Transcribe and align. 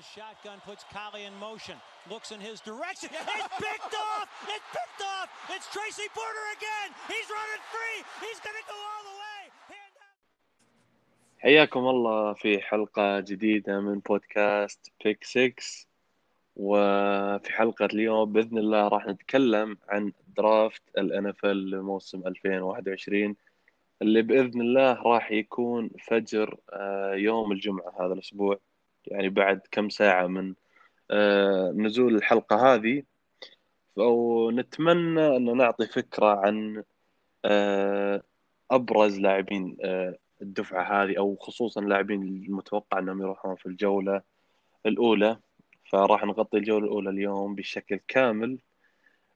the 0.00 0.20
shotgun, 0.20 0.58
puts 0.70 0.84
Collie 0.96 1.24
in 1.28 1.34
motion, 1.48 1.76
looks 2.12 2.28
in 2.34 2.40
his 2.40 2.58
direction. 2.70 3.10
It's 3.12 3.48
picked 3.66 3.94
off! 4.08 4.28
It's 4.54 4.68
picked 4.76 5.02
off! 5.14 5.28
It's 5.54 5.66
Tracy 5.74 6.08
Porter 6.16 6.46
again! 6.56 6.88
He's 7.12 7.28
running 7.38 7.62
free! 7.74 7.98
He's 8.24 8.40
going 8.46 8.58
to 8.62 8.66
go 8.72 8.78
all 8.90 9.02
the 9.10 9.16
way! 9.22 9.42
حياكم 11.38 11.80
الله 11.88 12.32
في 12.32 12.60
حلقة 12.60 13.20
جديدة 13.20 13.80
من 13.80 13.98
بودكاست 13.98 14.92
بيك 15.04 15.24
6 15.24 15.86
وفي 16.56 17.52
حلقة 17.52 17.84
اليوم 17.84 18.32
بإذن 18.32 18.58
الله 18.58 18.88
راح 18.88 19.06
نتكلم 19.06 19.78
عن 19.88 20.12
درافت 20.36 20.82
ال 20.98 21.34
NFL 21.34 21.44
لموسم 21.44 22.26
2021 22.26 23.36
اللي 24.02 24.22
بإذن 24.22 24.60
الله 24.60 24.92
راح 25.02 25.32
يكون 25.32 25.90
فجر 26.08 26.56
آه، 26.72 27.14
يوم 27.14 27.52
الجمعة 27.52 27.94
هذا 28.00 28.12
الأسبوع 28.12 28.58
يعني 29.10 29.28
بعد 29.28 29.60
كم 29.70 29.88
ساعة 29.88 30.26
من 30.26 30.54
آه، 31.10 31.72
نزول 31.76 32.16
الحلقة 32.16 32.74
هذه. 32.74 33.02
ونتمنى 33.96 35.36
أن 35.36 35.56
نعطي 35.56 35.86
فكرة 35.86 36.26
عن 36.46 36.84
آه، 37.44 38.22
أبرز 38.70 39.18
لاعبين 39.18 39.76
آه، 39.84 40.18
الدفعة 40.42 41.02
هذه 41.04 41.18
أو 41.18 41.36
خصوصا 41.36 41.80
اللاعبين 41.80 42.22
المتوقع 42.22 42.98
أنهم 42.98 43.22
يروحون 43.22 43.56
في 43.56 43.66
الجولة 43.66 44.22
الأولى. 44.86 45.38
فراح 45.90 46.24
نغطي 46.24 46.58
الجولة 46.58 46.84
الأولى 46.84 47.10
اليوم 47.10 47.54
بشكل 47.54 48.00
كامل. 48.08 48.58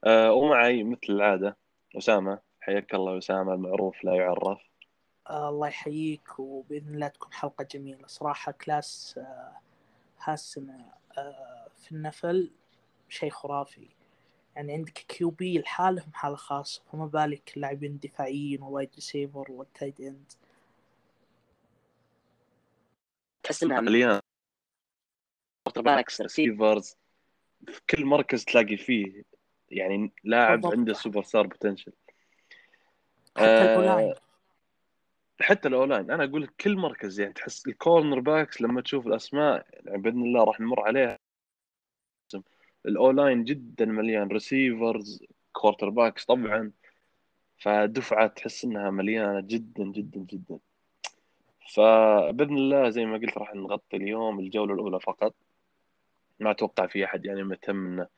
ومعي 0.06 0.84
مثل 0.84 1.00
العادة 1.08 1.56
أسامة. 1.98 2.38
حياك 2.60 2.94
الله 2.94 3.18
أسامة 3.18 3.54
المعروف 3.54 4.04
لا 4.04 4.14
يعرف. 4.14 4.60
الله 5.30 5.68
يحييك 5.68 6.38
وبإذن 6.38 6.94
الله 6.94 7.08
تكون 7.08 7.32
حلقة 7.32 7.66
جميلة. 7.70 8.06
صراحة 8.06 8.52
class 8.52 9.14
آه، 9.18 9.63
هالسنة 10.20 10.92
آه، 11.18 11.68
في 11.76 11.92
ال 11.92 12.07
NFL 12.07 12.50
شيء 13.08 13.30
خرافي. 13.30 13.88
يعني 14.56 14.72
عندك 14.72 14.92
QB 14.92 15.58
لحالهم 15.58 16.12
حالة 16.12 16.36
خاصة 16.36 16.82
فما 16.92 17.06
بالك 17.06 17.56
اللاعبين 17.56 17.90
الدفاعيين 17.90 18.62
وال 18.62 18.71
wide 18.71 18.90
receiver 18.94 19.52
وال 19.52 19.66
tight 19.66 20.00
end 20.00 20.32
تحس 23.42 23.62
انها 23.62 23.80
مليان 23.80 24.20
receiv- 25.78 26.20
receivers 26.20 26.96
في 27.66 27.80
كل 27.90 28.04
مركز 28.04 28.44
تلاقي 28.44 28.76
فيه 28.76 29.22
يعني 29.70 30.12
لاعب. 30.24 30.66
عنده 30.66 30.92
superstar 30.92 31.46
potential 31.46 31.92
حتى 33.36 33.44
آه، 33.44 34.14
حتى 35.40 35.68
ال 35.68 35.74
O-line 35.74 36.10
أنا 36.10 36.24
أقول 36.24 36.42
لك 36.42 36.50
كل 36.60 36.76
مركز 36.76 37.20
يعني 37.20 37.32
تحس 37.32 37.66
ال 37.66 38.20
cornerbacks 38.20 38.62
لما 38.62 38.80
تشوف 38.80 39.06
الأسماء 39.06 39.66
يعني 39.72 40.02
بإذن 40.02 40.22
الله 40.22 40.44
راح 40.44 40.60
نمر 40.60 40.80
عليها. 40.80 41.18
ال 42.86 42.94
O-line 42.94 43.44
جدا 43.44 43.84
مليان. 43.84 44.28
receivers 44.28 45.24
quarterbacks 45.52 46.24
طبعا. 46.24 46.72
فدفعة 47.58 48.26
تحس 48.26 48.64
إنها 48.64 48.90
مليانة 48.90 49.40
جدا 49.40 49.84
جدا 49.84 50.20
جدا. 50.20 50.58
فبإذن 51.74 52.56
الله 52.56 52.90
زي 52.90 53.06
ما 53.06 53.18
قلت 53.18 53.38
راح 53.38 53.54
نغطي 53.54 53.96
اليوم 53.96 54.40
الجولة 54.40 54.74
الأولى 54.74 55.00
فقط. 55.00 55.34
ما 56.40 56.50
أتوقع 56.50 56.86
في 56.86 57.04
أحد 57.04 57.24
يعني 57.24 57.42
مهتم 57.42 57.86
إنه 57.86 58.08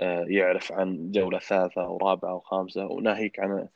آه، 0.00 0.24
يعرف 0.28 0.72
عن 0.72 1.12
جولة 1.12 1.38
ثالثة 1.38 1.82
أو 1.84 1.96
رابعة 1.98 2.30
أو 2.30 2.40
خامسة 2.40 2.86
وناهيك 2.86 3.40
عن 3.40 3.68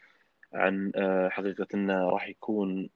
عن 0.54 0.92
آه، 0.96 1.28
حقيقة 1.28 1.66
إنه 1.74 2.08
راح 2.10 2.28
يكون 2.28 2.90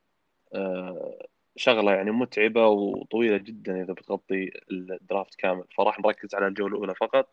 آه، 0.55 1.27
شغلة 1.57 1.93
يعني 1.93 2.11
متعبة 2.11 2.67
وطويلة 2.69 3.37
جدا 3.37 3.83
إذا 3.83 3.93
بتغطي 3.93 4.51
ال 4.71 4.82
draft 4.82 5.35
كامل. 5.35 5.65
فراح 5.79 6.01
نركز 6.01 6.35
على 6.35 6.47
الجولة 6.47 6.75
الأولى 6.75 6.95
فقط 6.95 7.29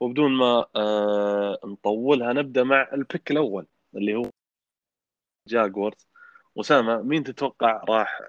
وبدون 0.00 0.32
ما 0.32 0.66
آه، 0.76 1.58
نطولها 1.64 2.32
نبدأ 2.32 2.64
مع 2.64 2.88
ال 2.92 3.00
pick 3.00 3.30
الأول 3.30 3.66
اللي 3.96 4.14
هو 4.14 4.30
Jaguars 5.48 6.08
اسامه 6.60 7.02
مين 7.02 7.24
تتوقع 7.24 7.84
راح 7.88 8.20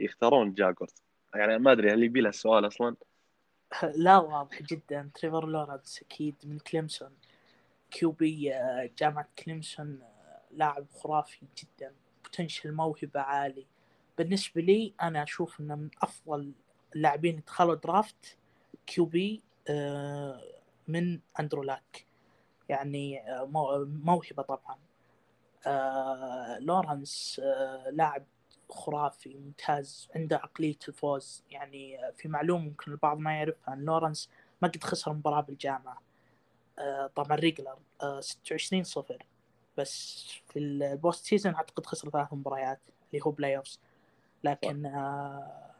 يختارون 0.00 0.54
Jaguars 0.54 0.94
يعني 1.34 1.58
ما 1.58 1.72
أدري 1.72 1.92
هل 1.92 2.02
يبي 2.02 2.20
له 2.20 2.28
السؤال 2.28 2.66
أصلا؟ 2.66 2.96
لا 3.96 4.18
واضح 4.18 4.62
جدا. 4.62 5.10
تريفر 5.14 5.46
لورنس 5.46 6.02
أكيد 6.02 6.34
من 6.44 6.58
كليمسون. 6.58 7.10
QB 7.90 8.54
آه، 8.54 8.90
جامعة 8.98 9.28
كليمسون 9.44 10.02
لاعب 10.56 10.86
خرافي 10.94 11.46
جدا 11.58 11.94
potential 12.24 12.72
موهبة 12.72 13.20
عالي. 13.20 13.66
بالنسبة 14.18 14.60
لي 14.60 14.94
أنا 15.02 15.22
أشوف 15.22 15.60
أنه 15.60 15.74
من 15.74 15.90
أفضل 16.02 16.52
اللاعبين 16.96 17.30
اللي 17.30 17.42
دخلوا 17.46 17.74
draft 17.74 18.36
آه، 19.68 20.40
من 20.88 21.20
أندرو 21.40 21.62
لاك. 21.62 22.06
يعني 22.68 23.30
آه، 23.32 23.44
مو- 23.44 23.84
موهبة 23.84 24.42
طبعا. 24.42 24.78
آه، 25.66 26.58
لورنس 26.58 27.40
لاعب 27.92 28.24
خرافي 28.70 29.34
ممتاز 29.34 30.08
عنده 30.14 30.36
عقلية 30.36 30.78
الفوز. 30.88 31.44
يعني 31.50 31.98
في 32.16 32.28
معلومة 32.28 32.64
ممكن 32.64 32.92
البعض 32.92 33.18
ما 33.18 33.32
يعرفها 33.36 33.74
أن 33.74 33.84
لورنس 33.84 34.30
ما 34.62 34.68
قد 34.68 34.84
خسر 34.84 35.12
مباراة 35.12 35.40
بالجامعة. 35.40 36.02
طبعا 37.14 37.36
regular 37.36 37.78
26 38.20 38.84
صفر. 38.84 39.26
بس 39.78 40.24
في 40.48 40.58
ال 40.58 40.71
post 40.71 41.24
season 41.24 41.54
أعتقد 41.54 41.86
خسر 41.86 42.10
ثلاث 42.10 42.32
مباريات 42.32 42.80
اللي 43.12 43.24
هو 43.26 43.30
playoffs 43.30 43.80
لكن 44.44 44.86
آه، 44.86 45.70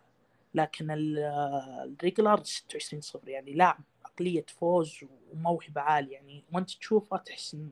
لكن 0.54 0.90
ال- 0.90 1.18
آه، 1.18 1.84
ال 1.84 1.92
regular 1.92 2.44
26 2.44 3.00
صفر 3.00 3.28
يعني 3.28 3.52
لاعب 3.52 3.80
عقلية 4.04 4.44
فوز 4.48 5.00
وموهبة 5.32 5.80
عالية. 5.80 6.12
يعني 6.12 6.44
وأنت 6.52 6.70
تشوفه 6.70 7.16
تحس 7.16 7.54
إن 7.54 7.70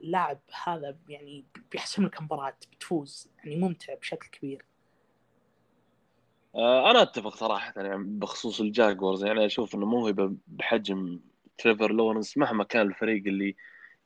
اللاعب 0.00 0.38
هذا 0.64 0.96
يعني 1.08 1.44
بيحسم 1.72 2.06
لك 2.06 2.22
مباراة 2.22 2.54
بتفوز. 2.72 3.28
يعني 3.44 3.56
ممتع 3.56 3.94
بشكل 3.94 4.28
كبير. 4.28 4.64
آه، 6.54 6.90
أنا 6.90 7.02
أتفق 7.02 7.36
صراحة 7.36 7.72
يعني 7.76 8.04
بخصوص 8.04 8.60
ال 8.60 8.67
Jaguars. 8.67 9.24
يعني 9.24 9.46
أشوف 9.46 9.74
إنه 9.74 9.86
موهبة 9.86 10.32
بحجم 10.46 11.20
تريفر 11.58 11.92
لورنس 11.92 12.38
مهما 12.38 12.64
كان 12.64 12.86
الفريق 12.86 13.26
اللي 13.26 13.56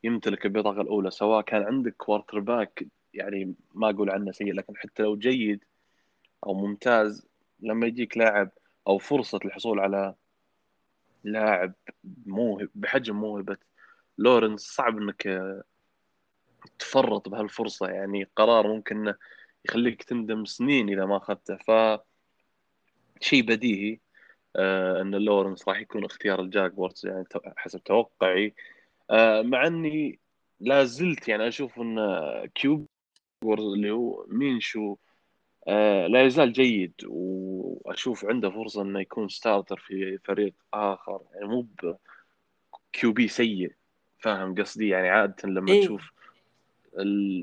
يمتلك 0.05 0.47
البطاقه 0.47 0.81
الأولى 0.81 1.11
سواء 1.11 1.43
كان 1.43 1.63
عندك 1.63 1.97
quarterback 1.97 2.87
يعني 3.15 3.55
ما 3.75 3.91
أقول 3.91 4.11
عنه 4.11 4.33
سيء 4.33 4.53
لكن 4.53 4.77
حتى 4.77 5.03
لو 5.03 5.17
جيد 5.17 5.65
أو 6.47 6.55
ممتاز 6.55 7.27
لما 7.61 7.87
يجيك 7.87 8.17
لاعب 8.17 8.51
أو 8.89 8.99
فرصة 8.99 9.41
الحصول 9.45 9.81
على 9.81 10.15
لاعب 11.25 11.75
موهب 12.27 12.69
بحجم 12.75 13.17
موهبة 13.17 13.57
لورنس 14.19 14.61
صعب 14.61 14.99
إنك 14.99 15.27
آه، 15.27 15.63
تفرط 16.79 17.29
بهالفرصة 17.29 17.87
يعني 17.87 18.29
قرار 18.37 18.69
ممكن 18.69 19.15
يخليك 19.65 20.03
تندم 20.03 20.45
سنين 20.45 20.89
إذا 20.89 21.05
ما 21.05 21.17
أخذته. 21.17 21.57
ف 21.57 21.71
شيء 23.21 23.43
بديهي 23.43 24.01
آه، 24.57 25.03
إن 25.03 25.15
لورنس 25.15 25.69
راح 25.69 25.81
يكون 25.81 26.05
اختيار 26.05 26.41
ال 26.41 26.49
Jaguars 26.49 27.07
يعني 27.07 27.25
حسب 27.57 27.85
توقعي 27.85 28.55
مع 29.43 29.67
اني 29.67 30.19
لا 30.61 30.85
زلت 30.85 31.29
يعني 31.29 31.49
أشوف 31.49 31.81
ان 31.81 31.99
QB 32.55 32.87
اللي 33.45 33.91
هو 33.91 34.27
مينشو 34.29 34.97
آه، 35.69 36.07
لا 36.07 36.23
يزال 36.23 36.53
جيد 36.53 36.95
واشوف 37.07 38.25
عنده 38.25 38.51
فرصة 38.51 38.83
انه 38.83 39.01
يكون 39.01 39.29
starter 39.29 39.77
في 39.77 40.19
فريق 40.25 40.55
آخر. 40.75 41.21
يعني 41.35 41.47
مو 41.47 41.69
QB 42.93 43.29
سيء 43.29 43.73
فاهم 44.19 44.55
قصدي؟ 44.55 44.89
يعني 44.89 45.09
عادة 45.09 45.49
لما 45.49 45.73
إيه. 45.73 45.81
تشوف 45.81 46.13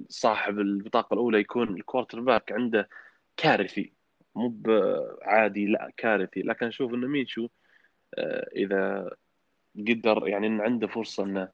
صاحب 0.10 0.60
البطاقة 0.60 1.14
الأولى 1.14 1.40
يكون 1.40 1.70
ال 1.70 2.20
quarterback 2.20 2.52
عنده 2.52 2.90
كارثي. 3.38 3.94
مو 4.36 4.62
عادي 5.22 5.66
لا 5.66 5.92
كارثي. 5.98 6.42
لكن 6.42 6.66
أشوف 6.66 6.94
انه 6.94 7.08
مينشو 7.08 7.48
آه، 8.18 8.50
إذا 8.56 9.12
قدر 9.78 10.28
يعني 10.28 10.48
إن 10.48 10.62
عنده 10.62 10.88
فرصة 10.88 11.24
إنه 11.24 11.42
آه، 11.42 11.52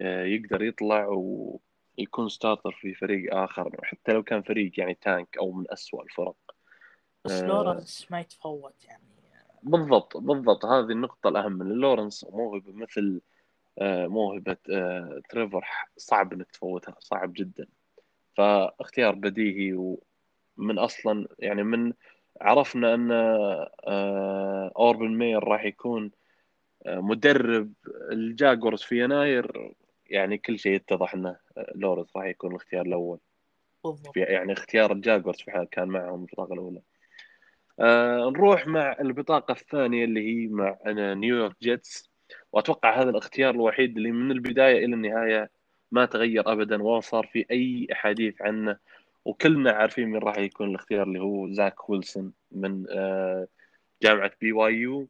يقدر 0.00 0.62
يطلع 0.62 1.06
ويكون 1.08 2.28
starter 2.28 2.72
في 2.72 2.94
فريق 2.94 3.34
آخر 3.34 3.80
حتى 3.82 4.12
لو 4.12 4.22
كان 4.22 4.42
فريق 4.42 4.72
يعني 4.80 4.94
tank 4.94 5.38
أو 5.38 5.52
من 5.52 5.64
أسوأ 5.68 6.02
الفرق. 6.02 6.36
بس 7.24 7.32
آه. 7.32 7.46
لورنس 7.46 8.06
ما 8.10 8.20
يتفوت 8.20 8.84
يعني. 8.84 9.02
بالضبط 9.62 10.16
بالضبط. 10.16 10.64
هذه 10.64 10.90
النقطة 10.90 11.28
الأهم 11.28 11.52
من 11.52 11.66
لورنس 11.68 12.26
موهبة 12.30 12.72
مثل 12.72 13.20
آه، 13.78 14.06
موهبة 14.06 14.56
آه، 14.72 15.20
تريفر 15.28 15.64
صعب 15.96 16.32
إنك 16.32 16.50
تفوتها 16.50 16.94
صعب 16.98 17.32
جدا. 17.32 17.66
فاختيار 18.36 19.14
بديهي 19.14 19.72
ومن 19.72 20.78
أصلا 20.78 21.28
يعني 21.38 21.62
من 21.62 21.92
عرفنا 22.40 22.94
أن 22.94 23.10
آه، 23.12 24.72
أوربن 24.76 25.18
ماير 25.18 25.44
راح 25.44 25.64
يكون 25.64 26.10
آه، 26.86 27.00
مدرب 27.00 27.72
ال 28.12 28.21
Jaguars 28.21 28.82
في 28.82 29.04
يناير 29.04 29.74
يعني 30.10 30.38
كل 30.38 30.58
شيء 30.58 30.72
يتضح 30.72 31.14
أنه 31.14 31.36
آه، 31.56 31.72
لورنس 31.74 32.16
راح 32.16 32.24
يكون 32.24 32.50
الاختيار 32.50 32.86
الأول. 32.86 33.18
بالضبط. 33.84 34.14
في 34.14 34.20
يعني 34.20 34.52
اختيار 34.52 34.92
ال 34.92 34.98
Jaguars 34.98 35.40
في 35.40 35.50
حال 35.50 35.68
كان 35.70 35.88
معهم 35.88 36.20
البطاقة 36.20 36.52
الأولى. 36.52 36.80
آه 37.80 38.30
نروح 38.30 38.66
مع 38.66 38.96
البطاقة 39.00 39.52
الثانية 39.52 40.04
اللي 40.04 40.20
هي 40.20 40.46
مع 40.46 40.78
نيويورك 41.14 41.56
Jets. 41.62 42.10
وأتوقع 42.52 43.02
هذا 43.02 43.10
الاختيار 43.10 43.54
الوحيد 43.54 43.96
اللي 43.96 44.10
من 44.12 44.30
البداية 44.30 44.84
إلى 44.84 44.94
النهاية 44.94 45.50
ما 45.92 46.04
تغير 46.04 46.52
أبدا 46.52 46.82
ولا 46.82 47.00
صار 47.00 47.26
في 47.26 47.46
أي 47.50 47.86
أحاديث 47.92 48.42
عنه. 48.42 48.78
وكلنا 49.24 49.72
عارفين 49.72 50.08
مين 50.08 50.22
راح 50.22 50.38
يكون 50.38 50.70
الاختيار 50.70 51.02
اللي 51.02 51.20
هو 51.20 51.48
زاك 51.52 51.90
ويلسون 51.90 52.32
من 52.52 52.86
آه 52.90 53.48
جامعة 54.02 54.32
BYU. 54.40 55.08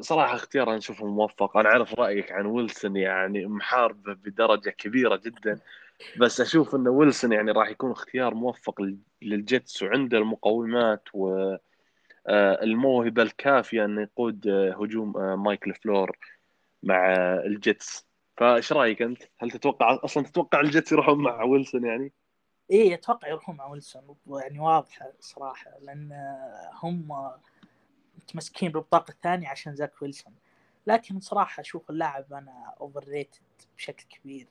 صراحة 0.00 0.34
اختيار 0.34 0.68
أنا 0.70 0.78
أشوفه 0.78 1.06
موفق 1.06 1.56
أنا 1.56 1.68
أعرف 1.68 1.94
رأيك 1.94 2.32
عن 2.32 2.46
ويلسون 2.46 2.96
يعني 2.96 3.46
محاربه 3.46 4.12
بدرجة 4.12 4.70
كبيرة 4.70 5.16
جدا 5.16 5.60
بس 6.16 6.40
أشوف 6.40 6.74
أن 6.74 6.88
ويلسون 6.88 7.32
يعني 7.32 7.50
راح 7.50 7.68
يكون 7.70 7.90
اختيار 7.90 8.34
موفق 8.34 8.80
لل- 8.80 8.98
لل 9.22 9.42
Jets 9.42 9.82
وعنده 9.82 10.18
المقومات 10.18 11.08
والموهبة 12.28 13.22
الكافية 13.22 13.84
أنه 13.84 14.02
يقود 14.02 14.46
آه، 14.46 14.72
هجوم 14.82 15.16
آه، 15.16 15.36
مايك 15.36 15.74
لافلور 15.74 16.18
مع 16.82 17.14
آه، 17.14 17.42
ال 17.46 17.58
Jets 17.58 18.06
فإيش 18.36 18.72
رأيك 18.72 19.02
أنت؟ 19.02 19.22
هل 19.38 19.50
تتوقع 19.50 19.98
أصلا 20.04 20.22
تتوقع 20.24 20.60
ال 20.60 20.66
Jets 20.66 20.92
يروحون 20.92 21.18
مع 21.22 21.42
ويلسون 21.42 21.84
يعني؟ 21.84 22.12
إيه 22.70 22.94
أتوقع 22.94 23.28
يروحون 23.28 23.56
مع 23.56 23.66
ويلسون 23.66 24.16
يعني 24.42 24.58
واضحة 24.60 25.12
صراحة 25.20 25.70
لأن 25.82 26.12
هم 26.82 27.12
متمسكين 28.24 28.72
بالبطاقة 28.72 29.10
الثانية 29.10 29.48
عشان 29.48 29.76
زاك 29.76 30.02
ويلسون. 30.02 30.34
لكن 30.86 31.20
صراحة 31.20 31.60
أشوف 31.60 31.90
اللاعب 31.90 32.32
أنا 32.32 32.74
overrated 32.80 33.40
بشكل 33.76 34.04
كبير. 34.08 34.48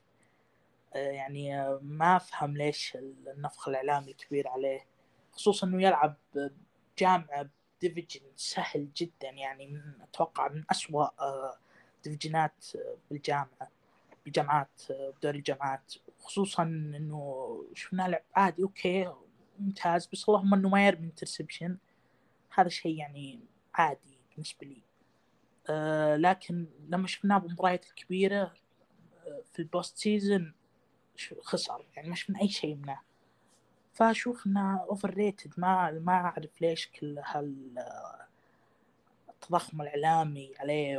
آه، 0.94 1.10
يعني 1.10 1.60
آه، 1.60 1.80
ما 1.82 2.16
أفهم 2.16 2.56
ليش 2.56 2.96
النفخ 3.26 3.68
الإعلامي 3.68 4.10
الكبير 4.10 4.48
عليه. 4.48 4.86
خصوصا 5.32 5.66
إنه 5.66 5.82
يلعب 5.82 6.16
بجامعة 6.34 7.48
division 7.80 8.20
سهل 8.36 8.88
جدا 8.96 9.30
يعني 9.30 9.66
من 9.66 9.82
أتوقع 10.02 10.48
من 10.48 10.64
أسوأ 10.70 11.04
آه، 11.20 11.56
division 12.04 12.59
ات 12.59 12.66
آه، 12.76 12.96
بالجامعة 13.10 13.70
بجامعات 14.26 14.82
آه، 14.90 15.12
بدوري 15.18 15.38
الجامعات. 15.38 15.94
خصوصا 16.18 16.62
إنه 16.62 17.64
شفنا 17.74 18.08
لعب 18.08 18.22
عادي 18.34 18.62
أوكي 18.62 19.12
ممتاز 19.58 20.06
بس 20.06 20.28
اللهم 20.28 20.54
إنه 20.54 20.68
ما 20.68 20.86
يرمي 20.86 21.06
interception 21.06 21.76
هذا 22.54 22.68
شيء 22.68 22.98
يعني 22.98 23.40
عادي 23.74 24.18
بالنسبة 24.30 24.66
لي. 24.66 24.82
آه 25.70 26.16
لكن 26.16 26.66
لما 26.88 27.06
شفناه 27.06 27.38
بالمباريات 27.38 27.86
الكبيرة 27.86 28.54
آه، 29.26 29.42
في 29.52 29.58
ال 29.58 29.66
post 29.66 29.98
season 29.98 30.54
خسر. 31.42 31.84
يعني 31.96 32.08
ما 32.08 32.14
شفنا 32.14 32.40
أي 32.40 32.48
شيء 32.48 32.74
منه. 32.74 33.00
فأشوف 33.92 34.46
إنه 34.46 34.80
overrated 34.80 35.54
ما 35.56 35.90
ما 35.90 36.12
أعرف 36.12 36.60
ليش 36.60 36.86
كل 37.00 37.18
هال 37.24 37.78
آه، 37.78 38.26
التضخم 39.30 39.82
الإعلامي 39.82 40.52
عليه 40.60 40.98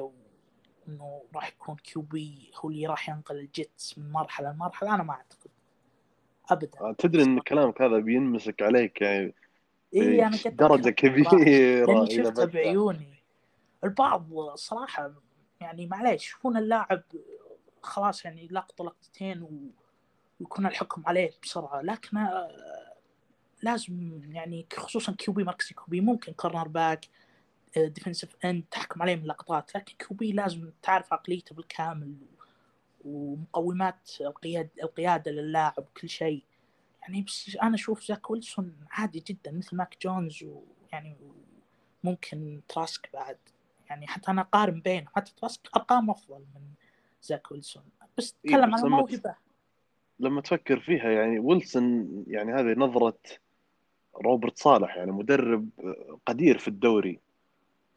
وإنه 0.87 1.21
راح 1.35 1.47
يكون 1.47 1.75
QB 1.75 2.51
هو 2.55 2.69
اللي 2.69 2.87
راح 2.87 3.09
ينقل 3.09 3.35
ال 3.35 3.48
Jets 3.48 3.97
من 3.97 4.11
مرحلة 4.11 4.51
لمرحلة. 4.51 4.95
أنا 4.95 5.03
ما 5.03 5.13
أعتقد. 5.13 5.49
ابدا. 6.49 6.95
تدري 6.97 7.23
إن 7.23 7.39
كلامك 7.39 7.81
هذا 7.81 7.99
بينمسك 7.99 8.61
عليك. 8.61 9.01
يعني 9.01 9.33
اي 9.95 10.27
أنا 10.27 10.37
قد 10.45 10.55
درجة 10.55 10.89
كبيرة 10.89 11.29
لاني 11.85 12.11
إذا 12.11 12.23
شفتها 12.23 12.45
بس- 12.45 12.53
بعيوني 12.53 13.23
البعض 13.83 14.29
صراحة 14.55 15.11
يعني 15.61 15.87
معليش 15.87 16.23
يشوفون 16.25 16.57
اللاعب 16.57 17.03
خلاص 17.81 18.25
يعني 18.25 18.47
لقطة 18.51 18.85
لقطتين 18.85 19.47
ويكون 20.39 20.65
الحكم 20.65 21.03
عليه 21.05 21.31
بسرعة 21.43 21.81
لكن 21.81 22.17
آه، 22.17 22.51
لازم 23.63 24.21
يعني 24.33 24.65
خصوصا 24.73 25.11
QB 25.11 25.43
مركز 25.43 25.67
QB 25.73 26.01
ممكن 26.01 26.33
cornerback 26.33 27.05
defensive 27.77 28.35
end 28.45 28.63
تحكم 28.71 29.01
عليه 29.01 29.15
من 29.15 29.25
لقطات 29.25 29.75
لكن 29.75 29.93
QB 29.99 30.31
لازم 30.31 30.69
تعرف 30.83 31.13
عقليته 31.13 31.55
بالكامل 31.55 32.13
ومقومات 33.05 34.09
القياد 34.21 34.69
القيادة 34.83 35.31
للاعب 35.31 35.73
وكل 35.79 36.09
شيء. 36.09 36.43
يعني 37.05 37.21
بس 37.21 37.57
أنا 37.63 37.75
أشوف 37.75 38.03
زاك 38.03 38.29
ويلسون 38.29 38.75
عادي 38.91 39.23
جدا 39.27 39.51
مثل 39.51 39.75
ماك 39.75 39.97
جونز 40.01 40.43
ويعني 40.43 41.17
ممكن 42.03 42.61
تراسك 42.67 43.09
بعد. 43.13 43.37
يعني 43.89 44.07
حتى 44.07 44.31
أنا 44.31 44.41
أقارن 44.41 44.81
بينهم 44.81 45.07
حتى 45.15 45.33
تراسك 45.37 45.61
أرقام 45.75 46.09
أفضل 46.09 46.39
من 46.39 46.61
زاك 47.21 47.51
ويلسون. 47.51 47.83
بس 48.17 48.35
إيه، 48.45 48.51
تكلم 48.51 48.75
عن 48.75 48.79
لما 48.79 48.87
الموهبة. 48.87 49.35
لما 50.19 50.41
تفكر 50.41 50.79
فيها 50.79 51.11
يعني 51.11 51.39
ويلسون 51.39 52.07
يعني 52.27 52.53
هذه 52.53 52.79
نظرة 52.79 53.17
روبرت 54.15 54.57
صالح 54.57 54.97
يعني 54.97 55.11
مدرب 55.11 55.69
قدير 56.25 56.57
في 56.57 56.67
الدوري. 56.67 57.19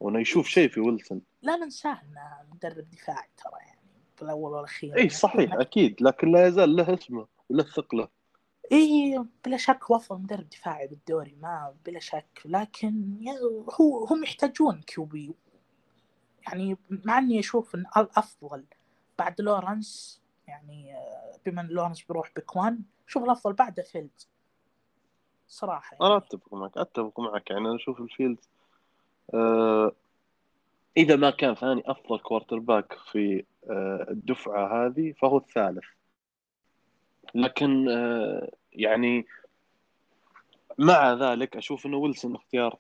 وانه 0.01 0.21
يشوف 0.21 0.49
شيء 0.49 0.69
في 0.69 0.81
ويلسون. 0.81 1.21
لا 1.43 1.57
ننساه 1.57 2.01
إنه 2.03 2.53
مدرب 2.53 2.91
دفاعي 2.91 3.29
ترى 3.37 3.61
يعني 3.67 3.81
بالاول 4.21 4.53
والأخير. 4.53 4.95
اي 4.95 4.99
يعني 4.99 5.11
صحيح 5.11 5.53
أكيد 5.53 5.61
أكيد 5.61 6.03
لكن 6.03 6.33
لا 6.33 6.47
يزال 6.47 6.77
له 6.77 6.95
اسمه 6.95 7.27
وله 7.49 7.63
ثقله. 7.63 8.18
إي 8.73 9.25
بلا 9.45 9.57
شك 9.57 9.85
هو 9.85 9.97
افضل 9.97 10.21
مدرب 10.23 10.49
دفاعي 10.49 10.87
بالدوري 10.87 11.37
ما 11.43 11.75
بلا 11.87 11.99
شك 12.01 12.43
لكن 12.45 13.25
هو 13.81 14.05
هم 14.05 14.25
يحتاجون 14.25 14.81
QB 14.81 15.35
يعني 16.49 16.77
مع 16.91 17.19
إني 17.19 17.41
أشوف 17.41 17.75
إن 17.75 17.85
الافضل 17.97 18.65
بعد 19.19 19.41
لورنس 19.41 20.23
يعني 20.49 20.95
بما 21.47 21.61
إن 21.61 21.67
لورنس 21.67 22.03
بيروح 22.03 22.33
ب 22.37 22.42
pick 22.42 22.65
one 22.65 22.83
أشوف 23.07 23.25
الأفضل 23.25 23.53
بعده 23.53 23.83
فيلدز. 23.83 24.29
صراحة 25.49 25.97
أنا 26.01 26.09
يعني. 26.11 26.23
أتفق 26.23 26.55
معك 26.55 26.79
أتفق 26.79 27.21
معك 27.21 27.51
يعني 27.51 27.69
أنا 27.69 27.77
أشوف 27.77 28.01
فيلدز 28.01 28.39
آه 29.35 29.93
إذا 30.97 31.17
ما 31.17 31.31
كان 31.31 31.55
ثاني 31.55 31.83
أفضل 31.87 32.19
quarterback 32.19 32.99
في 33.13 33.45
آه 33.71 34.07
الدفعة 34.11 34.87
هذه 34.87 35.13
فهو 35.13 35.37
الثالث. 35.39 35.85
لكن 37.35 37.89
آه 37.89 38.51
يعني 38.73 39.27
مع 40.79 41.13
ذلك 41.13 41.57
أشوف 41.57 41.87
إنه 41.87 41.97
ويلسون 41.97 42.35
اختيار 42.35 42.79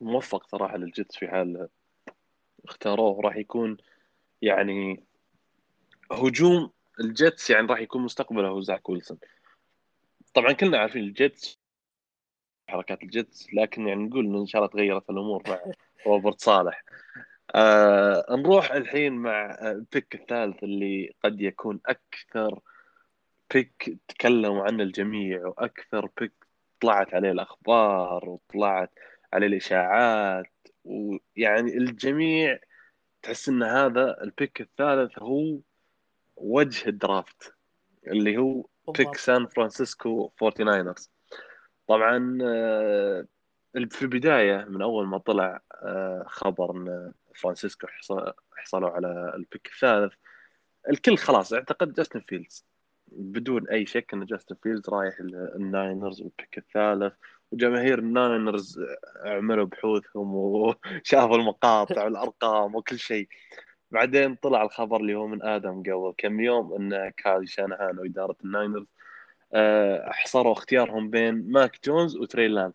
موفق 0.00 0.46
صراحة 0.46 0.76
لل 0.76 0.89
Jets 0.89 1.16
في 1.16 1.28
حال 1.28 1.68
اختاروه. 2.64 3.20
راح 3.20 3.36
يكون 3.36 3.76
يعني 4.42 5.04
هجوم 6.12 6.70
ال 7.00 7.10
Jets 7.10 7.50
يعني 7.50 7.66
راح 7.66 7.80
يكون 7.80 8.02
مستقبله 8.02 8.48
هو 8.48 8.60
زاك 8.60 8.88
ويلسون. 8.88 9.18
طبعا 10.34 10.52
كلنا 10.52 10.78
عارفين 10.78 11.02
ال 11.02 11.13
Jets 11.13 11.58
حركات 12.68 13.02
ال 13.02 13.12
Jets 13.12 13.54
لكن 13.54 13.88
يعني 13.88 14.04
نقول 14.04 14.36
إن 14.36 14.46
شاء 14.46 14.62
الله 14.62 14.72
تغيرت 14.72 15.10
الأمور 15.10 15.42
مع 15.48 15.60
روبرت 16.06 16.40
صالح. 16.40 16.84
آه 17.54 18.26
نروح 18.30 18.72
الحين 18.72 19.12
مع 19.12 19.58
ال 19.62 19.72
pick 19.72 20.14
الثالث 20.14 20.64
اللي 20.64 21.14
قد 21.24 21.40
يكون 21.40 21.80
أكثر 21.86 22.60
pick 23.54 23.98
تكلموا 24.08 24.64
عنه 24.64 24.82
الجميع 24.82 25.46
وأكثر 25.46 26.08
pick 26.20 26.32
طلعت 26.80 27.14
عليه 27.14 27.30
الأخبار 27.30 28.28
وطلعت 28.28 28.90
عليه 29.32 29.46
الإشاعات 29.46 30.52
ويعني 30.84 31.76
الجميع 31.76 32.58
تحس 33.22 33.48
إن 33.48 33.62
هذا 33.62 34.22
ال 34.22 34.30
pick 34.30 34.60
الثالث 34.60 35.18
هو 35.18 35.58
وجه 36.36 36.88
ال 36.88 36.99
draft 36.99 37.54
اللي 38.06 38.36
هو 38.38 38.66
pick 38.98 39.16
سان 39.16 39.46
فرانسيسكو 39.46 40.32
49ers 40.44 41.10
طبعا 41.86 42.38
آه، 42.42 43.26
في 43.90 44.02
البداية 44.02 44.64
من 44.68 44.82
أول 44.82 45.06
ما 45.06 45.18
طلع 45.18 45.60
آه، 45.82 46.24
خبر 46.28 46.70
إن 46.70 47.12
فرانسيسكو 47.34 47.86
حص- 47.86 48.32
حصلوا 48.56 48.90
على 48.90 49.32
ال 49.36 49.42
pick 49.42 49.66
الثالث 49.74 50.12
الكل 50.90 51.16
خلاص 51.18 51.52
أعتقد 51.52 51.92
جاستن 51.92 52.20
فيلدز. 52.20 52.64
بدون 53.12 53.68
أي 53.68 53.86
شك 53.86 54.14
إن 54.14 54.24
جاستن 54.24 54.56
فيلدز 54.62 54.88
رايح 54.88 55.20
ال- 55.20 55.52
ال 55.56 55.65
Niners 55.65 56.20
وال 56.22 56.34
pick 56.34 56.58
الثالث 56.58 57.14
وجماهير 57.52 57.98
ال 57.98 58.10
Niners 58.10 58.80
عملوا 59.24 59.64
بحوثهم 59.66 60.34
وشافوا 60.34 61.36
المقاطع 61.36 62.04
والأرقام 62.04 62.74
وكل 62.74 62.98
شيء. 62.98 63.28
بعدين 63.90 64.34
طلع 64.34 64.62
الخبر 64.62 65.00
اللي 65.00 65.14
هو 65.14 65.26
من 65.26 65.42
آدم 65.42 65.80
قبل 65.82 66.14
كم 66.18 66.40
يوم 66.40 66.72
إن 66.74 67.10
كايل 67.16 67.46
شانهان 67.46 67.98
وإدارة 67.98 68.36
ال 68.44 68.50
Niners 68.50 68.86
آه، 69.54 70.10
حصروا 70.12 70.52
اختيارهم 70.52 71.10
بين 71.10 71.52
ماك 71.52 71.78
جونز 71.84 72.16
وتري 72.16 72.48
لانس 72.48 72.74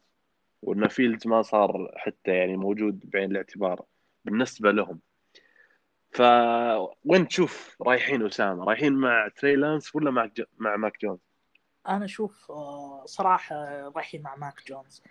وإن 0.61 0.87
فيلدز 0.87 1.27
ما 1.27 1.41
صار 1.41 1.91
حتى 1.97 2.31
يعني 2.31 2.57
موجود 2.57 3.09
بعين 3.09 3.31
الاعتبار 3.31 3.85
بالنسبة 4.25 4.71
لهم. 4.71 4.99
فوين 6.11 7.27
تشوف 7.27 7.77
رايحين 7.81 8.25
أسامة؟ 8.25 8.63
رايحين 8.63 8.93
مع 8.93 9.27
تري 9.27 9.55
لانس 9.55 9.95
ولا 9.95 10.11
مع. 10.11 10.29
مع 10.57 10.75
ماك 10.75 11.01
جونز؟ 11.01 11.19
أنا 11.87 12.05
أشوف 12.05 12.51
آه، 12.51 13.03
صراحة 13.05 13.55
رايحين 13.95 14.21
مع 14.21 14.35
ماك 14.35 14.67
جونز 14.67 15.01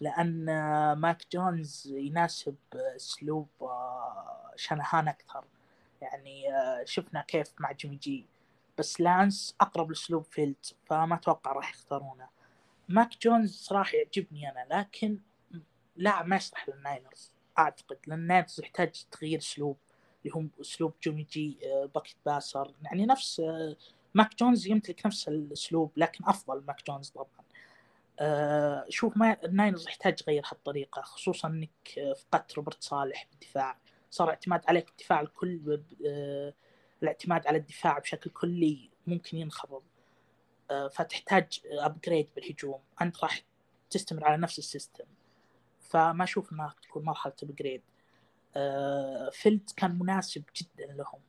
لأن 0.00 0.48
آه، 0.48 0.94
ماك 0.94 1.22
جونز 1.32 1.86
يناسب 1.86 2.56
أسلوب 2.74 3.48
آه، 3.62 4.52
شنهان 4.56 5.08
أكثر. 5.08 5.44
يعني 6.02 6.44
شفنا 6.84 7.22
كيف 7.22 7.52
مع 7.58 7.72
جيمي 7.72 7.96
جي. 7.96 8.26
بس 8.78 9.00
لانس 9.00 9.56
أقرب 9.60 9.88
لأسلوب 9.90 10.24
فيلدز 10.24 10.56
فما 10.86 11.14
أتوقع 11.14 11.52
راح 11.52 11.70
يختارونه 11.70 12.28
ماك 12.88 13.10
جونز 13.22 13.54
صراحة 13.54 13.96
يعجبني 13.96 14.50
أنا 14.50 14.66
لكن 14.70 15.18
لاعب 15.96 16.26
ما 16.26 16.36
يصلح 16.36 16.68
للناينرز. 16.68 17.32
أعتقد 17.58 17.98
لأن 18.06 18.18
الناينرز 18.18 18.60
يحتاج 18.60 19.04
تغيير 19.10 19.38
أسلوب. 19.38 19.76
اللي 20.28 20.48
هو 20.56 20.60
اسلوب 20.60 20.94
جيمي 21.02 21.22
جي 21.22 21.58
آه، 21.64 21.90
pocket 21.94 22.16
passer 22.26 22.74
يعني 22.82 23.06
نفس 23.06 23.40
آه، 23.40 23.76
ماك 24.14 24.38
جونز 24.38 24.66
يمتلك 24.66 25.06
نفس 25.06 25.28
الاسلوب 25.28 25.92
لكن 25.96 26.24
افضل 26.24 26.64
ماك 26.66 26.86
جونز 26.86 27.08
طبعا. 27.08 27.28
آه، 28.20 28.86
شوف 28.88 29.16
ما 29.16 29.36
الناينرز 29.44 29.88
يحتاج 29.88 30.18
يغير 30.28 30.42
هالطريقة 30.46 31.02
خصوصا 31.02 31.48
إنك 31.48 32.14
فقدت 32.16 32.54
روبرت 32.54 32.82
صالح 32.82 33.28
بالدفاع. 33.30 33.78
صار 34.10 34.28
اعتماد 34.30 34.60
عليك 34.68 34.88
الدفاع 34.88 35.20
الكل 35.20 35.82
الاعتماد 37.02 37.46
على 37.46 37.58
الدفاع 37.58 37.98
بشكل 37.98 38.30
كلي 38.30 38.90
ممكن 39.06 39.36
ينخفض 39.38 39.82
فتحتاج 40.92 41.60
upgrade 41.66 42.28
بالهجوم. 42.36 42.80
أنت 43.02 43.22
راح 43.22 43.42
تستمر 43.90 44.24
على 44.24 44.36
نفس 44.36 44.58
ال 44.58 44.64
system. 44.64 45.04
فما 45.80 46.24
أشوف 46.24 46.52
إنها 46.52 46.74
تكون 46.82 47.04
مرحلة 47.04 47.32
upgrade 47.42 47.82
فيلدز 49.32 49.70
كان 49.76 49.98
مناسب 49.98 50.44
جدا 50.56 50.92
لهم. 50.92 51.20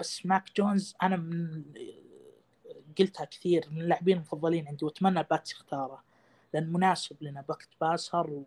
بس 0.00 0.26
ماك 0.26 0.44
جونز 0.56 0.94
أنا 1.02 1.16
من 1.16 1.64
قلتها 2.98 3.24
كثير 3.24 3.68
من 3.70 3.80
اللاعبين 3.80 4.16
المفضلين 4.16 4.68
عندي 4.68 4.84
وأتمنى 4.84 5.20
الباتس 5.20 5.52
يختاره 5.52 6.02
لأن 6.54 6.72
مناسب 6.72 7.16
لنا. 7.20 7.44
pocket 7.48 7.68
passer 7.80 8.30
و... 8.30 8.44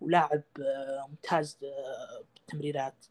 ولاعب 0.00 0.42
آه، 0.60 1.06
ممتاز 1.08 1.58
آه، 1.64 2.24
بالتمريرات. 2.34 3.06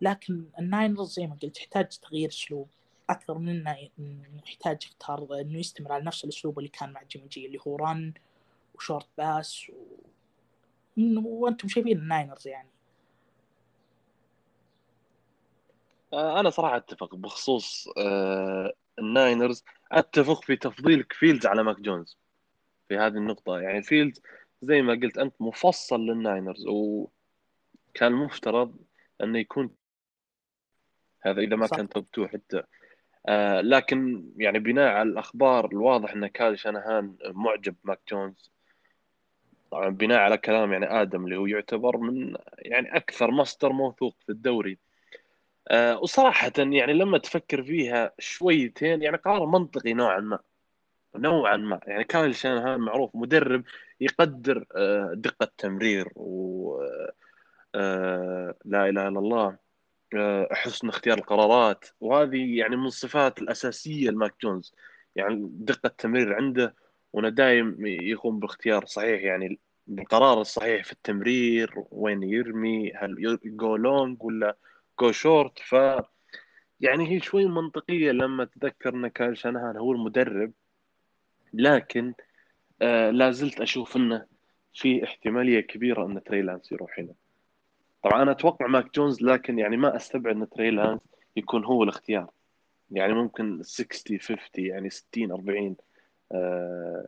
لكن 0.00 0.44
الناينرز 0.58 1.12
زي 1.12 1.26
ما 1.26 1.36
قلت 1.42 1.58
يحتاج 1.58 1.88
تغيير 1.88 2.28
أسلوب. 2.28 2.68
أكثر 3.10 3.38
من 3.38 3.68
انه 3.68 4.42
يحتاج 4.46 4.84
يختار 4.84 5.40
إنه 5.40 5.58
يستمر 5.58 5.92
على 5.92 6.04
نفس 6.04 6.24
الأسلوب 6.24 6.58
اللي 6.58 6.70
كان 6.70 6.92
مع 6.92 7.02
جيمي 7.02 7.28
جي 7.28 7.46
اللي 7.46 7.58
هو 7.66 7.76
run 7.76 8.14
و 8.74 8.80
short 8.80 9.08
pass 9.18 9.70
و... 9.70 9.74
وأنتم 11.24 11.68
شايفين 11.68 11.98
الناينرز 11.98 12.48
يعني 12.48 12.68
آه، 12.68 12.74
أنا 16.12 16.50
صراحة 16.50 16.76
أتفق 16.76 17.14
بخصوص 17.14 17.88
الناينرز. 18.98 19.64
أتفق 19.92 20.42
في 20.44 20.56
تفضيلك 20.56 21.12
فيلدز 21.12 21.46
على 21.46 21.62
ماك 21.62 21.80
جونز 21.80 22.18
في 22.88 22.96
هذه 22.96 23.14
النقطة. 23.16 23.60
يعني 23.60 23.82
فيلدز 23.82 24.22
زي 24.62 24.82
ما 24.82 24.92
قلت 24.92 25.18
أنت 25.18 25.34
مفصل 25.40 26.00
للناينرز 26.00 26.66
وكان 26.66 28.12
مفترض 28.12 28.76
أنه 29.22 29.38
يكون 29.38 29.70
هذا 31.22 31.40
إذا 31.40 31.56
ما 31.56 31.66
صح. 31.66 31.76
كان 31.76 31.88
top 31.88 32.06
2 32.12 32.28
حتى. 32.28 32.62
آه 33.28 33.60
لكن 33.60 34.30
يعني 34.36 34.58
بناء 34.58 34.88
على 34.92 35.08
الأخبار 35.08 35.66
الواضح 35.66 36.12
إن 36.12 36.26
كايل 36.26 36.58
شانهان 36.58 37.16
معجب 37.24 37.76
ماك 37.84 38.00
جونز 38.10 38.52
طبعا 39.70 39.88
بناء 39.88 40.18
على 40.18 40.38
كلام 40.38 40.72
يعني 40.72 41.02
آدم 41.02 41.24
اللي 41.24 41.36
هو 41.36 41.46
يعتبر 41.46 41.96
من 41.96 42.36
يعني 42.58 42.96
أكثر 42.96 43.30
مصدر 43.30 43.72
موثوق 43.72 44.16
في 44.26 44.32
الدوري 44.32 44.78
آه 45.68 45.98
وصراحة 45.98 46.52
يعني 46.58 46.92
لما 46.92 47.18
تفكر 47.18 47.62
فيها 47.62 48.12
شويتين 48.18 49.02
يعني 49.02 49.16
قرار 49.16 49.46
منطقي 49.46 49.92
نوعا 49.92 50.20
ما 50.20 50.38
نوعا 51.16 51.56
ما. 51.56 51.80
يعني 51.86 52.04
كايل 52.04 52.34
شانهان 52.36 52.80
معروف 52.80 53.10
مدرب 53.16 53.64
يقدر 54.00 54.66
آه 54.76 55.12
دقة 55.16 55.52
تمرير 55.58 56.08
و 56.16 56.82
آه 57.74 58.54
لا 58.64 58.88
إله 58.88 59.08
إلا 59.08 59.18
الله 59.18 59.56
آه 60.16 60.48
حسن 60.52 60.88
اختيار 60.88 61.18
القرارات. 61.18 61.84
وهذه 62.00 62.58
يعني 62.58 62.76
من 62.76 62.86
الصفات 62.86 63.38
الأساسية 63.42 64.10
لماك 64.10 64.34
جونز. 64.42 64.74
يعني 65.16 65.48
دقة 65.50 65.86
التمرير 65.86 66.34
عنده 66.34 66.74
وأنا 67.12 67.28
دايم 67.28 67.86
يقوم 67.86 68.38
باختيار 68.40 68.86
صحيح 68.86 69.22
يعني 69.22 69.58
القرار 69.88 70.40
الصحيح 70.40 70.84
في 70.84 70.92
التمرير 70.92 71.74
وين 71.90 72.22
يرمي 72.22 72.92
هل 72.94 73.38
go 73.44 73.76
long 73.76 74.22
ولا 74.22 74.56
go 75.00 75.12
short 75.12 75.58
ف 75.58 75.74
يعني 76.80 77.10
هي 77.10 77.20
شوي 77.20 77.46
منطقية 77.46 78.10
لما 78.12 78.44
تذكر 78.44 78.94
إن 78.94 79.08
كايل 79.08 79.36
شانهان 79.36 79.76
هو 79.76 79.92
المدرب 79.92 80.52
لكن 81.52 82.14
آه 82.82 83.10
لا 83.10 83.30
زلت 83.30 83.60
أشوف 83.60 83.96
انه 83.96 84.26
في 84.74 85.04
احتمالية 85.04 85.60
كبيرة 85.60 86.06
إن 86.06 86.22
تري 86.24 86.42
لانس 86.42 86.72
يروح 86.72 86.98
هنا. 86.98 87.14
طبعا 88.02 88.22
أنا 88.22 88.30
أتوقع 88.30 88.66
ماك 88.66 88.94
جونز 88.94 89.22
لكن 89.22 89.58
يعني 89.58 89.76
ما 89.76 89.96
أستبعد 89.96 90.36
إن 90.36 90.48
تري 90.48 90.70
لانس 90.70 91.00
يكون 91.36 91.64
هو 91.64 91.82
الاختيار. 91.82 92.30
يعني 92.90 93.12
ممكن 93.12 93.62
60 93.62 94.18
50 94.18 94.38
يعني 94.56 94.90
60 94.90 95.32
40 95.32 95.76
آه 96.32 97.06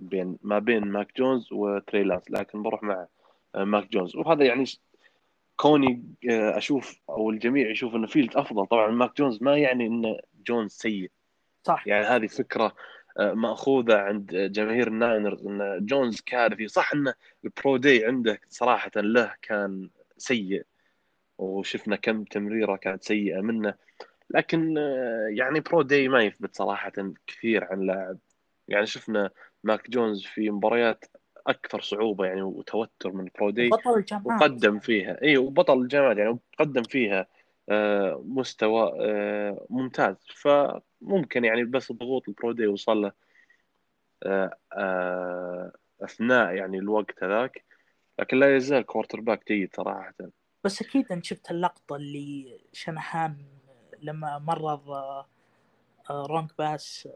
بين 0.00 0.38
ما 0.42 0.58
بين 0.58 0.84
ماك 0.84 1.16
جونز 1.16 1.52
وتري 1.52 2.02
لانس 2.04 2.30
لكن 2.30 2.62
بروح 2.62 2.82
مع 2.82 3.06
آه 3.54 3.64
ماك 3.64 3.92
جونز. 3.92 4.16
وهذا 4.16 4.44
يعني 4.44 4.64
كوني 5.62 6.04
آه، 6.30 6.58
أشوف 6.58 6.96
أو 7.08 7.30
الجميع 7.30 7.70
يشوف 7.70 7.94
إن 7.94 8.06
فيلدز 8.06 8.36
أفضل. 8.36 8.66
طبعا 8.66 8.90
ماك 8.90 9.16
جونز 9.16 9.42
ما 9.42 9.58
يعني 9.58 9.86
إن 9.86 10.16
جونز 10.46 10.70
سيء. 10.70 11.10
صح. 11.64 11.86
يعني 11.86 12.06
هذه 12.06 12.26
فكرة 12.26 12.76
آه، 13.18 13.32
مأخوذة 13.32 13.96
عند 13.96 14.34
جماهير 14.34 14.88
الناينرز 14.88 15.46
إن 15.46 15.86
جونز 15.86 16.20
كارثي. 16.20 16.68
صح 16.68 16.92
انه 16.92 17.14
ال 17.44 17.52
pro 17.52 17.76
day 17.76 18.06
عنده 18.06 18.40
صراحة 18.48 18.90
له 18.96 19.34
كان 19.42 19.90
سيء 20.18 20.66
وشفنا 21.38 21.96
كم 21.96 22.24
تمريرة 22.24 22.76
كانت 22.76 23.04
سيئة 23.04 23.40
منه. 23.40 23.74
لكن 24.30 24.78
آه، 24.78 25.28
يعني 25.30 25.60
pro 25.60 25.82
day 25.82 26.08
ما 26.08 26.22
يثبت 26.22 26.56
صراحة 26.56 26.92
كثير 27.26 27.64
عن 27.64 27.80
لاعب. 27.80 28.18
يعني 28.68 28.86
شفنا 28.86 29.30
ماك 29.64 29.90
جونز 29.90 30.24
في 30.24 30.50
مباريات 30.50 31.04
أكثر 31.46 31.80
صعوبة 31.80 32.26
يعني 32.26 32.42
وتوتر 32.42 33.12
من 33.12 33.28
pro 33.38 33.53
day 33.53 33.68
بطل 33.68 33.94
الجامعات 33.94 34.42
وقدم 34.42 34.78
فيها. 34.78 35.22
اي 35.22 35.36
وبطل 35.36 35.82
الجامعات 35.82 36.16
يعني 36.16 36.38
وقدم 36.58 36.82
فيها 36.82 37.26
آه، 37.68 38.22
مستوى 38.26 38.92
آه، 39.00 39.66
ممتاز. 39.70 40.16
فممكن 40.34 41.44
يعني 41.44 41.64
بس 41.64 41.92
ضغوط 41.92 42.28
ال 42.28 42.33
pro 42.33 42.50
day 42.50 42.66
وصل 42.66 43.02
له 43.02 43.12
آه، 44.22 45.72
أثناء 46.02 46.54
يعني 46.54 46.78
الوقت 46.78 47.24
هذاك. 47.24 47.64
لكن 48.18 48.38
لا 48.38 48.56
يزال 48.56 48.82
كوارتر 48.82 49.20
باك 49.20 49.48
جيد 49.48 49.76
صراحة. 49.76 50.14
بس 50.64 50.82
أكيد 50.82 51.12
أنت 51.12 51.24
شفت 51.24 51.50
اللقطة 51.50 51.96
اللي 51.96 52.60
شنحان 52.72 53.36
لما 54.02 54.38
مرض 54.38 54.80
رونج 56.10 56.50
باس 56.58 57.08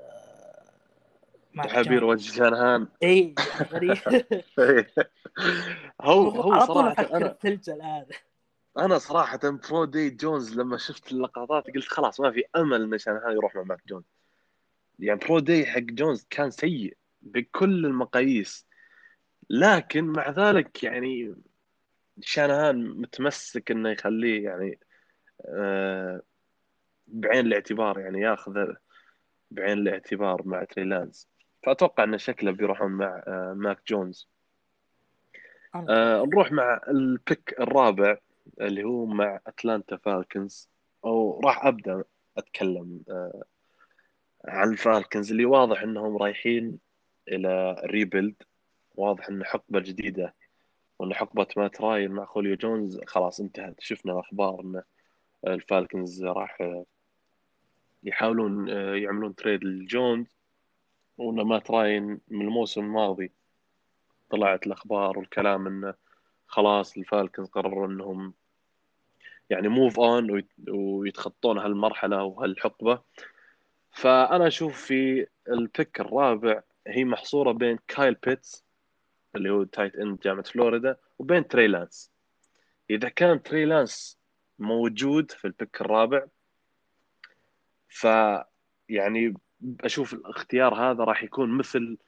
تحبير 1.65 2.05
وجه 2.05 2.33
شانهان 2.33 2.89
إي 3.03 3.35
غريب. 3.73 3.97
هو 6.01 6.29
هو 6.29 6.67
صراحة 6.67 7.17
أنا 7.17 7.37
الآن. 7.69 8.07
أنا 8.79 8.99
صراحة 8.99 9.41
برو 9.45 9.85
دي 9.85 10.11
جونز 10.11 10.59
لما 10.59 10.77
شفت 10.79 11.13
اللقطات 11.13 11.65
قلت 11.71 11.89
خلاص 11.89 12.21
ما 12.21 12.31
في 12.31 12.45
أمل 12.57 12.83
إن 12.83 12.99
شانهان 12.99 13.33
يروح 13.33 13.57
مع 13.57 13.63
ماك 13.63 13.83
جونز 13.89 14.05
يعني 14.99 15.21
pro 15.21 15.39
day 15.39 15.67
حق 15.67 15.81
جونز 15.81 16.27
كان 16.31 16.51
سيء 16.51 16.97
بكل 17.23 17.87
المقاييس. 17.87 18.67
لكن 19.51 20.05
مع 20.05 20.31
ذلك 20.31 20.85
يعني 20.85 21.35
شانهان 22.21 23.01
متمسك 23.01 23.71
إنه 23.71 23.91
يخليه 23.91 24.45
يعني 24.45 24.79
آه 25.45 26.23
بعين 27.07 27.47
الاعتبار 27.47 27.99
يعني 27.99 28.21
ياخذ 28.21 28.67
بعين 29.51 29.79
الاعتبار 29.79 30.43
مع 30.45 30.65
تري 30.65 30.97
لانس 30.97 31.29
فأتوقع 31.67 32.05
أن 32.05 32.19
شكله 32.19 32.51
بيروحون 32.51 32.93
مع 32.93 33.23
آه، 33.27 33.55
ماك 33.57 33.79
جونز. 33.89 34.29
آه 35.75 36.25
نروح 36.25 36.53
مع 36.53 36.81
ال 36.89 37.02
pick 37.02 37.55
الرابع 37.61 38.19
اللي 38.61 38.85
هو 38.85 39.07
مع 39.07 39.41
أتلانتا 39.47 39.97
فالكنز. 39.97 40.69
أو 41.05 41.41
راح 41.45 41.67
أبدأ 41.67 42.05
أتكلم 42.39 43.03
آه 43.11 43.43
عن 44.45 44.73
الفالكنز 44.73 45.31
اللي 45.31 45.45
واضح 45.45 45.83
إنهم 45.83 46.17
رايحين 46.17 46.79
إلى 47.29 47.83
rebuild. 47.85 48.43
واضح 48.95 49.29
إن 49.29 49.45
حقبة 49.45 49.81
جديدة 49.81 50.35
وإن 50.99 51.15
حقبة 51.15 51.47
مات 51.57 51.81
راين 51.81 52.11
مع 52.11 52.25
خوليو 52.25 52.57
جونز. 52.57 53.01
خلاص 53.07 53.41
انتهت. 53.41 53.81
شفنا 53.81 54.13
الأخبار 54.13 54.61
إن 54.61 54.83
الفالكنز 55.47 56.25
راح 56.25 56.59
يحاولون 58.03 58.69
يعملون 59.03 59.35
trade 59.35 59.65
لجونز. 59.65 60.36
وانه 61.19 61.45
مات 61.45 61.71
راين 61.71 62.21
من 62.29 62.41
الموسم 62.47 62.81
الماضي. 62.81 63.33
طلعت 64.31 64.67
الأخبار 64.67 65.19
والكلام 65.19 65.67
انه 65.67 65.95
خلاص 66.47 66.97
الفالكنز 66.97 67.49
قرروا 67.49 67.87
إنهم 67.87 68.35
يعني 69.51 69.69
move 69.69 70.01
on 70.01 70.45
ويتخطون 70.69 71.59
هالمرحلة 71.59 72.25
وهالحقبة. 72.25 73.03
فأنا 73.93 74.47
أشوف 74.47 74.83
في 74.83 75.27
ال 75.49 75.59
pick 75.59 76.01
الرابع 76.01 76.63
هي 76.87 77.05
محصورة 77.05 77.53
بين 77.53 77.79
كايل 77.89 78.15
بيتس 78.15 78.65
اللي 79.37 79.51
هو 79.51 79.65
tight 79.65 79.97
end 79.97 80.21
جامعة 80.21 80.43
فلوريدا 80.43 80.97
وبين 81.19 81.49
تري 81.49 81.67
لانس. 81.67 82.13
إذا 82.91 83.09
كان 83.09 83.43
تري 83.43 83.65
لانس 83.65 84.19
موجود 84.59 85.31
في 85.31 85.45
ال 85.45 85.52
pick 85.52 85.81
الرابع 85.81 86.27
ف 87.89 88.07
يعني 88.89 89.35
أشوف 89.81 90.15
الاختيار 90.15 90.75
هذا 90.75 91.05
راح 91.05 91.23
يكون 91.23 91.59
مثل 91.59 91.99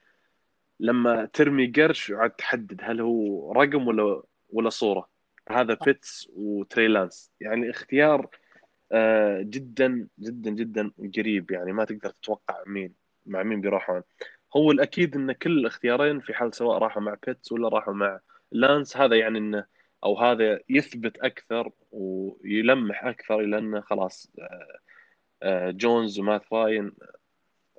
لما 0.79 1.25
ترمي 1.25 1.67
قرش 1.67 2.09
وعاد 2.09 2.31
تحدد 2.31 2.81
هل 2.83 3.01
هو 3.01 3.51
رقم 3.51 3.87
ولا 3.87 4.23
ولا 4.49 4.69
صورة. 4.69 5.09
هذا 5.49 5.77
بيتس 5.85 6.29
وتري 6.33 6.87
لانس 6.87 7.31
يعني 7.39 7.69
اختيار 7.69 8.29
آه، 8.91 9.41
جدا 9.41 10.07
جدا 10.19 10.51
جدا 10.51 10.91
قريب. 11.17 11.51
يعني 11.51 11.73
ما 11.73 11.85
تقدر 11.85 12.09
تتوقع 12.09 12.63
مين 12.67 12.93
مع 13.25 13.43
مين 13.43 13.61
بيروحون. 13.61 14.03
هو 14.55 14.71
الأكيد 14.71 15.15
إن 15.15 15.31
كل 15.31 15.59
الاختيارين 15.59 16.19
في 16.19 16.33
حال 16.33 16.55
سواء 16.55 16.77
راحوا 16.77 17.01
مع 17.01 17.17
بيتس 17.27 17.51
ولا 17.51 17.69
راحوا 17.69 17.93
مع 17.93 18.19
لانس. 18.51 18.97
هذا 18.97 19.15
يعني 19.15 19.37
انه 19.37 19.65
أو 20.03 20.19
هذا 20.19 20.59
يثبت 20.69 21.17
أكثر 21.17 21.71
ويلمح 21.91 23.05
أكثر 23.05 23.39
إلى 23.39 23.57
إنه 23.57 23.81
خلاص 23.81 24.31
آه، 24.39 24.79
آه، 25.43 25.71
جونز 25.71 26.19
ومات 26.19 26.53
راين 26.53 26.91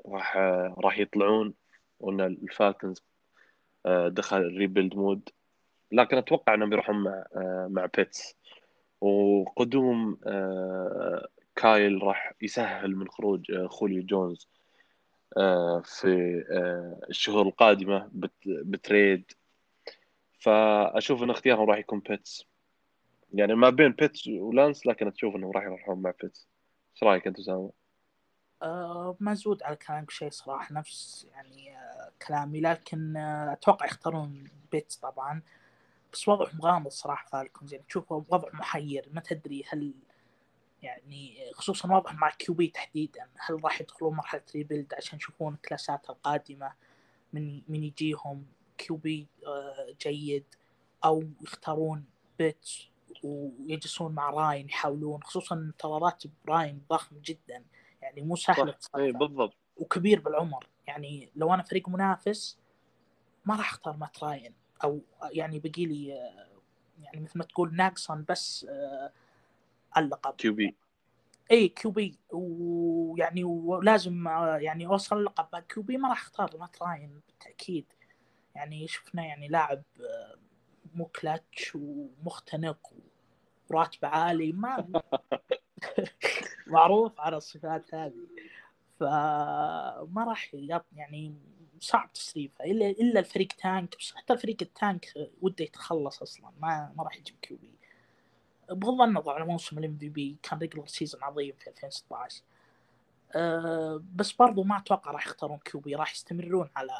راح 0.07 0.37
راح 0.85 0.99
يطلعون 0.99 1.55
وإن 2.01 2.21
ال 2.21 2.31
Falcons 2.31 3.05
دخل 4.07 4.57
rebuild 4.57 4.95
mode 4.95 5.29
لكن 5.93 6.17
أتوقع 6.17 6.55
إنهم 6.55 6.71
بيروحون 6.71 6.97
مع 6.97 7.25
مع 7.71 7.87
بيتس 7.97 8.37
وقدوم 9.01 10.19
كايل 11.57 12.03
راح 12.03 12.33
يسهل 12.43 12.97
من 12.97 13.09
خروج 13.09 13.67
خوليو 13.67 14.03
جونز 14.03 14.49
في 15.85 16.45
الشهور 17.11 17.47
القادمة 17.47 18.11
ب 18.47 18.59
trade. 18.59 19.33
فأشوف 20.39 21.23
إن 21.23 21.31
اختيارهم 21.31 21.71
راح 21.71 21.79
يكون 21.79 22.01
بيتس 22.01 22.47
يعني 23.35 23.55
ما 23.55 23.71
بين 23.71 23.93
بيتس 23.93 24.29
ولانس 24.29 24.87
لكن 24.87 25.09
أشوف 25.09 25.37
إنهم 25.37 25.51
راح 25.51 25.65
يروحون 25.65 26.03
مع 26.03 26.13
بيتس 26.23 26.49
إيش 26.95 27.03
رأيك 27.03 27.27
أنت 27.27 27.39
اسامه؟ 27.39 27.80
آه 28.63 29.17
ما 29.21 29.35
زود 29.35 29.63
على 29.63 29.77
كلامك 29.77 30.11
شيء 30.11 30.31
صراحة 30.31 30.75
نفس 30.75 31.27
يعني 31.33 31.77
آه 31.79 32.13
كلامي 32.29 32.61
لكن 32.61 33.17
آه 33.17 33.53
أتوقع 33.53 33.87
يختارون 33.87 34.45
بيتس 34.73 34.97
طبعا. 34.97 35.43
بس 36.13 36.29
وضعهم 36.29 36.61
غامض 36.61 36.91
صراحة 36.91 37.27
Falcons 37.29 37.73
يعني 37.73 37.85
تشوف 37.89 38.13
وضع 38.13 38.49
محير 38.53 39.09
ما 39.13 39.21
تدري 39.21 39.65
هل 39.69 39.95
يعني 40.83 41.51
خصوصا 41.55 41.97
وضعهم 41.97 42.17
مع 42.17 42.31
QB 42.31 42.67
تحديدا 42.69 43.29
هل 43.39 43.65
راح 43.65 43.81
يدخلون 43.81 44.15
مرحلة 44.17 44.43
rebuild 44.55 44.95
عشان 44.95 45.19
يشوفون 45.19 45.55
الكلاسات 45.55 46.11
القادمة 46.11 46.73
من 47.33 47.63
من 47.69 47.85
يجيهم 47.85 48.47
QB 48.79 49.27
جيد 50.03 50.45
أو 51.05 51.25
يختارون 51.43 52.05
بيتس 52.39 52.89
ويجلسون 53.25 54.13
مع 54.13 54.31
راين 54.31 54.69
يحاولون 54.69 55.23
خصوصا 55.23 55.55
إن 55.55 55.72
راتب 55.72 56.23
راين 56.47 56.83
ضخم 56.91 57.19
جدا. 57.19 57.65
يعني 58.03 58.23
مو 58.23 58.37
سهل 58.37 58.75
اي 58.97 59.13
بالضبط. 59.13 59.57
وكبير 59.77 60.21
بالعمر. 60.21 60.67
يعني 60.87 61.31
لو 61.37 61.55
أنا 61.55 61.63
فريق 61.63 61.89
منافس 61.89 62.59
ما 63.45 63.57
راح 63.57 63.71
أختار 63.73 63.97
مات 63.97 64.25
راين. 64.25 64.55
أو 64.85 65.01
يعني 65.31 65.59
بقي 65.59 65.87
لي 65.87 66.07
يعني 67.01 67.21
مثل 67.21 67.39
ما 67.39 67.45
تقول 67.45 67.75
ناقصنا 67.77 68.25
بس 68.29 68.67
اللقب. 69.97 70.35
QB. 70.35 70.77
اي 71.51 71.69
QB. 71.69 72.19
ويعني 72.33 73.45
ولازم 73.45 74.29
يعني 74.61 74.87
أوصل 74.87 75.19
اللقب. 75.19 75.59
QB 75.59 75.97
ما 75.97 76.09
راح 76.09 76.23
أختار 76.23 76.57
مات 76.59 76.83
راين 76.83 77.21
بالتأكيد. 77.27 77.93
يعني 78.55 78.89
شفنا 78.89 79.27
يعني 79.27 79.49
لاعب 79.49 79.83
مو 80.95 81.05
كلاتش 81.05 81.73
ومختنق 81.75 82.93
وراتب 83.71 84.05
عالي. 84.05 84.53
ما 84.53 84.87
معروف 86.67 87.21
على 87.21 87.37
الصفات 87.37 87.95
هذه. 87.95 88.27
فما 89.01 90.25
راح 90.29 90.55
يعني 90.97 91.35
صعب 91.81 92.13
تصريفها 92.13 92.67
إلا 92.67 92.91
إلا 92.91 93.21
الفريق 93.21 93.49
tank 93.49 93.97
بس 93.99 94.13
حتى 94.15 94.33
الفريق 94.33 94.57
ال 94.63 94.73
tank 94.73 95.13
وده 95.43 95.65
يتخلص 95.65 96.23
أصلا. 96.23 96.51
ما 96.61 96.93
ما 96.97 97.05
راح 97.05 97.17
يجيب 97.17 97.37
QB. 97.43 97.75
بغض 98.71 99.01
النظر 99.03 99.33
عن 99.33 99.47
موسم 99.47 99.79
ال 99.79 99.99
MVP 99.99 100.37
كان 100.43 100.59
regular 100.59 100.87
season 100.87 101.25
عظيم 101.25 101.55
في 101.59 101.71
2016 101.71 102.43
أه 103.35 104.03
بس 104.15 104.33
برضو 104.33 104.63
ما 104.63 104.79
أتوقع 104.79 105.11
راح 105.11 105.27
يختارون 105.27 105.59
QB. 105.59 105.95
راح 105.95 106.13
يستمرون 106.13 106.71
على 106.77 106.93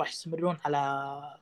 راح 0.00 0.08
يستمرون 0.08 0.58
على 0.64 1.40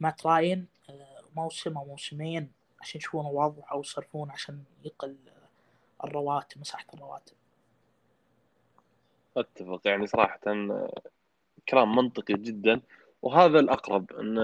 مات 0.00 0.26
راين 0.26 0.66
أه 0.90 1.22
موسم 1.36 1.78
أو 1.78 1.84
موسمين 1.84 2.52
عشان 2.80 2.98
يشوفون 2.98 3.26
الوضع 3.26 3.62
أو 3.72 3.80
يصرفون 3.80 4.30
عشان 4.30 4.64
يقل 4.84 5.16
الرواتب 6.04 6.60
مساحة 6.60 6.86
الرواتب. 6.94 7.34
أتفق. 9.36 9.80
يعني 9.84 10.06
صراحة 10.06 10.40
كلام 11.68 11.96
منطقي 11.96 12.34
جدا. 12.34 12.80
وهذا 13.22 13.60
الأقرب 13.60 14.12
إن 14.12 14.38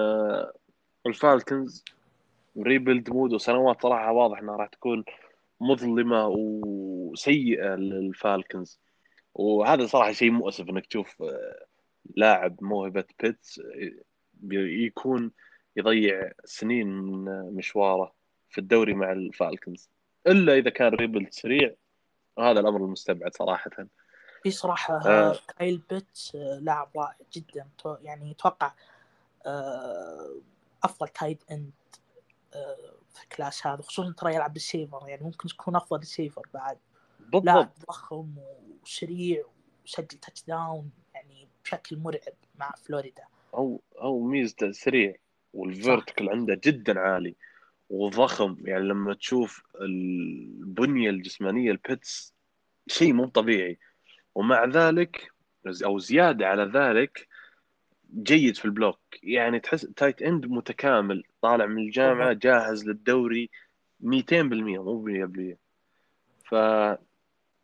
ال 1.06 1.16
Falcons 1.16 1.84
rebuild 2.58 3.10
mode 3.10 3.32
وسنوات 3.32 3.82
صراحة 3.82 4.12
واضح 4.12 4.38
إنها 4.38 4.56
راح 4.56 4.68
تكون 4.68 5.04
مظلمة 5.60 6.26
وسيئة 6.28 7.74
لل 7.74 7.95
Falcons. 7.95 8.80
وهذا 9.34 9.86
صراحة 9.86 10.12
شيء 10.12 10.30
مؤسف 10.30 10.68
إنك 10.68 10.86
تشوف 10.86 11.22
لاعب 12.16 12.56
موهبة 12.64 13.04
بيتس 13.22 13.60
يكون 14.50 15.30
يضيع 15.76 16.32
سنين 16.44 16.86
من 16.86 17.24
مشواره 17.54 18.12
في 18.50 18.58
الدوري 18.58 18.94
مع 18.94 19.12
ال 19.12 19.21
Falcons. 19.21 19.90
إلا 20.26 20.54
إذا 20.54 20.70
كان 20.70 20.94
rebuild 20.94 21.32
سريع. 21.32 21.74
هذا 22.38 22.60
الأمر 22.60 22.84
المستبعد 22.84 23.34
صراحة. 23.34 23.70
في 24.42 24.50
صراحة 24.50 25.00
آه. 25.06 25.38
كايل 25.58 25.82
بيتس 25.90 26.18
لاعب 26.60 26.88
رائع 26.96 27.16
جدا. 27.32 27.68
يعني 28.02 28.30
يتوقع 28.30 28.72
آه، 29.46 30.40
أفضل 30.84 31.08
tight 31.08 31.42
end 31.50 31.70
آه، 32.54 32.94
في 33.14 33.22
ال 33.22 33.29
class 33.29 33.66
هذا 33.66 33.82
خصوصا 33.82 34.12
ترى 34.12 34.34
يلعب 34.34 34.52
بالسيفر. 34.52 35.08
يعني 35.08 35.24
ممكن 35.24 35.48
يكون 35.48 35.76
أفضل 35.76 35.98
ريسيفر 35.98 36.42
بعد. 36.54 36.78
بالضبط. 37.20 37.44
لاعب 37.44 37.70
ضخم 37.88 38.34
وسريع 38.82 39.44
وسجل 39.84 40.06
touchdown 40.06 40.90
يعني 41.14 41.48
بشكل 41.64 41.96
مرعب 41.96 42.34
مع 42.58 42.74
فلوريدا. 42.84 43.24
أو 43.54 43.80
أو 44.00 44.20
ميزته 44.20 44.72
سريع 44.72 45.14
وال 45.54 45.69
vertical 45.69 46.30
عنده 46.30 46.60
جدا 46.64 47.00
عالي. 47.00 47.34
وضخم. 47.92 48.56
يعني 48.60 48.84
لما 48.84 49.14
تشوف 49.14 49.62
البنية 49.80 51.10
الجسمانية 51.10 51.70
لبيتس 51.70 52.34
شيء 52.86 53.12
مو 53.12 53.26
طبيعي. 53.26 53.78
ومع 54.34 54.64
ذلك 54.64 55.32
أو 55.84 55.98
زيادة 55.98 56.46
على 56.46 56.64
ذلك 56.74 57.28
جيد 58.14 58.56
في 58.56 58.64
ال 58.64 58.69
block. 58.69 59.00
يعني 59.22 59.60
تحس 59.60 59.80
tight 59.80 60.22
end 60.22 60.46
متكامل 60.46 61.24
طالع 61.42 61.66
من 61.66 61.82
الجامعة 61.82 62.32
جاهز 62.32 62.86
للدوري 62.86 63.50
200% 64.00 64.78
مو 64.82 65.02
100% 65.02 65.56
ف 66.44 66.54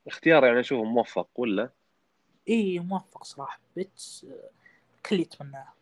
اختيار 0.06 0.44
يعني 0.44 0.60
أشوفه 0.60 0.84
موفق 0.84 1.28
ولا؟ 1.34 1.70
اي 2.48 2.78
موفق 2.78 3.24
صراحة. 3.24 3.60
بيتس 3.76 4.26
كل 5.06 5.20
يتمناه. 5.20 5.77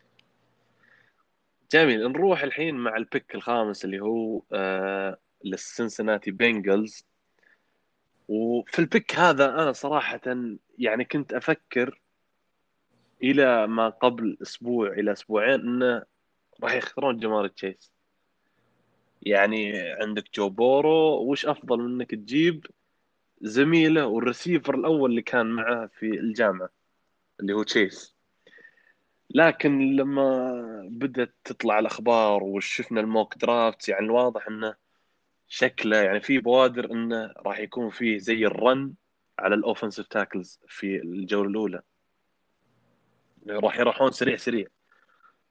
جميل 1.71 2.03
نروح 2.11 2.43
الحين 2.43 2.75
مع 2.75 2.97
ال 2.97 3.05
pick 3.05 3.35
الخامس 3.35 3.85
اللي 3.85 3.99
هو 3.99 4.41
آه 4.53 5.17
للسنسناتي 5.45 6.31
Bengals 6.31 7.05
وفي 8.27 8.79
ال 8.79 8.86
pick 8.86 9.15
هذا 9.15 9.45
أنا 9.49 9.71
صراحة 9.71 10.21
يعني 10.79 11.05
كنت 11.05 11.33
أفكر 11.33 12.01
إلى 13.23 13.67
ما 13.67 13.89
قبل 13.89 14.37
أسبوع 14.41 14.87
إلى 14.87 15.11
أسبوعين 15.11 15.59
إنه 15.59 16.03
راح 16.63 16.73
يختارون 16.73 17.19
جامار 17.19 17.55
تشيس. 17.55 17.91
يعني 19.21 19.79
عندك 19.79 20.33
جو 20.35 20.49
بورو 20.49 21.31
وش 21.31 21.45
أفضل 21.45 21.79
من 21.79 21.93
إنك 21.93 22.11
تجيب 22.11 22.65
زميله 23.41 24.07
والرسيفر 24.07 24.75
الأول 24.75 25.09
اللي 25.09 25.21
كان 25.21 25.45
معه 25.45 25.87
في 25.87 26.05
الجامعة 26.05 26.69
اللي 27.39 27.53
هو 27.53 27.63
تشيس؟ 27.63 28.16
لكن 29.29 29.95
لما 29.95 30.51
بدأت 30.89 31.35
تطلع 31.43 31.79
الأخبار 31.79 32.43
وشفنا 32.43 33.01
ال 33.01 33.08
mock 33.08 33.37
draft 33.37 33.89
يعني 33.89 34.05
الواضح 34.05 34.47
انه 34.47 34.75
شكله 35.47 35.97
يعني 35.97 36.21
في 36.21 36.39
بوادر 36.39 36.91
إنه 36.91 37.33
راح 37.37 37.59
يكون 37.59 37.89
فيه 37.89 38.17
زي 38.17 38.45
ال 38.45 38.57
run 38.57 38.93
على 39.39 39.55
ال 39.55 39.60
offensive 39.60 40.07
tackles 40.07 40.59
في 40.67 40.95
الجولة 41.01 41.49
الأولى. 41.49 41.81
راح 43.49 43.79
يروحون 43.79 44.11
سريع 44.11 44.35
سريع. 44.37 44.67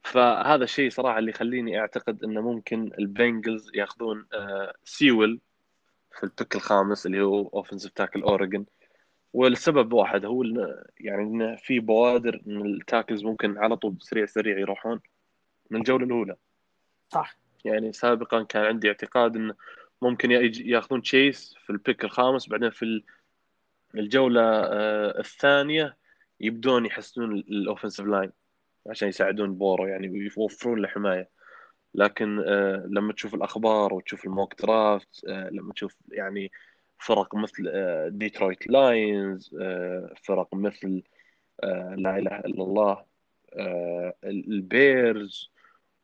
فهذا 0.03 0.65
الشيء 0.65 0.91
صراحة 0.91 1.19
اللي 1.19 1.31
يخليني 1.31 1.81
أعتقد 1.81 2.25
إنه 2.25 2.41
ممكن 2.41 2.91
ال 2.99 3.08
Bengals 3.08 3.71
ياخذون 3.75 4.27
آه، 4.33 4.75
سيول 4.85 5.41
في 6.13 6.25
ال 6.25 6.31
pick 6.31 6.57
الخامس 6.57 7.07
اللي 7.07 7.23
هو 7.23 7.49
أوفنسيف 7.49 7.93
تاكل 7.93 8.23
اوريجن 8.23 8.65
والسبب 9.37 9.93
واحد 9.93 10.25
هو 10.25 10.45
يعني 11.01 11.23
انه 11.23 11.57
في 11.57 11.81
بوادر 11.81 12.43
ان 12.47 12.67
ال 12.67 12.74
tackles 12.74 13.25
ممكن 13.25 13.59
على 13.59 13.77
طول 13.77 13.97
سريع 14.01 14.27
سريع 14.27 14.59
يروحون 14.59 15.01
من 15.71 15.81
الجولة 15.81 16.05
الأولى. 16.05 16.37
صح. 17.09 17.37
يعني 17.65 17.93
سابقا 17.93 18.43
كان 18.43 18.65
عندي 18.65 18.89
اعتقاد 18.89 19.37
انه 19.37 19.55
ممكن 20.03 20.31
ياخذون 20.61 21.03
تشيس 21.03 21.55
في 21.59 21.71
ال 21.71 21.77
pick 21.77 22.05
الخامس 22.05 22.49
بعدين 22.49 22.71
في 22.71 23.03
الجولة 23.95 24.43
آه، 24.43 25.21
الثانية 25.21 25.97
يبدون 26.41 26.87
يحسنون 26.87 27.33
ال 27.33 27.40
offensive 27.40 28.07
line 28.07 28.33
عشان 28.87 29.09
يساعدون 29.09 29.55
بورو 29.55 29.87
يعني 29.87 30.09
ويوفرون 30.09 30.83
له 30.83 30.89
حماية. 30.89 31.29
لكن 31.95 32.45
آه، 32.47 32.87
لما 32.91 33.13
تشوف 33.13 33.35
الأخبار 33.35 33.95
وتشوف 33.95 34.25
ال 34.25 34.32
mock 34.32 34.63
draft 34.63 35.25
آه، 35.29 35.51
لما 35.51 35.73
تشوف 35.73 35.97
يعني 36.09 36.53
فرق 36.99 37.35
مثل 37.35 37.69
آه، 37.75 38.09
ديترويت 38.09 38.67
Lions 38.67 39.57
آه، 39.61 40.15
فرق 40.25 40.55
مثل 40.55 41.03
آه، 41.65 41.95
لا 41.99 42.19
إله 42.19 42.39
إلا 42.39 42.63
الله 42.65 43.05
آه، 43.55 44.15
ال 44.25 44.46
Bears 44.46 45.51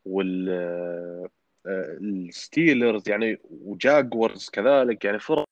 وال 0.04 0.48
آه، 0.50 1.28
آه، 1.66 1.96
ال 2.00 2.12
Steelers 2.12 3.08
يعني 3.08 3.38
و 3.50 3.63
Jaguars 3.63 4.50
كذلك 4.50 5.04
يعني 5.04 5.18
فرق 5.18 5.44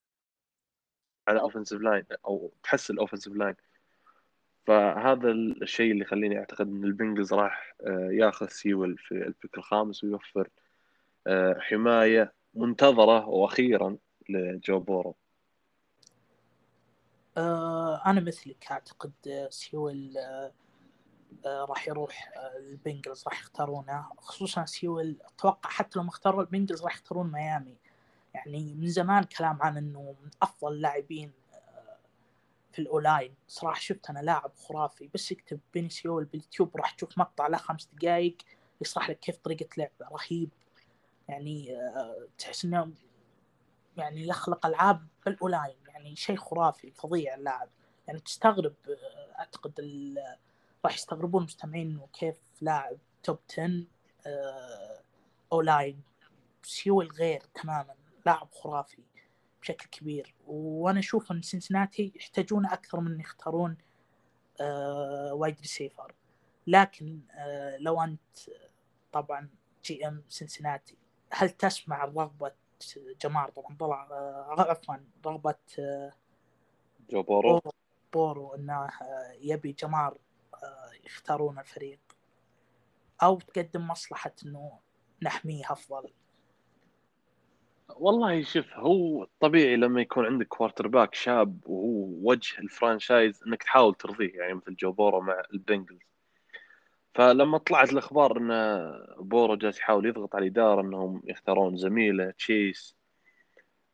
على 1.27 1.35
ال 1.37 1.41
offensive 1.41 1.81
line 1.81 2.03
أو 2.25 2.53
تحس 2.63 2.91
ال 2.91 2.95
offensive 2.95 3.33
line 3.33 3.55
فهذا 4.67 5.31
الشيء 5.31 5.91
اللي 5.91 6.01
يخليني 6.01 6.39
أعتقد 6.39 6.67
إن 6.67 6.83
ال 6.83 6.89
Bengals 6.89 7.33
راح 7.33 7.75
آه، 7.81 8.09
ياخذ 8.11 8.47
سيول 8.47 8.97
في 8.97 9.11
ال 9.11 9.20
pick 9.20 9.57
الخامس 9.57 10.03
ويوفر 10.03 10.49
آه، 11.27 11.59
حماية 11.59 12.33
منتظرة 12.53 13.27
وأخيرا 13.29 13.97
لجو 14.29 14.79
بورو. 14.79 15.15
آه 17.37 18.01
أنا 18.05 18.21
مثلك 18.21 18.67
أعتقد 18.71 19.11
آه، 19.27 19.49
سيول 19.49 20.17
آه 20.17 20.51
راح 21.45 21.87
يروح 21.87 22.31
ال 22.57 22.65
Bengals 22.65 23.23
راح 23.27 23.39
يختارونه. 23.39 24.09
خصوصا 24.17 24.65
سيول 24.65 25.17
أتوقع 25.21 25.69
حتى 25.69 25.99
لو 25.99 26.03
ما 26.03 26.09
اختاروا 26.09 26.41
ال 26.41 26.46
Bengals 26.46 26.83
راح 26.83 26.95
يختارون 26.95 27.31
ميامي. 27.31 27.77
يعني 28.33 28.73
من 28.73 28.87
زمان 28.87 29.23
كلام 29.23 29.61
عن 29.61 29.77
إنه 29.77 30.15
من 30.23 30.29
أفضل 30.41 30.73
اللاعبين 30.73 31.31
في 32.71 32.79
الأولاين. 32.79 33.35
صراحة 33.47 33.79
شفت 33.79 34.09
أنا 34.09 34.19
لاعب 34.19 34.51
خرافي. 34.55 35.09
بس 35.13 35.31
اكتب 35.31 35.59
بيني 35.73 35.89
سيول 35.89 36.25
باليوتيوب 36.25 36.77
راح 36.77 36.91
تشوف 36.91 37.17
مقطع 37.17 37.47
له 37.47 37.57
خمس 37.57 37.89
دقائق 37.93 38.37
يشرح 38.81 39.09
لك 39.09 39.19
كيف 39.19 39.37
طريقة 39.37 39.67
لعبه 39.77 39.91
رهيب. 40.11 40.49
يعني 41.29 41.77
تحس 42.37 42.65
إنه 42.65 42.91
يعني 43.97 44.27
يخلق 44.27 44.65
ألعاب 44.65 45.07
بالأولاين. 45.25 45.80
يعني 46.01 46.15
شيء 46.15 46.35
خرافي 46.35 46.91
فظيع 46.91 47.35
اللاعب. 47.35 47.69
يعني 48.07 48.19
تستغرب 48.19 48.73
آه، 48.89 49.39
اعتقد 49.39 49.79
راح 50.85 50.95
يستغربون 50.95 51.41
المستمعين 51.41 51.87
انه 51.91 52.07
كيف 52.13 52.37
لاعب 52.61 52.97
توب 53.23 53.39
10 53.51 53.83
آه، 54.27 55.01
O-line 55.51 56.01
سيول 56.63 57.11
غير 57.11 57.41
تماما. 57.53 57.95
لاعب 58.25 58.51
خرافي 58.51 59.03
بشكل 59.61 59.89
كبير. 59.89 60.35
وأنا 60.47 60.99
أشوف 60.99 61.31
إن 61.31 61.41
سنسناتي 61.41 62.11
يحتاجون 62.15 62.65
أكثر 62.65 62.99
من 62.99 63.19
يختارون 63.19 63.77
آه، 64.61 65.33
wide 65.33 65.59
receiver 65.61 66.13
لكن 66.67 67.19
آه، 67.31 67.77
لو 67.77 68.01
أنت 68.01 68.37
طبعا 69.11 69.49
GM 69.83 70.23
سنسناتي 70.29 70.97
هل 71.31 71.49
تسمع 71.49 72.05
رغبه 72.05 72.51
جمار 73.21 73.49
طبعا 73.49 73.77
طلع 73.79 74.07
آه، 74.11 74.55
عفوا 74.69 74.95
رغبه 75.25 75.55
آه، 75.79 76.11
جو 77.09 77.23
بورو. 77.23 77.61
بورو, 78.13 78.55
إنه 78.55 78.85
آه، 78.85 78.91
يبي 79.41 79.71
جمار 79.71 80.17
يختارون 81.05 81.59
الفريق. 81.59 81.99
أو 83.23 83.39
تقدم 83.39 83.87
مصلحة 83.87 84.33
إنه 84.45 84.79
نحميه 85.21 85.63
أفضل. 85.71 86.09
والله 87.95 88.43
شوف 88.43 88.73
هو 88.73 89.27
طبيعي 89.39 89.75
لما 89.75 90.01
يكون 90.01 90.25
عندك 90.25 90.47
quarterback 90.47 91.15
شاب 91.15 91.59
وهو 91.65 92.29
وجه 92.29 92.59
ال 92.59 92.67
franchise 92.67 93.43
إنك 93.47 93.63
تحاول 93.63 93.95
ترضيه 93.95 94.33
يعني 94.33 94.53
مثل 94.53 94.75
جو 94.75 94.91
بورو 94.91 95.21
مع 95.21 95.41
البنجلز. 95.53 96.10
فلما 97.15 97.57
طلعت 97.57 97.93
الأخبار 97.93 98.37
إن 98.37 98.49
بورو 99.19 99.55
جالس 99.55 99.77
يحاول 99.79 100.05
يضغط 100.05 100.35
على 100.35 100.43
الإدارة 100.45 100.81
إنهم 100.81 101.21
يختارون 101.25 101.77
زميله 101.77 102.31
تشيس 102.31 102.95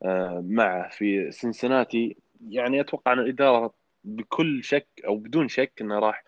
آه، 0.04 0.44
معه 0.48 0.90
في 0.90 1.32
سنسناتي 1.32 2.18
يعني 2.50 2.82
أتوقع 2.82 3.14
إن 3.14 3.20
الإدارة 3.20 3.74
بكل 4.04 4.64
شك 4.64 4.88
أو 5.08 5.18
بدون 5.18 5.48
شك 5.48 5.74
إنه 5.82 6.00
راح 6.00 6.24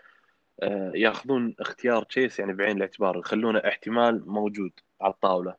آه، 0.63 0.91
ياخذون 0.95 1.55
اختيار 1.59 2.03
تشيس 2.03 2.39
يعني 2.39 2.53
بعين 2.53 2.77
الاعتبار 2.77 3.17
يخلونه 3.17 3.59
احتمال 3.59 4.29
موجود 4.29 4.71
على 5.01 5.13
الطاولة. 5.13 5.55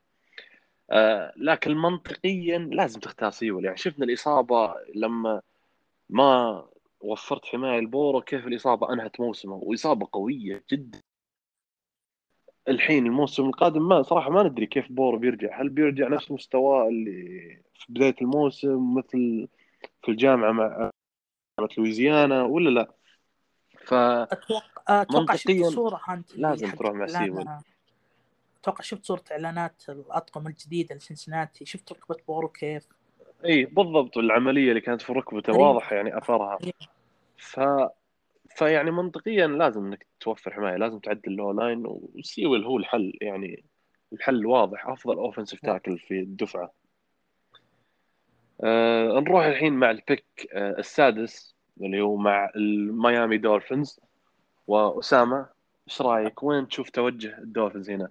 آه، 0.90 1.32
لكن 1.36 1.76
منطقيا 1.76 2.58
لازم 2.58 3.00
تختار 3.00 3.30
سيول. 3.30 3.64
يعني 3.64 3.76
شفنا 3.76 4.04
الإصابة 4.04 4.74
لما 4.94 5.42
ما 6.10 6.64
وفرت 7.00 7.46
حماية 7.46 7.78
البورو 7.78 8.20
كيف 8.20 8.46
الإصابة 8.46 8.92
أنهت 8.92 9.20
موسمه؟ 9.20 9.54
وإصابة 9.54 10.08
قوية 10.12 10.64
جدا. 10.70 11.00
الحين 12.70 13.06
الموسم 13.06 13.46
القادم 13.46 13.88
ما 13.88 14.02
صراحة 14.02 14.30
ما 14.30 14.42
ندري 14.42 14.66
كيف 14.66 14.92
بورو 14.92 15.18
بيرجع 15.18 15.60
هل 15.60 15.68
بيرجع 15.68 16.08
نفس 16.08 16.30
مستواه 16.30 16.88
اللي 16.88 17.12
في 17.74 17.92
بداية 17.92 18.14
الموسم 18.22 18.94
مثل 18.94 19.48
في 20.02 20.08
الجامعة 20.08 20.52
مع 20.52 20.90
جامعه 21.58 21.70
لويزيانا 21.78 22.42
ولا 22.42 22.70
لا 22.70 22.90
ف 23.84 23.94
أتوقع 23.94 25.02
أتوقع 25.02 25.34
شفت 25.34 25.64
صورة 25.64 26.00
انت 26.10 26.36
لازم 26.36 26.70
تروح 26.70 26.92
مع 26.94 27.06
سيول. 27.06 27.48
أتوقع 28.62 28.84
شفت 28.84 29.04
صورة 29.04 29.22
إعلانات 29.32 29.82
الأطقم 29.88 30.46
الجديده 30.46 30.94
لسنسناتي 30.94 31.64
شفت 31.64 31.92
ركبة 31.92 32.16
بورو 32.28 32.48
كيف 32.48 32.86
إي 33.44 33.64
بالضبط 33.64 34.18
العملية 34.18 34.68
اللي 34.68 34.80
كانت 34.80 35.02
في 35.02 35.12
ركبته. 35.12 35.52
واضح 35.52 35.92
يعني 35.92 36.18
أثرها. 36.18 36.58
ف 37.36 37.60
فيعني 38.56 38.90
منطقيا 38.90 39.46
لازم 39.46 39.86
إنك 39.86 40.06
توفر 40.20 40.54
حماية 40.54 40.76
لازم 40.76 40.98
تعدل 40.98 41.20
ال 41.26 41.52
O-line 41.52 41.82
وسيول 41.86 42.64
هو 42.64 42.76
الحل 42.78 43.18
يعني 43.20 43.64
الحل 44.12 44.46
واضح 44.46 44.86
أفضل 44.86 45.16
offensive 45.16 45.60
tackle 45.60 45.98
في 45.98 46.20
الدفعة. 46.20 46.72
آه 48.64 49.20
نروح 49.20 49.44
الحين 49.44 49.72
مع 49.72 49.90
ال 49.90 49.97
pick 49.97 50.24
آه 50.52 50.78
السادس 50.78 51.54
اللي 51.80 52.00
هو 52.00 52.16
مع 52.16 52.50
الميامي 52.56 53.38
دولفينز 53.38 54.00
وأسامة 54.66 55.48
إيش 55.88 56.02
رأيك؟ 56.02 56.42
وين 56.42 56.68
تشوف 56.68 56.90
توجه 56.90 57.38
الدولفينز 57.38 57.90
هنا؟ 57.90 58.10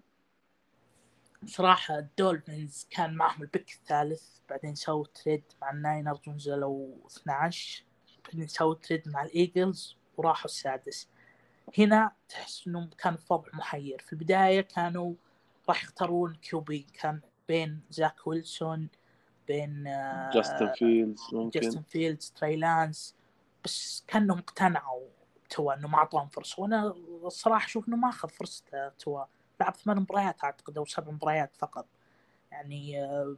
صراحة 1.45 1.99
الدولفينز 1.99 2.87
كان 2.91 3.13
معهم 3.13 3.41
ال 3.41 3.47
pick 3.47 3.71
الثالث 3.71 4.39
بعدين 4.49 4.75
سووا 4.75 5.05
trade 5.23 5.43
مع 5.61 5.71
الناينرز 5.71 6.19
ونزلوا 6.27 6.95
12 7.07 7.83
بعدين 8.25 8.47
سووا 8.47 8.73
trade 8.73 9.09
مع 9.09 9.23
الايجلز 9.23 9.98
وراحوا 10.19 10.45
السادس. 10.45 11.07
هنا 11.77 12.11
تحس 12.29 12.67
إنهم 12.67 12.89
كان 12.97 13.15
في 13.15 13.33
وضع 13.33 13.49
محير. 13.53 14.01
في 14.05 14.13
البداية 14.13 14.61
كانوا 14.61 15.13
راح 15.69 15.83
يختارون 15.83 16.35
QB. 16.35 16.87
كان 16.93 17.21
بين 17.47 17.81
زاك 17.89 18.27
ويلسون 18.27 18.87
بين 19.47 19.87
آه، 19.87 20.31
جاستن 20.33 20.71
فيلدز 20.71 21.21
ممكن. 21.33 21.59
جاستن 21.59 21.81
فيلدز 21.81 22.33
تري 22.35 22.55
لانس. 22.55 23.15
بس 23.65 24.03
كأنهم 24.07 24.37
اقتنعوا 24.37 25.07
توا 25.49 25.73
إنه 25.73 25.87
ما 25.87 25.97
أعطاهم 25.97 26.27
فرصة. 26.27 26.61
وأنا 26.61 26.87
الصراحة 27.23 27.65
أشوف 27.65 27.87
إنه 27.87 27.97
ما 27.97 28.09
أخذ 28.09 28.29
فرصته 28.29 28.89
توا. 28.89 29.23
لعب 29.61 29.75
ثمان 29.75 29.97
مباريات 29.97 30.43
أعتقد 30.43 30.77
أو 30.77 30.85
سبع 30.85 31.11
مباريات 31.11 31.55
فقط. 31.55 31.87
يعني 32.51 33.03
آه 33.03 33.35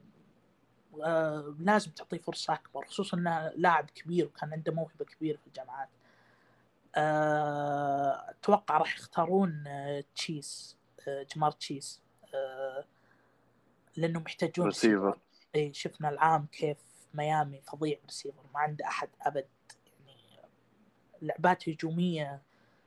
آه 1.03 1.55
لازم 1.59 1.91
تعطيه 1.91 2.17
فرصة 2.17 2.53
أكبر. 2.53 2.85
خصوصا 2.85 3.17
إنه 3.17 3.51
لاعب 3.55 3.89
كبير 3.89 4.25
وكان 4.25 4.53
عنده 4.53 4.71
موهبة 4.71 5.05
كبيرة 5.05 5.37
في 5.37 5.47
الجامعات. 5.47 5.89
أتوقع 6.95 8.77
راح 8.77 8.95
يختارون 8.97 9.63
آه، 9.67 10.03
تشيس 10.15 10.77
آه، 11.07 11.25
جمار 11.35 11.51
تشيس 11.51 12.01
آه، 12.33 12.85
لأنهم 13.97 14.23
يحتاجون 14.27 14.65
ريسيفر 14.65 15.17
إي 15.55 15.73
شفنا 15.73 16.09
العام 16.09 16.45
كيف 16.45 16.77
ميامي 17.13 17.61
فظيع 17.61 17.97
ريسيفر 18.05 18.43
ما 18.53 18.59
عنده 18.59 18.85
أحد 18.85 19.09
أبد 19.21 19.47
يعني 19.97 20.47
لعبات 21.21 21.69
هجومية 21.69 22.41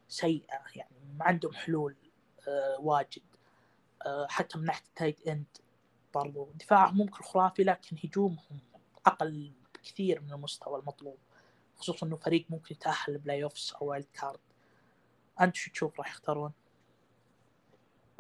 سيئة 0.09 0.63
يعني 0.77 0.97
ما 1.19 1.25
عندهم 1.25 1.53
حلول 1.53 1.97
واجد 2.79 3.23
حتى 4.29 4.59
من 4.59 4.65
ناحية 4.65 4.85
ال 4.85 4.92
tight 4.92 5.29
end 5.29 5.45
برضو 6.15 6.49
دفاعهم 6.55 6.97
ممكن 6.97 7.23
خرافي 7.23 7.65
لكن 7.65 7.97
هجومهم 8.05 8.59
أقل 9.07 9.53
بكثير 9.75 10.21
من 10.21 10.33
المستوى 10.33 10.81
المطلوب. 10.81 11.19
خصوصا 11.77 12.07
إنه 12.07 12.17
فريق 12.17 12.45
ممكن 12.51 12.75
يتأهل 12.75 13.15
ل 13.15 13.45
playoffs 13.45 13.73
أو 13.73 13.87
wild 13.87 14.07
card 14.21 14.39
أنت 15.41 15.55
شو 15.55 15.71
تشوف 15.71 15.99
راح 15.99 16.11
يختارون؟ 16.11 16.53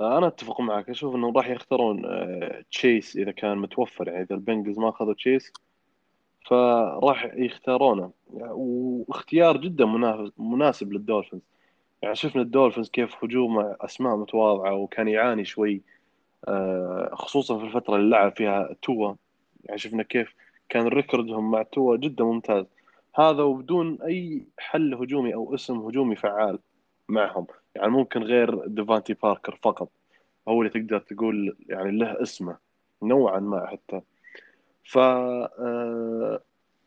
أنا 0.00 0.26
أتفق 0.26 0.60
معك. 0.60 0.90
أشوف 0.90 1.14
إنهم 1.14 1.36
راح 1.36 1.48
يختارون 1.48 2.04
آه، 2.06 2.64
تشيس 2.70 3.16
إذا 3.16 3.30
كان 3.30 3.58
متوفر. 3.58 4.08
يعني 4.08 4.22
إذا 4.22 4.34
البنجلز 4.34 4.78
ما 4.78 4.88
أخذوا 4.88 5.14
تشيس 5.14 5.52
فراح 6.46 7.24
يختارونه. 7.34 8.10
واختيار 8.30 9.56
جدا 9.56 9.84
مناسب 10.38 10.92
للدولفينز. 10.92 11.42
يعني 12.02 12.16
شفنا 12.16 12.42
الدولفينز 12.42 12.90
كيف 12.90 13.24
هجومه 13.24 13.76
أسماء 13.80 14.16
متواضعة 14.16 14.74
وكان 14.74 15.08
يعاني 15.08 15.44
شوي 15.44 15.82
آه، 16.48 17.10
خصوصا 17.12 17.58
في 17.58 17.64
الفترة 17.64 17.96
اللي 17.96 18.10
لعب 18.10 18.36
فيها 18.36 18.76
توا 18.82 19.14
يعني 19.64 19.78
شفنا 19.78 20.02
كيف 20.02 20.34
كان 20.68 20.88
record 20.88 21.35
هم 21.35 21.50
مع 21.50 21.62
توا 21.62 21.96
جدا 21.96 22.24
ممتاز. 22.24 22.64
هذا 23.16 23.42
وبدون 23.42 24.02
أي 24.02 24.46
حل 24.58 24.94
هجومي 24.94 25.34
أو 25.34 25.54
اسم 25.54 25.78
هجومي 25.78 26.16
فعال 26.16 26.58
معهم. 27.08 27.46
يعني 27.74 27.88
ممكن 27.88 28.22
غير 28.22 28.66
ديفانتي 28.66 29.14
باركر 29.14 29.58
فقط. 29.62 29.90
هو 30.48 30.62
اللي 30.62 30.70
تقدر 30.70 30.98
تقول 30.98 31.56
يعني 31.68 31.90
له 31.98 32.22
اسمه 32.22 32.58
نوعا 33.02 33.40
ما 33.40 33.66
حتى. 33.66 34.00
ف 34.84 34.98
آه، 34.98 36.40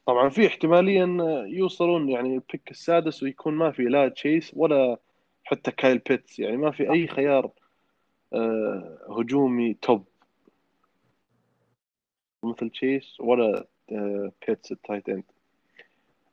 طبعا 0.05 0.29
في 0.29 0.47
احتمالية 0.47 1.03
إن 1.03 1.19
يوصلون 1.47 2.09
يعني 2.09 2.33
ال 2.35 2.42
pick 2.42 2.71
السادس 2.71 3.23
ويكون 3.23 3.53
ما 3.53 3.71
في 3.71 3.83
لا 3.83 4.09
تشيس 4.09 4.51
ولا 4.55 4.97
حتى 5.43 5.71
كايل 5.71 5.97
بيتس. 5.97 6.39
يعني 6.39 6.57
ما 6.57 6.71
في 6.71 6.91
أي 6.91 7.07
خيار 7.07 7.51
آه، 8.33 8.97
هجومي 9.19 9.73
top. 9.73 10.05
مثل 12.43 12.69
تشيس 12.69 13.19
ولا 13.19 13.67
آه، 13.91 14.31
بيتس 14.47 14.71
ال 14.71 14.77
tight 14.77 15.09
end. 15.09 15.23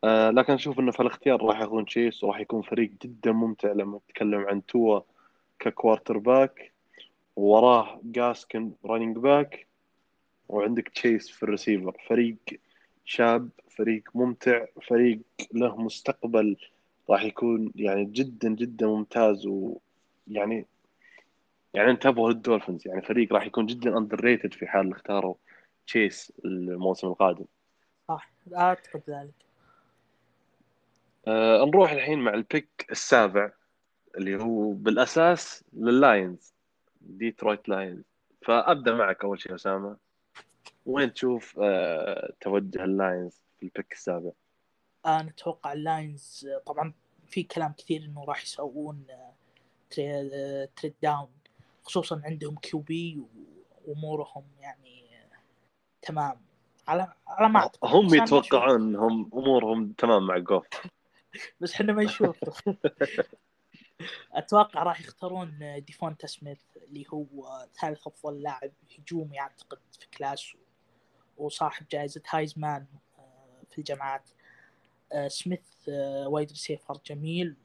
آه، 0.05 0.31
لكن 0.31 0.53
أشوف 0.53 0.81
إنه 0.81 0.93
في 0.93 1.01
الاختيار 1.01 1.43
راح 1.43 1.61
يكون 1.61 1.85
تشيس 1.85 2.25
وراح 2.25 2.41
يكون 2.41 2.63
فريق 2.63 2.91
جدا 3.03 3.33
ممتع 3.33 3.73
لما 3.73 4.01
تتكلم 4.09 4.47
عن 4.47 4.67
توا 4.67 5.01
ك 5.59 6.19
quarterback 6.19 6.73
وراه 7.37 8.01
جاسكن 8.05 8.73
running 8.85 9.17
back 9.17 9.67
وعندك 10.49 10.89
تشيس 10.89 11.31
في 11.31 11.43
الريسيفر 11.43 11.97
فريق 12.09 12.37
شاب 13.05 13.49
فريق 13.69 14.03
ممتع 14.15 14.65
فريق 14.89 15.21
له 15.53 15.77
مستقبل 15.77 16.57
راح 17.11 17.23
يكون 17.23 17.73
يعني 17.77 18.05
جدا 18.05 18.49
جدا 18.49 18.87
ممتاز 18.87 19.47
ويعني 19.47 20.67
يعني 21.75 21.91
انتبهوا 21.91 22.31
للدولفينز. 22.31 22.89
يعني 22.89 23.03
فريق 23.03 23.33
راح 23.33 23.47
يكون 23.47 23.67
جدا 23.67 23.99
underrated 23.99 24.55
في 24.55 24.67
حال 24.67 24.93
اختاروا 24.93 25.35
تشيس 25.87 26.33
الموسم 26.45 27.07
القادم. 27.07 27.45
صح 28.09 28.33
أعتقد 28.55 29.03
ذلك. 29.09 29.44
آه 31.29 31.65
نروح 31.65 31.91
الحين 31.91 32.19
مع 32.19 32.35
ال 32.35 32.45
pick 32.45 32.87
السابع 32.91 33.51
اللي 34.19 34.37
هو 34.43 34.73
بالأساس 34.73 35.65
لللاينز 35.73 36.55
ديترويت 37.01 37.69
لاينز. 37.69 38.03
فأبدأ 38.43 38.95
معك 38.95 39.25
أول 39.25 39.41
شيء 39.41 39.55
أسامة. 39.55 39.97
وين 40.87 41.13
تشوف 41.13 41.59
آه 41.63 42.33
توجه 42.41 42.85
اللاينز 42.85 43.43
في 43.59 43.63
ال 43.63 43.69
pick 43.69 43.93
السابع؟ 43.93 44.31
أنا 45.07 45.31
أتوقع 45.31 45.73
اللاينز 45.73 46.47
آه، 46.51 46.63
طبعا 46.67 46.93
في 47.29 47.43
كلام 47.43 47.73
كثير 47.79 48.05
إنه 48.05 48.25
راح 48.25 48.43
يسوون 48.43 49.07
tra- 49.91 50.31
آه، 50.35 50.69
trade 50.77 50.95
down 51.03 51.29
خصوصا 51.83 52.21
عندهم 52.25 52.55
QB 52.57 53.23
وأمورهم 53.87 54.45
يعني 54.61 55.17
آه، 55.17 55.39
تمام. 56.03 56.37
على 56.89 57.13
على 57.29 57.49
ما 57.49 57.61
أعتقد. 57.61 57.89
هم 57.91 58.15
يتوقعون 58.15 58.83
إنهم 58.83 59.31
أمورهم 59.35 59.93
تمام 59.99 60.27
مع 60.27 60.39
جوف. 60.39 60.65
بس 61.61 61.73
إحنا 61.73 61.93
ما 61.93 62.05
نشوف. 62.05 62.37
أتوقع 64.33 64.83
راح 64.83 65.01
يختارون 65.01 65.81
ديفونتا 65.87 66.27
سميث 66.27 66.61
اللي 66.77 67.05
هو 67.09 67.67
ثالث 67.81 68.07
أفضل 68.07 68.43
لاعب 68.43 68.73
هجومي 68.99 69.41
أعتقد 69.41 69.79
في 70.01 70.07
class 70.19 70.55
وصاحب 71.37 71.87
جائزة 71.89 72.23
هايزمان 72.31 72.87
آه، 73.19 73.63
في 73.71 73.79
الجامعات. 73.79 74.31
آه، 75.13 75.29
سميث 75.29 75.89
آه، 75.89 76.29
wide 76.29 76.51
receiver 76.51 77.01
جميل 77.07 77.57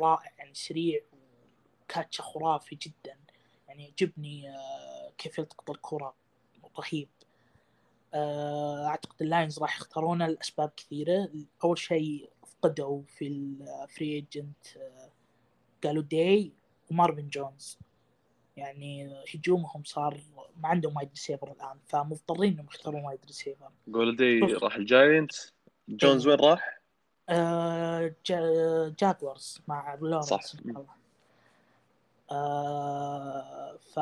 رائع 0.00 0.32
يعني 0.38 0.54
سريع 0.54 1.00
و 1.82 1.88
catch 1.88 2.16
ه 2.16 2.22
خرافي 2.22 2.76
جدا. 2.76 3.16
يعني 3.68 3.84
يعجبني 3.84 4.54
كيف 5.18 5.38
يلتقط 5.38 5.70
الكرة. 5.70 6.14
رهيب. 6.78 7.08
أعتقد 8.86 9.22
اللاينز 9.22 9.58
راح 9.58 9.76
يختارونه 9.76 10.26
لأسباب 10.26 10.70
كثيرة. 10.76 11.28
أول 11.64 11.78
شيء 11.78 12.31
فقدوا 12.62 13.02
في 13.06 13.26
ال 13.26 14.14
free 14.14 14.66
agent 15.84 16.02
قولاداي 16.02 16.52
ومارفن 16.90 17.28
جونز 17.28 17.78
يعني 18.56 19.14
هجومهم 19.34 19.84
صار 19.84 20.20
ما 20.56 20.68
عندهم 20.68 20.96
wide 20.96 21.08
receiver 21.08 21.52
الآن 21.52 21.78
فمضطرين 21.86 22.52
إنهم 22.52 22.66
يختارون 22.66 23.04
wide 23.04 23.18
receiver 23.26 23.70
قولاداي 23.88 24.40
راح 24.40 24.76
الجاينتس 24.76 25.54
جونز 25.88 26.26
إيه. 26.26 26.34
وين 26.34 26.44
راح؟ 26.50 26.80
آه 27.28 28.14
جا 28.26 28.94
جاكوارز 28.98 29.62
مع 29.68 29.94
لورنس 29.94 30.24
صح. 30.24 30.42
آه 32.30 33.76
ف 33.76 33.96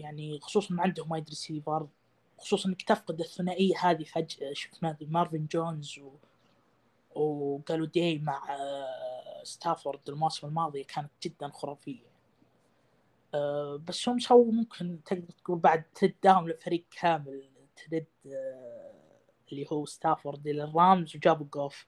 يعني 0.00 0.40
خصوصا 0.40 0.74
ما 0.74 0.82
عندهم 0.82 1.10
wide 1.10 1.28
receiver 1.28 1.86
خصوصا 2.38 2.68
إنك 2.68 2.82
تفقد 2.82 3.20
الثنائية 3.20 3.74
هذه 3.80 4.04
فجأة 4.04 4.52
شفنا 4.52 4.96
مارفن 5.00 5.46
جونز 5.46 5.98
و... 5.98 6.10
وقولاداي 7.22 8.18
مع 8.18 8.54
آه 8.54 9.44
ستافورد 9.44 10.00
الموسم 10.08 10.46
الماضي 10.46 10.84
كانت 10.84 11.10
جدا 11.22 11.48
خرافية. 11.48 12.10
آه 13.34 13.80
بس 13.88 14.08
هم 14.08 14.18
سووا 14.18 14.52
ممكن 14.52 14.98
تقدر 15.04 15.32
تقول 15.44 15.58
بعد 15.58 15.84
trade 15.94 16.14
down 16.22 16.48
لفريق 16.48 16.84
كامل 17.00 17.42
trade 17.76 18.06
آه 18.26 18.90
اللي 19.52 19.66
هو 19.72 19.86
ستافورد 19.86 20.46
إلى 20.46 20.64
الرامز 20.64 21.16
وجابوا 21.16 21.46
جوف. 21.54 21.86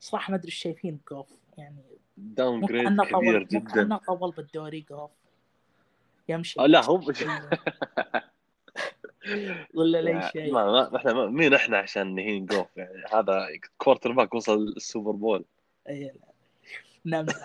صراحة 0.00 0.30
ما 0.30 0.36
أدري 0.36 0.48
إيش 0.48 0.54
شايفين 0.54 1.00
جوف 1.10 1.32
يعني 1.58 1.82
downgrade 2.16 3.00
كبير 3.02 3.42
جدا. 3.42 3.96
طول 3.96 4.32
بالدوري 4.32 4.80
جوف. 4.80 5.10
يمشي. 6.28 6.60
لا 6.60 6.90
هم 6.90 7.00
ولا 9.74 10.02
لا 10.02 10.10
يعني 10.10 10.30
شيء؟ 10.32 10.52
ما 10.52 10.64
ما 10.90 10.96
إحنا 10.96 11.12
ما- 11.12 11.26
مين 11.26 11.54
إحنا 11.54 11.78
عشان 11.78 12.14
نهين 12.14 12.46
جوف؟ 12.46 12.66
يعني 12.76 13.04
هذا 13.12 13.46
quarterback 13.78 14.34
وصل 14.34 14.62
السوبر 14.76 15.10
بول. 15.10 15.44
أي 15.88 16.04
لا. 16.04 16.12
نعم 17.04 17.26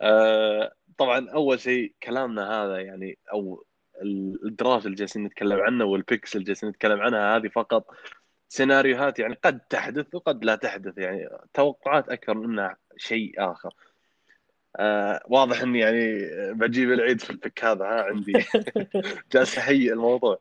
آه، 0.00 0.72
طبعا 0.98 1.30
أول 1.30 1.60
شيء 1.60 1.92
كلامنا 2.02 2.64
هذا 2.64 2.78
يعني 2.80 3.18
أو 3.32 3.64
ال- 4.02 4.46
ال 4.46 4.53
draft 4.53 4.86
اللي 4.86 4.96
جالسين 4.96 5.24
نتكلم 5.24 5.60
عنه 5.60 5.84
وال 5.84 5.98
picks 5.98 6.34
اللي 6.36 6.44
جالسين 6.46 6.68
نتكلم 6.68 7.00
عنها 7.00 7.36
هذه 7.36 7.48
فقط 7.48 7.86
سيناريوهات 8.48 9.18
يعني 9.18 9.34
قد 9.44 9.60
تحدث 9.60 10.14
وقد 10.14 10.44
لا 10.44 10.56
تحدث 10.56 10.98
يعني 10.98 11.28
توقعات 11.54 12.08
أكثر 12.08 12.34
منها 12.34 12.76
شيء 12.96 13.32
آخر. 13.38 13.74
آه 14.76 15.20
واضح 15.28 15.62
إني 15.62 15.78
يعني 15.78 16.18
بجيب 16.52 16.92
العيد 16.92 17.20
في 17.20 17.30
ال 17.30 17.37
pick 17.37 17.64
هذا 17.64 17.84
ها 17.84 18.02
عندي 18.02 18.32
جالس 19.32 19.58
اهيئ 19.58 19.92
الموضوع. 19.92 20.40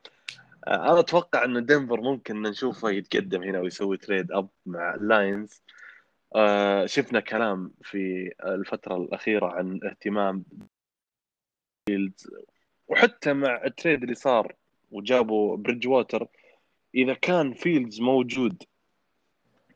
آه 0.67 0.91
أنا 0.91 0.99
أتوقع 0.99 1.45
إن 1.45 1.65
دنفر 1.65 2.01
ممكن 2.01 2.41
نشوفه 2.41 2.89
يتقدم 2.91 3.43
هنا 3.43 3.59
ويسوي 3.59 3.97
trade 3.97 4.31
up 4.31 4.49
مع 4.65 4.95
اللاينز 4.95 5.63
آه 6.35 6.85
شفنا 6.85 7.19
كلام 7.19 7.73
في 7.83 8.31
الفترة 8.45 8.97
الأخيرة 8.97 9.47
عن 9.47 9.79
اهتمام 9.83 10.45
وحتى 12.87 13.33
مع 13.33 13.61
ال 13.65 13.72
trade 13.72 14.03
اللي 14.03 14.15
صار 14.15 14.55
وجابوا 14.91 15.57
بريدج 15.57 15.87
ووتر 15.87 16.27
إذا 16.95 17.13
كان 17.13 17.53
فيلدز 17.53 18.01
موجود 18.01 18.63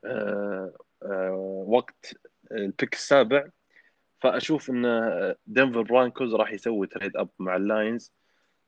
آه 0.04 0.72
آه 1.02 1.64
وقت 1.68 2.14
ال 2.52 2.60
pick 2.60 2.94
السابع 2.94 3.48
فأشوف 4.20 4.70
أن 4.70 4.84
دنفر 5.46 5.82
برونكوز 5.82 6.34
راح 6.34 6.52
يسوي 6.52 6.86
trade 6.86 7.16
up 7.16 7.28
مع 7.38 7.56
اللاينز 7.56 8.12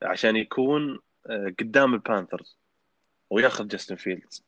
عشان 0.02 0.36
يكون 0.36 0.98
آه 1.26 1.54
قدام 1.60 1.94
البانثرز 1.94 2.58
وياخذ 3.30 3.68
جاستن 3.68 3.96
فيلدز. 3.96 4.44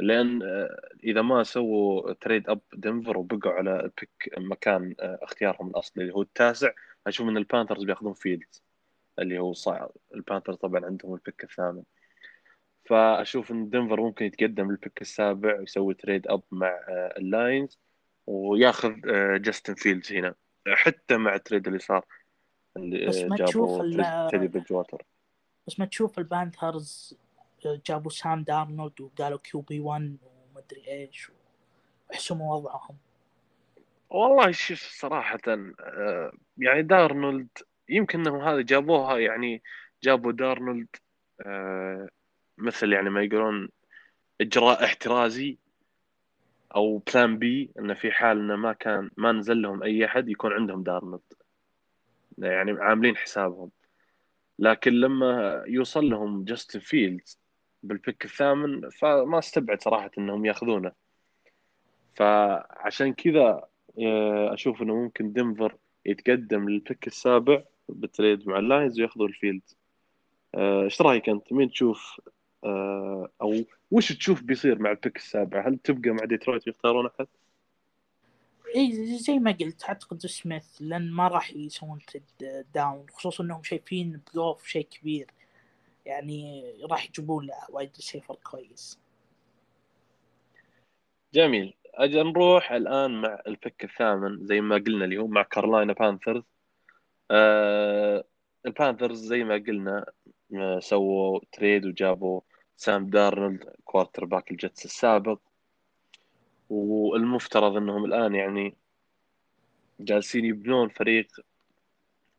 لأن 0.00 0.42
آه، 0.42 0.80
إذا 1.04 1.22
ما 1.22 1.42
سووا 1.42 2.12
trade 2.12 2.50
up 2.50 2.60
دنفر 2.74 3.18
وبقوا 3.18 3.52
على 3.52 3.80
ال 3.80 3.90
pick 3.90 4.30
مكان 4.38 4.94
آه، 5.00 5.18
اختيارهم 5.22 5.70
الأصلي 5.70 6.02
اللي 6.02 6.14
هو 6.14 6.22
التاسع 6.22 6.70
أشوف 7.06 7.28
إن 7.28 7.36
البانثرز 7.36 7.84
بياخذون 7.84 8.14
فيلدز 8.14 8.64
اللي 9.18 9.38
هو 9.38 9.52
صعب 9.52 9.90
البانثرز 10.14 10.56
طبعا 10.56 10.86
عندهم 10.86 11.14
ال 11.14 11.20
pick 11.20 11.44
الثامن. 11.44 11.82
فأشوف 12.84 13.50
إن 13.52 13.70
دنفر 13.70 14.00
ممكن 14.00 14.24
يتقدم 14.26 14.70
لل 14.70 14.81
pick 14.81 15.02
السابع 15.02 15.58
ويسوي 15.58 15.94
trade 15.94 16.26
up 16.28 16.42
مع 16.52 16.80
اللاينز. 16.88 17.78
وياخذ 18.26 18.94
آه، 19.08 19.36
جاستن 19.36 19.74
فيلدز 19.74 20.12
هنا 20.12 20.34
حتى 20.68 21.16
مع 21.16 21.34
ال 21.34 21.39
trade 21.39 21.66
اللي 21.66 21.78
صار 21.78 22.04
اللي 22.76 23.06
بس 23.06 23.16
آه، 23.16 23.26
ما 23.26 23.36
تشوف 23.36 23.70
ووتر 24.70 25.02
بس 25.66 25.80
ما 25.80 25.86
تشوف 25.86 26.18
البانثرز 26.18 27.18
جابوا 27.66 28.10
سام 28.10 28.42
دارنولد 28.42 29.00
وقالوا 29.00 29.38
QB 29.38 29.80
1 29.80 30.16
ومدري 30.22 30.88
إيش 30.88 31.30
وحسموا 32.10 32.54
وضعهم. 32.54 32.98
والله 34.10 34.50
شوف 34.50 34.78
صراحة 34.78 35.38
آه، 35.48 36.32
يعني 36.58 36.82
دارنولد 36.82 37.48
يمكن 37.88 38.20
إنهم 38.20 38.40
هذا 38.40 38.60
جابوها 38.60 39.18
يعني 39.18 39.62
جابوا 40.02 40.32
دارنولد 40.32 40.88
آه، 41.40 42.08
مثل 42.58 42.92
يعني 42.92 43.10
ما 43.10 43.22
يقولون 43.22 43.68
إجراء 44.40 44.84
احترازي 44.84 45.58
أو 46.76 46.98
plan 46.98 47.38
B 47.38 47.70
انه 47.78 47.94
في 47.94 48.12
حال 48.12 48.38
إنه 48.38 48.56
ما 48.56 48.72
كان 48.72 49.10
ما 49.16 49.32
نزل 49.32 49.62
لهم 49.62 49.82
أي 49.82 50.04
أحد 50.04 50.28
يكون 50.28 50.52
عندهم 50.52 50.82
دارنولد 50.82 51.22
يعني 52.38 52.72
عاملين 52.72 53.16
حسابهم. 53.16 53.70
لكن 54.58 54.92
لما 54.92 55.62
يوصل 55.66 56.10
لهم 56.10 56.44
جاستن 56.44 56.80
فيلدز 56.80 57.38
بال 57.82 57.96
pick 57.96 58.24
الثامن 58.24 58.90
فما 58.90 59.38
استبعد 59.38 59.82
صراحة 59.82 60.10
إنهم 60.18 60.44
يأخذونه. 60.46 60.92
فعشان 62.14 63.12
كذا 63.12 63.64
آه، 63.98 64.54
أشوف 64.54 64.82
إنه 64.82 64.94
ممكن 64.94 65.32
دنفر 65.32 65.76
يتقدم 66.06 66.68
لل 66.68 66.81
pick 66.81 67.06
السابع 67.06 67.62
بال 67.88 68.05
trade 68.05 68.48
مع 68.48 68.58
اللاينز 68.58 69.00
ويأخذوا 69.00 69.28
فيلدز 69.28 69.62
آه، 70.54 70.82
إيش 70.82 71.02
رأيك 71.02 71.28
أنت؟ 71.28 71.52
مين 71.52 71.70
تشوف؟ 71.70 72.20
آه، 72.64 73.28
أو 73.42 73.54
وش 73.94 74.12
تشوف 74.12 74.42
بيصير 74.42 74.78
مع 74.78 74.90
ال 74.90 74.95
pick 74.95 75.16
السابع؟ 75.16 75.68
هل 75.68 75.78
تبقى 75.78 76.10
مع 76.10 76.24
ديترويت 76.24 76.66
ويختارون 76.66 77.06
أحد؟ 77.06 77.26
إي 78.76 79.16
زي 79.18 79.38
ما 79.38 79.52
قلت 79.52 79.84
أعتقد 79.84 80.18
سميث 80.18 80.66
لأن 80.80 81.10
ما 81.10 81.28
راح 81.28 81.50
يسوون 81.50 81.98
trade 82.06 82.24
down 82.74 83.06
خصوصا 83.10 83.44
إنهم 83.44 83.62
شايفين 83.62 84.20
بجوف 84.34 84.66
شيء 84.66 84.86
كبير. 84.86 85.26
يعني 86.06 86.64
راح 86.90 87.08
يجيبون 87.08 87.46
له 87.46 87.54
wide 87.70 87.90
receiver 87.96 88.34
كويس. 88.34 88.98
جميل. 91.34 91.74
أجل 91.94 92.26
نروح 92.26 92.72
الآن 92.72 93.20
مع 93.20 93.42
ال 93.46 93.54
pick 93.54 93.84
الثامن 93.84 94.46
زي 94.46 94.60
ما 94.60 94.76
قلنا 94.76 95.04
اللي 95.04 95.18
هو 95.18 95.26
مع 95.26 95.42
كارولاينا 95.42 95.92
بانثرز. 95.92 96.42
آه 97.30 98.24
البانثرز 98.66 99.18
زي 99.26 99.44
ما 99.44 99.54
قلنا 99.54 100.06
آه 100.54 100.78
سووا 100.80 101.40
trade 101.52 101.86
وجابوا 101.86 102.40
سام 102.76 103.06
دارنولد 103.06 103.74
quarterback 103.84 104.50
الجتس 104.50 104.84
السابق 104.84 105.38
والمفترض 106.70 107.76
إنهم 107.76 108.04
الآن 108.04 108.34
يعني 108.34 108.76
جالسين 110.00 110.44
يبنون 110.44 110.88
فريق 110.88 111.26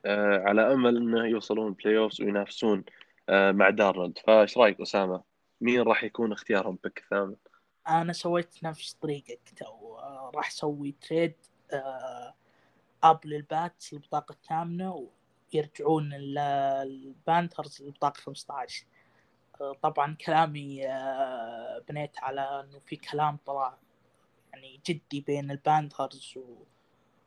آه 0.05 0.43
على 0.45 0.73
أمل 0.73 0.97
إنه 0.97 1.25
يوصلون 1.25 1.73
playoffs 1.73 2.21
وينافسون 2.21 2.83
آه 3.29 3.51
مع 3.51 3.69
دارنولد 3.69 4.17
فايش 4.17 4.57
رأيك 4.57 4.81
أسامة؟ 4.81 5.23
مين 5.61 5.81
راح 5.81 6.03
يكون 6.03 6.31
اختيارهم 6.31 6.77
pick 6.83 6.97
الثامن؟ 6.99 7.35
أنا 7.87 8.13
سويت 8.13 8.63
نفس 8.63 8.93
طريقك 8.93 9.39
تو 9.57 9.95
آه، 9.97 10.31
راح 10.35 10.47
أسوي 10.47 10.95
trade 11.01 11.33
up 13.03 13.19
للباتس 13.25 13.93
البطاقه 13.93 14.33
الثامنة 14.33 15.09
ويرجعون 15.53 16.13
ال- 16.13 16.37
البانثرز 16.37 17.81
للبطاقة 17.81 18.17
15 18.19 18.85
آه، 18.85 18.94
طبعا 19.81 20.15
كلامي 20.25 20.87
آه، 20.87 21.83
بنيت 21.89 22.19
على 22.19 22.41
إنه 22.41 22.79
في 22.79 22.95
كلام 22.95 23.37
طلع 23.45 23.77
يعني 24.53 24.79
جدي 24.85 25.21
بين 25.21 25.51
البانثرز 25.51 26.33
و... 26.37 26.63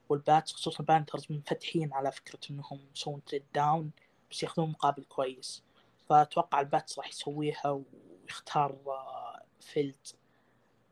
والباتس 0.08 0.52
خصوصا 0.52 0.80
البانثرز 0.80 1.26
منفتحين 1.30 1.92
على 1.92 2.12
فكرة 2.12 2.38
إنهم 2.50 2.80
يسوون 2.94 3.24
trade 3.24 3.44
down 3.54 3.90
بس 4.30 4.42
ياخذون 4.42 4.70
مقابل 4.70 5.04
كويس. 5.04 5.64
فأتوقع 6.08 6.60
الباتس 6.60 6.98
راح 6.98 7.08
يسويها 7.08 7.82
ويختار 8.24 8.76
آه، 8.86 9.42
فيلدز 9.60 10.06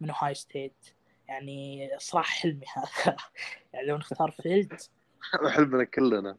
من 0.01 0.11
أوهايو 0.11 0.35
ستيت 0.35 0.87
يعني 1.29 1.91
صراحة 1.99 2.31
حلمي 2.31 2.67
هذا. 2.77 3.17
يعني 3.73 3.87
لو 3.87 3.97
نختار 3.97 4.31
فيلدز 4.31 4.81
حلمنا 5.51 5.85
كلنا. 5.95 6.37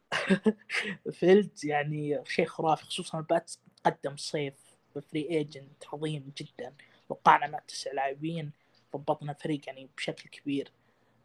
فيلدز 1.18 1.64
يعني 1.64 2.20
شيء 2.24 2.46
خرافي 2.46 2.84
خصوصا 2.84 3.18
الباتس 3.18 3.60
قدم 3.84 4.16
صيف 4.16 4.67
ب 4.98 5.04
free 5.04 5.30
agent 5.30 5.84
عظيم 5.92 6.32
جدا. 6.38 6.74
وقعنا 7.08 7.46
مع 7.46 7.58
تسع 7.58 7.92
لاعبين 7.92 8.52
ضبطنا 8.96 9.32
الفريق 9.32 9.60
يعني 9.66 9.88
بشكل 9.96 10.28
كبير. 10.30 10.72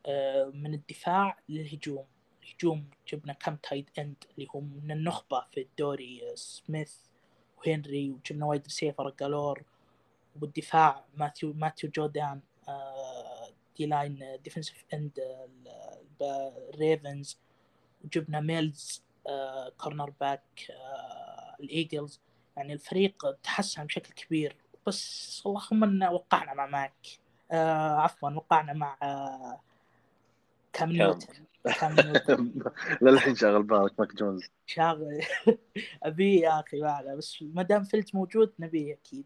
آه، 0.06 0.52
من 0.54 0.74
الدفاع 0.74 1.40
للهجوم. 1.50 2.06
الهجوم 2.44 2.90
جبنا 3.08 3.34
كم 3.34 3.56
tight 3.56 3.90
end 4.00 4.16
اللي 4.36 4.48
هم 4.56 4.82
من 4.84 4.92
النخبة 4.92 5.46
في 5.52 5.62
الدوري 5.62 6.32
آه، 6.32 6.36
سميث 6.36 6.96
وهنري 7.58 8.10
وجبنا 8.12 8.46
wide 8.46 8.64
receiver 8.64 9.14
أجالور. 9.20 9.64
والدفاع 10.42 11.06
ماثيو 11.16 11.54
ماثيو 11.54 11.90
جودون 11.90 12.42
D-line 13.78 14.38
defensive 14.44 14.86
end 14.94 15.20
الريفنز 16.22 17.38
وجبنا 18.06 18.40
ميلز 18.40 19.04
corner 19.78 20.10
back 20.10 20.68
آه، 20.70 21.56
الإيجلز. 21.60 22.20
يعني 22.58 22.74
الفريق 22.74 23.32
تحسن 23.44 23.86
بشكل 23.86 24.14
كبير. 24.14 24.56
بس 24.88 25.44
اللهم 25.46 25.84
إن 25.84 26.04
وقعنا 26.04 26.54
مع 26.54 26.66
ماك. 26.66 26.94
آه 27.52 27.96
عفوا 28.00 28.30
وقعنا 28.30 28.74
مع 28.74 28.98
آه 29.04 29.60
كام. 30.74 30.92
نيوتن. 30.92 31.46
للحين 33.02 33.36
شغل 33.36 33.64
بالك 33.64 34.00
ماك 34.00 34.16
جونز. 34.16 34.42
شاغل. 34.66 35.22
ابيه 36.04 36.42
يا 36.42 36.60
أخي 36.60 36.82
معنا 36.82 37.16
بس 37.16 37.44
ما 37.54 37.64
دام 37.64 37.84
فيلدز 37.84 38.16
موجود 38.16 38.54
نبيه 38.60 38.94
أكيد. 38.94 39.26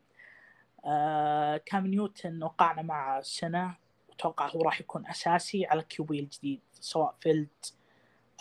آه 0.85 1.57
كام 1.57 1.87
نيوتن 1.87 2.43
وقعنا 2.43 2.81
مع 2.81 3.19
السنة 3.19 3.75
أتوقع 4.11 4.47
هو 4.47 4.61
راح 4.61 4.79
يكون 4.81 5.07
أساسي 5.07 5.65
على 5.65 5.83
كيوبي 5.83 6.19
الجديد 6.19 6.61
سواء 6.73 7.15
فيلت 7.19 7.73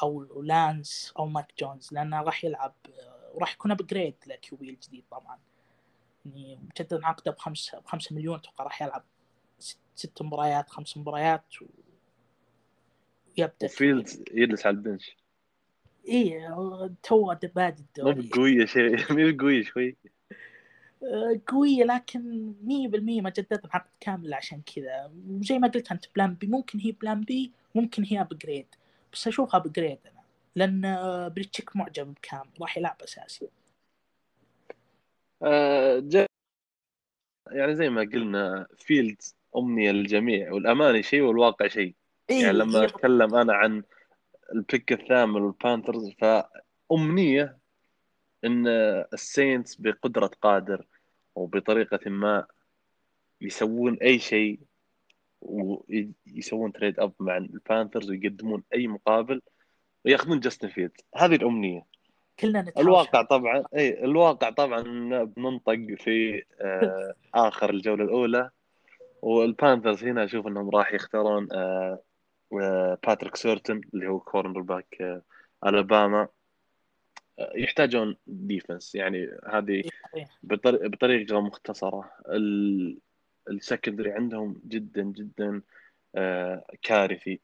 أو 0.03 0.43
لانس 0.43 1.13
أو 1.19 1.27
ماك 1.27 1.53
جونز 1.59 1.89
لأنه 1.93 2.23
راح 2.23 2.45
يلعب 2.45 2.75
آه، 2.89 3.16
وراح 3.37 3.53
يكون 3.53 3.71
ابجريد 3.71 4.15
لكيوبي 4.27 4.71
الجديد 4.71 5.05
طبعا. 5.11 5.39
يعني 6.27 6.59
مجدد 6.63 7.01
عقده 7.05 7.31
بخمسة 7.33 7.79
بخمسة 7.79 8.15
مليون 8.17 8.37
أتوقع 8.37 8.65
راح 8.65 8.83
يلعب 8.83 9.05
ست, 9.59 9.79
ست 9.95 10.23
مباريات 10.23 10.71
خمس 10.71 10.97
مباريات 10.97 11.63
و... 11.63 11.65
يبدا 13.37 13.67
وفيلدز 13.67 14.25
يجلس 14.33 14.67
على 14.67 14.77
البنش. 14.77 15.17
إي 16.09 16.49
تو 17.03 17.35
بادي 17.55 17.83
مو 17.99 18.09
الدوري. 18.09 18.29
بقوية 18.29 18.67
شيء 18.67 19.13
مو 19.13 19.33
بقوية 19.33 19.63
شوي. 19.63 19.97
آه، 21.03 21.41
قوية 21.47 21.85
لكن 21.85 22.55
100% 22.65 23.23
ما 23.23 23.31
جددت 23.31 23.67
عقد 23.75 23.91
كامل 24.01 24.35
عشان 24.35 24.63
كذا. 24.63 25.13
وزي 25.29 25.59
ما 25.59 25.69
قلت 25.69 25.93
أنت 25.93 26.05
plan 26.15 26.35
B 26.35 26.47
ممكن 26.47 26.79
هي 26.79 26.93
plan 26.93 27.21
B 27.21 27.53
ممكن 27.75 28.05
هي 28.05 28.21
upgrade 28.21 28.67
بس 29.13 29.27
أشوفها 29.27 29.61
upgrade 29.61 29.99
لأن 30.57 30.83
بيليتشيك 31.35 31.77
معجب 31.77 32.15
بكام. 32.15 32.51
راح 32.61 32.79
يلعب 32.79 32.97
أساسي. 33.03 33.49
آه، 35.43 35.99
جا- 35.99 36.27
يعني 37.51 37.77
زي 37.77 37.89
ما 37.91 38.01
قلنا 38.01 38.67
فيلدز 38.79 39.37
أمنية 39.57 39.91
للجميع 39.91 40.53
والأماني 40.53 41.03
شيء 41.03 41.21
والواقع 41.21 41.69
شيء. 41.69 41.95
إيه 42.31 42.43
يعني 42.43 42.59
لما 42.59 42.81
إيه، 42.81 42.87
أتكلم 42.87 43.35
أنا 43.35 43.53
عن 43.55 43.83
ال 44.53 44.61
pick 44.61 44.93
الثامن 44.93 45.43
والبانثرز 45.43 46.11
فأمنية 46.19 47.59
إن 48.45 48.67
السينتس 49.13 49.75
بقدرة 49.75 50.31
قادر 50.43 50.87
وبطريقة 51.35 52.11
ما 52.11 52.47
يسوون 53.41 53.95
أي 53.95 54.19
شيء 54.19 54.61
ويسوون 55.41 56.73
trade 56.73 57.01
up 57.01 57.13
مع 57.21 57.37
البانثرز 57.37 58.11
ويقدمون 58.11 58.63
أي 58.75 58.87
مقابل 58.87 59.43
وياخذون 60.07 60.41
جاستن 60.41 60.69
فيلدز 60.69 61.01
هذه 61.17 61.35
الأمنية. 61.35 61.87
كلنا 62.41 62.63
نتهاوش 62.63 62.87
الواقع 62.87 63.23
طبعا 63.23 63.65
إي 63.77 64.05
الواقع 64.05 64.51
طبعا 64.51 64.83
بننطق 65.25 65.95
في 65.99 66.45
آه 66.61 67.15
آخر 67.35 67.71
الجولة 67.71 68.05
الأولى 68.05 68.51
والبانثرز 69.23 70.05
هنا 70.05 70.25
أشوف 70.25 70.47
إنهم 70.47 70.71
راح 70.71 70.93
يختارون 70.93 71.49
آه 71.53 72.03
آه، 72.53 72.99
باتريك 73.07 73.37
سيرتن 73.37 73.81
اللي 73.95 74.07
هو 74.07 74.21
corner 74.21 74.61
back 74.61 74.97
آه 75.01 75.23
الاباما 75.67 76.29
آه 77.39 77.53
يحتاجون 77.57 78.17
defense 78.27 78.95
يعني 78.95 79.31
هذه. 79.49 79.83
بطر- 80.43 80.89
بطريقة 80.89 81.41
مختصرة. 81.41 82.11
ال- 82.29 82.99
ال 83.51 83.57
secondary 83.57 84.13
عندهم 84.13 84.61
جدا 84.67 85.03
جدا 85.03 85.63
آه 86.15 86.65
كارثي. 86.83 87.41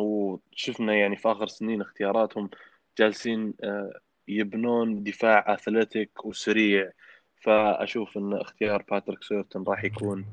وشفنا 0.00 0.94
يعني 0.94 1.16
في 1.16 1.28
آخر 1.32 1.46
سنين 1.46 1.80
اختياراتهم 1.80 2.50
جالسين 2.98 3.54
آه 3.64 4.00
يبنون 4.28 5.02
دفاع 5.02 5.54
athletic 5.54 6.24
وسريع. 6.24 6.90
فأشوف 7.40 8.18
إن 8.18 8.34
اختيار 8.34 8.84
باتريك 8.90 9.22
سيرتون 9.22 9.64
راح 9.68 9.84
يكون 9.84 10.24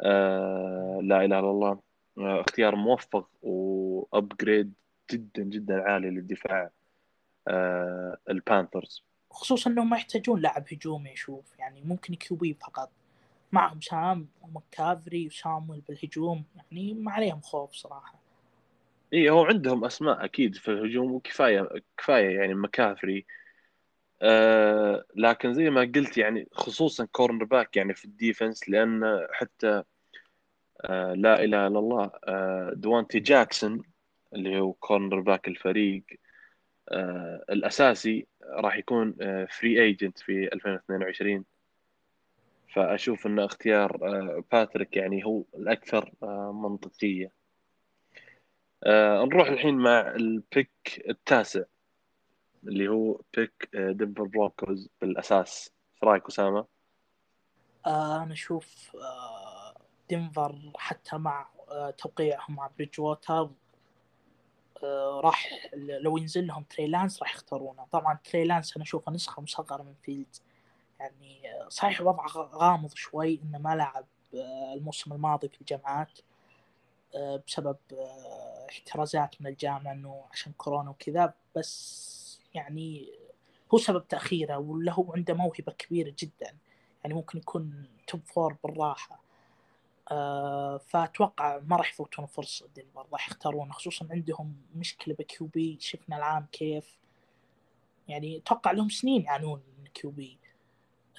آه 0.00 1.00
لا 1.02 1.24
إله 1.24 1.38
إلا 1.38 1.50
الله 1.50 1.80
آه 2.18 2.40
اختيار 2.40 2.76
موفق 2.76 3.28
و 3.42 3.58
upgrade 3.58 4.72
جدا 5.12 5.42
جدا 5.42 5.82
عالي 5.82 6.10
للدفاع 6.10 6.70
البانثرز 8.30 9.02
خصوصا 9.30 9.70
إنهم 9.70 9.90
ما 9.90 9.96
يحتاجون 9.96 10.40
لاعب 10.40 10.64
هجومي 10.72 11.10
يشوف 11.10 11.58
يعني 11.58 11.82
ممكن 11.82 12.14
QB 12.14 12.54
فقط. 12.54 12.90
معهم 13.52 13.80
سام 13.80 14.28
ومكافري 14.42 15.26
وسامويل 15.26 15.80
بالهجوم 15.88 16.44
يعني 16.56 16.94
ما 16.94 17.12
عليهم 17.12 17.40
خوف 17.40 17.72
صراحة. 17.72 18.27
اي 19.12 19.30
هو 19.30 19.44
عندهم 19.44 19.84
أسماء 19.84 20.24
أكيد 20.24 20.56
في 20.56 20.68
الهجوم 20.70 21.12
وكفاية 21.12 21.68
كفاية 21.98 22.38
يعني 22.38 22.54
مكافري. 22.54 23.26
آه 24.22 25.04
لكن 25.16 25.54
زي 25.54 25.70
ما 25.70 25.80
قلت 25.80 26.18
يعني 26.18 26.48
خصوصا 26.52 27.04
corner 27.12 27.44
back 27.44 27.76
يعني 27.76 27.94
في 27.94 28.04
ال 28.04 28.12
defense 28.12 28.68
لأن 28.68 29.26
حتى 29.32 29.82
آه 30.84 31.14
لا 31.14 31.44
إله 31.44 31.66
إلا 31.66 31.78
الله 31.78 32.10
آه 32.24 32.72
دوانتي 32.76 33.20
جاكسون 33.20 33.82
اللي 34.34 34.60
هو 34.60 34.72
corner 34.72 35.20
back 35.20 35.48
الفريق 35.48 36.04
آه 36.88 37.44
الأساسي 37.50 38.26
راح 38.42 38.76
يكون 38.76 39.14
آه 39.20 39.44
free 39.44 39.82
agent 39.82 40.18
في 40.18 40.52
2022 40.52 41.44
فأشوف 42.74 43.26
ان 43.26 43.38
اختيار 43.38 43.98
آه 44.02 44.44
باتريك 44.52 44.96
يعني 44.96 45.24
هو 45.24 45.44
الأكثر 45.54 46.12
آه 46.22 46.52
منطقية. 46.52 47.37
آه 48.84 49.24
نروح 49.24 49.48
الحين 49.48 49.74
مع 49.74 50.00
ال 50.00 50.21
pick 50.21 51.04
التاسع 51.08 51.62
اللي 52.64 52.88
هو 52.88 53.20
pick 53.36 53.68
آه، 53.74 53.92
دنفر 53.92 54.22
برونكوز 54.24 54.88
بالأساس. 55.00 55.72
إيش 55.94 56.04
رأيك 56.04 56.26
أسامة؟ 56.26 56.66
آه 57.86 58.22
أنا 58.22 58.32
أشوف 58.32 58.96
آه 58.96 59.74
دنفر 60.10 60.72
حتى 60.76 61.16
مع 61.18 61.48
آه 61.70 61.90
توقيعهم 61.90 62.54
مع 62.56 62.70
بريدج 62.78 63.00
ووتر 63.00 63.50
آه 64.82 65.20
راح 65.24 65.50
لو 65.74 66.16
ينزل 66.16 66.46
لهم 66.46 66.62
تري 66.62 66.86
لانس 66.86 67.22
راح 67.22 67.34
يختارونه. 67.34 67.86
طبعا 67.92 68.18
تري 68.24 68.44
لانس 68.44 68.76
أنا 68.76 68.84
أشوفه 68.84 69.12
نسخة 69.12 69.42
مصغرة 69.42 69.82
من 69.82 69.94
فيلدز. 70.02 70.42
يعني 71.00 71.52
آه، 71.52 71.68
صحيح 71.68 72.00
وضعه 72.00 72.28
غامض 72.36 72.94
شوي 72.94 73.40
إنه 73.44 73.58
ما 73.58 73.76
لعب 73.76 74.06
آه، 74.34 74.74
الموسم 74.74 75.12
الماضي 75.12 75.48
في 75.48 75.60
الجامعات. 75.60 76.18
بسبب 77.46 77.76
احترازات 78.70 79.42
من 79.42 79.46
الجامعة 79.46 79.92
إنه 79.92 80.24
عشان 80.32 80.52
كورونا 80.52 80.90
وكذا 80.90 81.34
بس 81.56 82.40
يعني 82.54 83.12
هو 83.74 83.78
سبب 83.78 84.08
تأخيره 84.08 84.58
ولا 84.58 84.92
هو 84.92 85.12
عنده 85.12 85.34
موهبة 85.34 85.72
كبيرة 85.72 86.14
جدا. 86.18 86.56
يعني 87.04 87.14
ممكن 87.14 87.38
يكون 87.38 87.88
top 88.06 88.20
four 88.26 88.56
بالراحة. 88.64 89.22
آه 90.10 90.76
فأتوقع 90.78 91.58
ما 91.58 91.76
راح 91.76 91.90
يفوتون 91.92 92.26
فرصة 92.26 92.68
دنفر 92.76 93.06
راح 93.12 93.28
يختارونه 93.28 93.72
خصوصا 93.72 94.08
عندهم 94.10 94.56
مشكلة 94.74 95.14
ب 95.14 95.46
QB 95.46 95.78
شفنا 95.80 96.16
العام 96.16 96.46
كيف. 96.52 96.98
يعني 98.08 98.38
أتوقع 98.38 98.70
لهم 98.70 98.88
سنين 98.88 99.22
يعانون 99.22 99.62
من 99.78 99.86
QB 99.86 100.38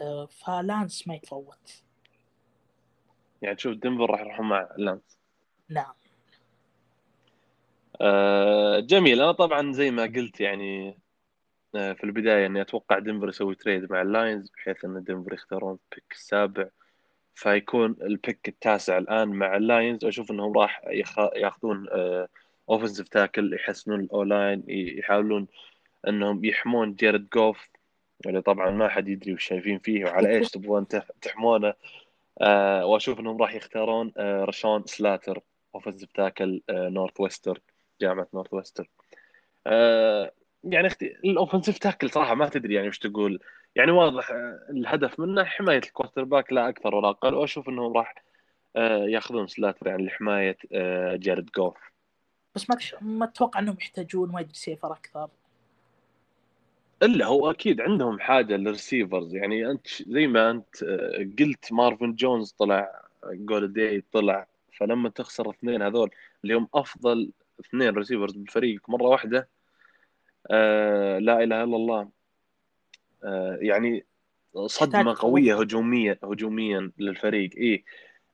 آه 0.02 0.26
فلانس 0.26 1.08
ما 1.08 1.16
يتفوت. 1.16 1.84
يعني 3.42 3.56
تشوف 3.56 3.78
دنفر 3.78 4.10
راح 4.10 4.20
يروحون 4.22 4.50
مع 4.50 4.70
لانس. 4.78 5.19
نعم. 5.70 5.94
آه 8.02 8.80
جميل. 8.80 9.22
أنا 9.22 9.32
طبعا 9.32 9.74
زي 9.74 9.92
ما 9.92 10.04
قلت 10.04 10.42
يعني 10.42 10.98
آه، 11.76 11.94
في 11.94 12.04
البداية 12.04 12.46
إني 12.46 12.62
أتوقع 12.62 13.00
دنفر 13.00 13.30
يسوي 13.30 13.56
trade 13.56 13.92
مع 13.92 14.02
اللاينز 14.02 14.50
بحيث 14.50 14.86
إن 14.86 15.04
دنفر 15.04 15.34
يختارون 15.34 15.72
ال 15.72 15.80
pick 15.80 16.12
السابع. 16.12 16.68
فيكون 17.36 17.96
ال 18.02 18.11
pick 18.11 18.48
التاسع 18.48 18.98
الآن 18.98 19.28
مع 19.30 19.58
اللاينز 19.58 20.06
أشوف 20.06 20.32
إنهم 20.32 20.58
راح 20.58 20.82
ياخذون 21.36 21.88
offensive 22.70 23.08
آه، 23.08 23.10
tackle 23.12 23.54
يحسنون 23.54 24.00
ال 24.00 24.09
O-line 24.09 24.64
يحاولون 24.68 25.48
إنهم 26.08 26.46
يحمون 26.46 26.94
جيرد 26.94 27.30
جوف 27.34 27.70
اللي 28.26 28.42
طبعا 28.42 28.72
ما 28.72 28.90
حد 28.90 29.08
يدري 29.08 29.34
وش 29.34 29.46
شايفين 29.46 29.80
فيه 29.80 30.06
وعلى 30.06 30.30
إيش 30.38 30.52
تبغون 30.52 30.88
تحمونه. 31.22 31.74
آه 32.42 32.86
وأشوف 32.86 33.20
إنهم 33.20 33.42
راح 33.42 33.56
يختارون 33.56 34.14
آه 34.18 34.44
رشون 34.44 34.84
سلاتر. 34.86 35.42
offensive 35.76 36.12
tackle 36.12 36.62
آه 36.70 36.90
نورث 36.90 37.20
ويسترن 37.20 37.62
جامعة 38.02 38.28
نورث 38.34 38.54
ويسترن 38.54 38.90
آه 39.68 40.32
يعني 40.64 40.88
أختي 40.88 41.06
الأوفنسيف 41.06 41.78
تاكل 41.78 42.10
صراحة 42.10 42.36
ما 42.36 42.50
تدري 42.50 42.74
يعني 42.74 42.88
وش 42.88 43.00
تقول. 43.00 43.40
يعني 43.76 43.92
واضح 43.92 44.32
آه، 44.32 44.60
الهدف 44.70 45.20
منه 45.20 45.44
حماية 45.44 45.78
ال 45.78 46.24
quarterback 46.24 46.54
لا 46.54 46.70
أكثر 46.70 46.96
ولا 46.96 47.10
أقل 47.10 47.34
وأشوف 47.34 47.70
إنهم 47.70 47.94
راح 47.98 48.16
ياخذون 49.08 49.48
سلاتر 49.48 49.88
يعني 49.88 50.06
لحماية 50.06 50.58
جارد 51.16 51.50
جوف. 51.56 51.78
بس 52.56 52.70
ما 52.70 52.78
ما 53.02 53.26
أتوقع 53.26 53.60
إنهم 53.60 53.78
يحتاجون 53.82 54.30
wide 54.30 54.48
receiver 54.48 54.92
أكثر. 54.92 55.30
إلا 57.04 57.26
هو 57.26 57.52
أكيد 57.52 57.82
عندهم 57.82 58.20
حاجة 58.20 58.56
لل 58.56 58.70
receivers 58.70 59.36
يعني 59.36 59.72
أنت 59.72 59.88
زي 60.08 60.28
ما 60.28 60.52
أنت 60.52 60.84
قلت 61.40 61.74
مارفن 61.74 62.16
جونز 62.16 62.52
طلع 62.52 63.02
جولاداي 63.26 64.04
طلع 64.12 64.48
فلما 64.80 65.10
تخسر 65.10 65.50
اثنين 65.50 65.82
هذول 65.82 66.12
اللي 66.44 66.54
هم 66.54 66.68
أفضل 66.74 67.32
اثنين 67.60 67.90
receivers 67.90 68.36
بالفريق 68.36 68.90
مرة 68.90 69.04
واحدة 69.04 69.50
آه 70.52 71.20
لا 71.20 71.44
إله 71.44 71.64
إلا 71.64 71.76
الله. 71.76 72.10
آه 73.24 73.58
يعني 73.62 74.06
صدمة 74.66 75.16
قوية 75.20 75.60
هجوميه 75.60 76.20
هجوميا 76.24 76.92
للفريق. 76.98 77.50
اي 77.58 77.84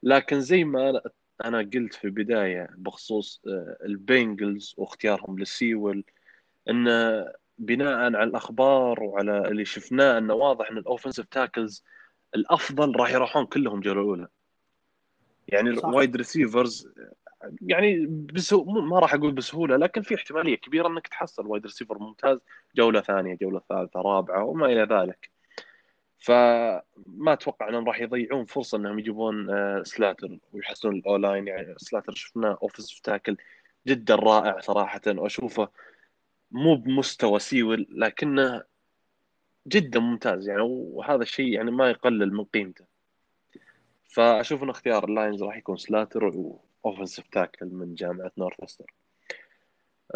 لكن 0.04 0.42
زي 0.42 0.64
ما 0.64 1.02
أنا 1.46 1.58
قلت 1.58 1.94
في 1.94 2.06
البداية 2.06 2.70
بخصوص 2.78 3.42
آه 3.48 3.78
البنجلز 3.86 4.76
واختيارهم 4.78 5.40
للسيول 5.40 6.04
انه 6.70 7.26
بناء 7.58 7.98
على 7.98 8.24
الأخبار 8.24 9.04
وعلى 9.04 9.48
اللي 9.48 9.66
شفناه 9.66 10.18
انه 10.18 10.34
واضح 10.34 10.72
إن 10.72 10.78
ال 10.78 10.83
offensive 10.83 11.26
tackles 11.26 11.84
الأفضل 12.36 12.96
راح 12.96 13.12
يروحون 13.12 13.46
كلهم 13.46 13.80
جولة 13.80 14.02
اولى 14.02 14.28
يعني 15.48 15.70
ال 15.70 15.79
wide 15.79 16.16
receivers 16.16 16.90
يعني 17.62 18.06
بسو... 18.06 18.64
ما 18.64 19.00
راح 19.00 19.14
أقول 19.14 19.32
بسهولة 19.32 19.78
لكن 19.78 20.02
في 20.02 20.16
احتمالية 20.16 20.56
كبيرة 20.56 20.88
إنك 20.88 21.08
تحصل 21.08 21.48
wide 21.48 21.64
receiver 21.64 22.00
ممتاز 22.00 22.40
جولة 22.76 23.02
ثانية 23.02 23.38
جولة 23.42 23.62
ثالثة 23.70 24.02
رابعة 24.02 24.44
وما 24.44 24.66
إلى 24.66 24.84
ذلك. 24.84 25.30
فما 26.20 27.34
أتوقع 27.34 27.70
إنهم 27.70 27.88
راح 27.88 28.02
يضيعون 28.02 28.46
فرصة 28.46 28.78
إنهم 28.78 29.00
يجيبون 29.00 29.50
آه، 29.50 29.84
سلاتر 29.84 30.38
ويحسنون 30.54 30.96
ال 30.96 31.03
O-line 31.03 31.48
يعني 31.48 31.74
سلاتر 31.78 32.14
شفناه 32.14 32.58
offensive 32.64 33.00
tackle 33.00 33.38
جدا 33.88 34.16
رائع 34.16 34.60
صراحة 34.60 35.02
وأشوفه 35.08 35.70
مو 36.52 36.76
بمستوى 36.76 37.40
سيول 37.40 37.88
لكنه 37.90 38.64
جدا 39.68 40.00
ممتاز 40.00 40.48
يعني 40.50 40.62
وهذا 40.62 41.22
الشيء 41.22 41.48
يعني 41.54 41.72
ما 41.72 41.90
يقلل 41.90 42.34
من 42.34 42.44
قيمته. 42.44 42.95
فأشوف 44.08 44.64
ان 44.64 44.70
اختيار 44.70 45.04
ال 45.06 45.12
Lions 45.12 45.44
راح 45.44 45.58
يكون 45.58 45.78
سلاتر 45.78 46.32
offensive 46.86 47.28
tackle 47.28 47.66
من 47.66 47.96
جامعة 47.96 48.32
Northwestern 48.38 48.94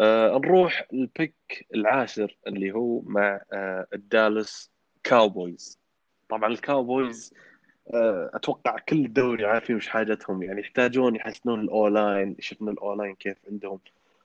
آه 0.00 0.38
نروح 0.44 0.86
ال 0.92 1.07
pick 1.07 1.66
العاشر 1.74 2.36
اللي 2.46 2.72
هو 2.72 3.00
مع 3.00 3.40
آه 3.52 3.86
ال 3.94 4.05
Dallas 4.05 4.70
Cowboys 5.04 5.78
طبعا 6.28 6.50
ال 6.50 6.60
Cowboys 6.60 7.34
آه 7.94 8.30
أتوقع 8.34 8.76
كل 8.78 9.04
الدوري 9.04 9.44
عارفين 9.46 9.76
وش 9.76 9.88
حاجتهم 9.88 10.42
يعني 10.42 10.60
يحتاجون 10.60 11.16
يحسنون 11.16 11.60
ال 11.60 11.71
O-line 11.71 12.36
شفنا 12.40 12.70
ال 12.70 12.76
O-line 12.76 13.14
كيف 13.14 13.36
عندهم 13.50 13.78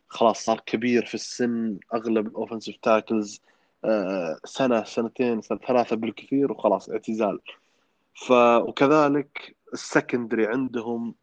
خلاص 0.07 0.45
صار 0.45 0.59
كبير 0.66 1.05
في 1.05 1.16
السن 1.16 1.78
أغلب 1.93 2.28
ال 2.28 2.32
offensive 2.32 2.76
tackles 2.82 3.41
آه 3.86 4.39
سنة 4.45 4.84
سنتين 4.84 5.41
سنة 5.41 5.57
ثلاثة 5.68 5.95
بالكثير 5.95 6.51
وخلاص 6.51 6.89
اعتزال. 6.89 7.39
ف 8.16 8.32
وكذلك 8.68 9.55
ال 9.73 9.81
secondary 9.81 10.47
عندهم 10.47 11.16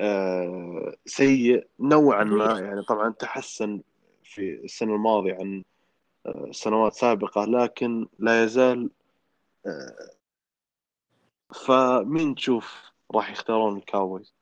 آه، 0.00 0.94
سيء 1.06 1.66
نوعا 1.80 2.24
ما. 2.24 2.60
يعني 2.60 2.82
طبعا 2.82 3.10
تحسن 3.10 3.82
في 4.22 4.64
السنة 4.64 4.94
الماضية 4.94 5.34
عن 5.34 5.64
آه، 6.26 6.48
سنوات 6.50 6.94
سابقة 6.94 7.44
لكن 7.44 8.08
لا 8.18 8.44
يزال 8.44 8.90
آه، 9.66 10.10
فمين 11.66 12.34
تشوف 12.34 12.92
راح 13.14 13.30
يختارون 13.30 13.76
ال 13.76 13.82
Cowboys؟ 13.82 14.34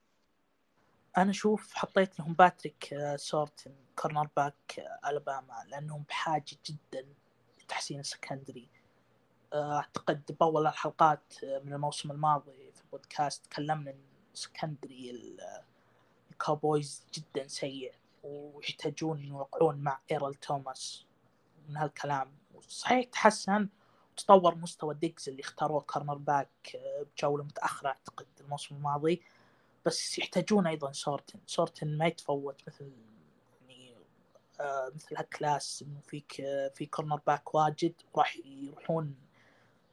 أنا 1.17 1.31
أشوف 1.31 1.75
حطيت 1.75 2.19
لهم 2.19 2.33
باتريك 2.33 2.95
سورتن 3.17 3.75
cornerback 3.97 4.85
ألاباما 5.07 5.65
لأنهم 5.69 6.05
بحاجة 6.09 6.57
جدا 6.67 7.07
لتحسين 7.63 8.01
ال 8.01 8.07
secondary. 8.07 8.69
أعتقد 9.55 10.37
باول 10.41 10.67
الحلقات 10.67 11.35
من 11.43 11.73
الموسم 11.73 12.11
الماضي 12.11 12.73
في 12.73 12.81
البودكاست 12.85 13.47
تكلمنا 13.47 13.95
secondary 14.35 15.37
ال 16.31 16.40
Cowboys 16.40 17.07
جدا 17.15 17.49
سيء 17.49 17.93
ويحتاجون 18.25 19.25
يوقعون 19.25 19.77
مع 19.77 20.01
إيرل 20.11 20.35
توماس 20.35 21.05
من 21.69 21.77
هالكلام. 21.77 22.33
صحيح 22.69 23.05
تحسن 23.05 23.69
وتطور 24.13 24.55
مستوى 24.55 24.95
ديجز 24.95 25.29
اللي 25.29 25.41
اختاروه 25.41 25.81
cornerback 25.81 26.81
بجولة 27.17 27.45
متأخرة 27.45 27.89
أعتقد 27.89 28.27
الموسم 28.41 28.75
الماضي. 28.75 29.23
بس 29.87 30.19
يحتاجون 30.19 30.67
أيضا 30.67 30.93
سورتن. 30.93 31.41
سورتن 31.47 31.99
ما 31.99 32.07
يتفوت 32.07 32.63
مثل 32.67 32.93
يعني 33.61 33.95
آه 34.61 34.93
مثل 34.95 35.17
هال 35.17 35.36
class 35.36 35.85
إنه 35.89 36.01
فيك 36.01 36.41
آه 36.41 36.69
في 36.69 36.87
cornerback 36.87 37.55
واجد 37.55 37.95
وراح 38.15 38.37
يروحون 38.45 39.15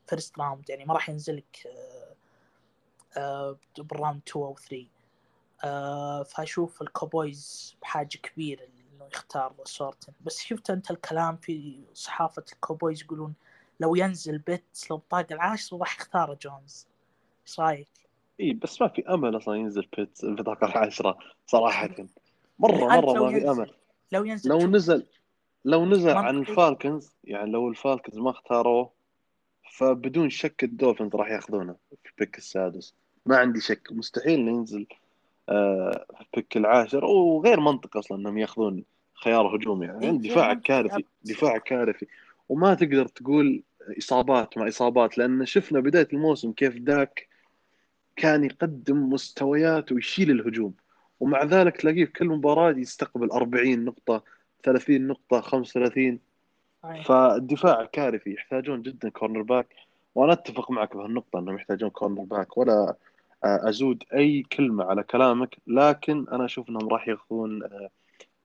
first 0.10 0.40
round 0.40 0.70
يعني 0.70 0.86
ما 0.86 0.93
راح 0.93 1.10
ينزلك 1.10 1.68
آه 1.68 1.99
آه، 3.18 3.57
بال 3.78 3.90
round 3.90 4.22
2 4.28 4.45
أو 4.45 4.55
3 4.55 4.86
آه، 5.64 6.24
فأشوف 6.24 6.82
ال 6.82 6.93
Cowboys 6.93 7.76
بحاجة 7.82 8.18
كبيرة 8.18 8.62
إنه 8.62 9.07
يختار 9.14 9.53
سورتن 9.64 10.14
بس 10.26 10.39
شفت 10.41 10.70
أنت 10.70 10.91
الكلام 10.91 11.38
في 11.38 11.80
صحافة 11.93 12.45
ال 12.54 12.60
Cowboys 12.60 13.04
يقولون 13.03 13.34
لو 13.80 13.95
ينزل 13.95 14.38
بيتس 14.38 14.91
لبطاقة 14.92 15.34
العاشر 15.34 15.78
راح 15.78 15.97
يختار 15.99 16.38
جونز 16.41 16.88
إيش 17.47 17.60
رأيك؟ 17.60 17.88
إي 18.39 18.53
بس 18.53 18.82
ما 18.82 18.88
في 18.88 19.10
أمل 19.10 19.38
أصلا 19.38 19.55
ينزل 19.55 19.88
بيتس 19.97 20.24
البطاقه 20.24 20.68
العاشره 20.68 21.18
صراحة. 21.47 21.89
مرة 22.60 22.88
مرة 22.88 23.24
ما 23.24 23.39
في 23.39 23.49
أمل. 23.49 23.74
لو 24.12 24.24
ينزل 24.24 24.49
لو 24.49 24.68
نزل 24.68 25.05
لو 25.66 25.86
نزل 25.86 26.18
عن 26.18 26.38
ال 26.38 26.47
Falcons 26.47 27.16
يعني 27.24 27.51
لو 27.51 27.70
ال 27.70 27.76
Falcons 27.76 28.18
ما 28.18 28.30
اختاروه 28.30 28.91
فبدون 29.72 30.30
شك 30.30 30.64
ال 30.64 30.69
Dolphins 30.69 31.16
راح 31.16 31.32
ياخذونه 31.32 31.76
في 32.04 32.12
ال 32.12 32.17
pick 32.17 32.38
السادس 32.38 32.94
ما 33.26 33.38
عندي 33.38 33.62
شك 33.62 33.88
مستحيل 33.92 34.40
انه 34.40 34.52
ينزل 34.52 34.88
آه، 35.50 36.06
في 36.16 36.22
ال 36.22 36.29
pick 36.29 36.58
العاشر 36.58 37.06
وغير 37.06 37.60
منطقي 37.60 38.00
أصلا 38.00 38.18
إنهم 38.18 38.38
ياخذون 38.38 38.84
خيار 39.14 39.56
هجومي 39.56 39.86
يعني 39.86 40.06
إيه، 40.06 40.12
منطقي 40.12 40.56
كارثي 40.56 40.96
أبد. 40.96 41.06
دفاعك 41.24 41.64
كارثي 41.64 42.08
وما 42.50 42.74
تقدر 42.74 43.08
تقول 43.08 43.64
إصابات 43.98 44.58
مع 44.58 44.68
إصابات 44.68 45.18
لأن 45.18 45.46
شفنا 45.46 45.80
بداية 45.80 46.08
الموسم 46.14 46.52
كيف 46.52 46.78
داك 46.78 47.28
كان 48.16 48.44
يقدم 48.44 49.10
مستويات 49.10 49.92
ويشيل 49.92 50.32
الهجوم 50.32 50.74
ومع 51.20 51.44
ذلك 51.44 51.78
تلاقيه 51.78 52.06
في 52.06 52.12
كل 52.12 52.28
مباراة 52.28 52.72
يستقبل 52.78 53.32
40 53.32 53.86
نقطة 53.86 54.24
30 54.64 55.08
نقطة 55.08 55.42
35 55.42 55.94
صحيح. 55.94 56.29
فالدفاع 57.06 57.86
كارثي 57.86 58.34
يحتاجون 58.34 58.82
جدا 58.82 59.10
cornerback 59.10 59.76
وأنا 60.16 60.34
أتفق 60.34 60.72
معك 60.72 60.96
بهالنقطه 60.96 61.40
إنهم 61.40 61.56
يحتاجون 61.56 61.90
cornerback 61.90 62.58
ولا 62.58 62.96
آه، 63.44 63.70
أزود 63.70 64.04
أي 64.14 64.44
كلمة 64.44 64.84
على 64.84 65.04
كلامك 65.04 65.58
لكن 65.68 66.26
أنا 66.32 66.46
أشوف 66.46 66.70
إنهم 66.70 66.90
راح 66.90 67.08
ياخذون 67.08 67.64
آه، 67.64 67.90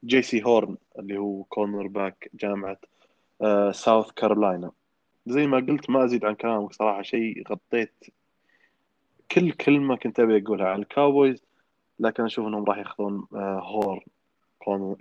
جي 0.05 0.23
سي 0.23 0.45
هورن 0.45 0.77
اللي 0.99 1.19
هو 1.19 1.45
cornerback 1.45 2.31
جامعة 2.35 2.79
آه، 3.43 3.73
ساوث 3.73 4.11
كارولاينا 4.11 4.71
زي 5.27 5.47
ما 5.47 5.57
قلت 5.57 5.91
ما 5.91 6.05
أزيد 6.05 6.25
عن 6.25 6.35
كلامك 6.35 6.73
صراحة 6.73 7.03
شيء 7.03 7.49
غطيت 7.49 8.05
كل 9.33 9.53
كلمة 9.53 9.97
كنت 9.97 10.21
أبي 10.21 10.43
أقولها 10.43 10.69
عن 10.69 10.79
ال 10.83 10.91
Cowboys 10.91 11.45
لكن 11.99 12.25
أشوف 12.25 12.47
إنهم 12.47 12.65
راح 12.65 12.79
ياخذون 12.79 13.27
آه، 13.35 13.61
هورن 13.61 14.01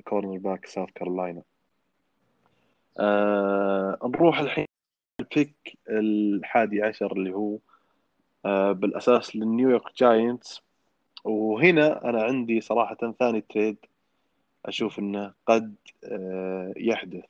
cornerback 0.04 0.66
ساوث 0.66 0.90
كارولاينا 0.96 1.42
آه 3.00 4.00
نروح 4.04 4.39
الحين 4.39 4.66
ال 5.20 5.31
pick 5.31 5.78
الحادي 5.89 6.84
عشر 6.84 7.12
اللي 7.12 7.34
هو 7.34 7.58
آه 8.46 8.72
بالأساس 8.72 9.36
لل 9.36 9.49
New 9.49 9.70
York 9.70 9.98
Giants. 9.98 10.62
وهنا 11.24 12.10
أنا 12.10 12.24
عندي 12.24 12.62
صراحة 12.62 13.14
ثاني 13.20 13.41
trade 13.41 13.78
أشوف 14.66 15.00
إنه 15.00 15.34
قد 15.46 15.76
آه 16.04 16.74
يحدث. 16.78 17.26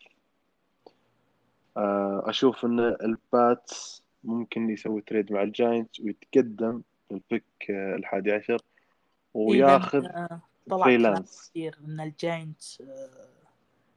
آه 1.77 2.23
أشوف 2.29 2.65
إن 2.65 2.79
ال 2.79 3.04
Pats 3.04 4.03
ممكن 4.23 4.69
يسوي 4.69 5.01
trade 5.01 5.31
مع 5.33 5.43
ال 5.43 5.51
Giants 5.51 5.99
ويتقدم 5.99 6.81
ال 7.11 7.18
pick 7.18 7.43
آه 7.69 7.95
الحادي 7.95 8.31
عشر. 8.31 8.61
وياخذ 9.33 10.05
إذا، 10.05 10.15
آه، 10.15 10.41
طلع 10.69 10.85
كلام 10.85 11.23
كثير 11.23 11.77
إن 11.85 11.99
ال 11.99 12.11
Giants 12.11 12.81
آه، 12.81 13.42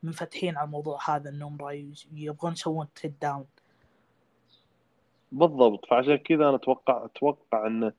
منفتحين 0.06 0.56
على 0.56 0.66
الموضوع 0.66 0.98
هذا 1.10 1.30
انهم 1.30 1.58
يبغون 2.14 2.52
يسوون 2.52 2.86
trade 2.94 3.14
down 3.22 3.44
بالضبط. 5.32 5.86
فعشان 5.86 6.16
كذا 6.16 6.48
أنا 6.48 6.54
أتوقع 6.56 7.04
أتوقع 7.04 7.66
انه 7.66 7.92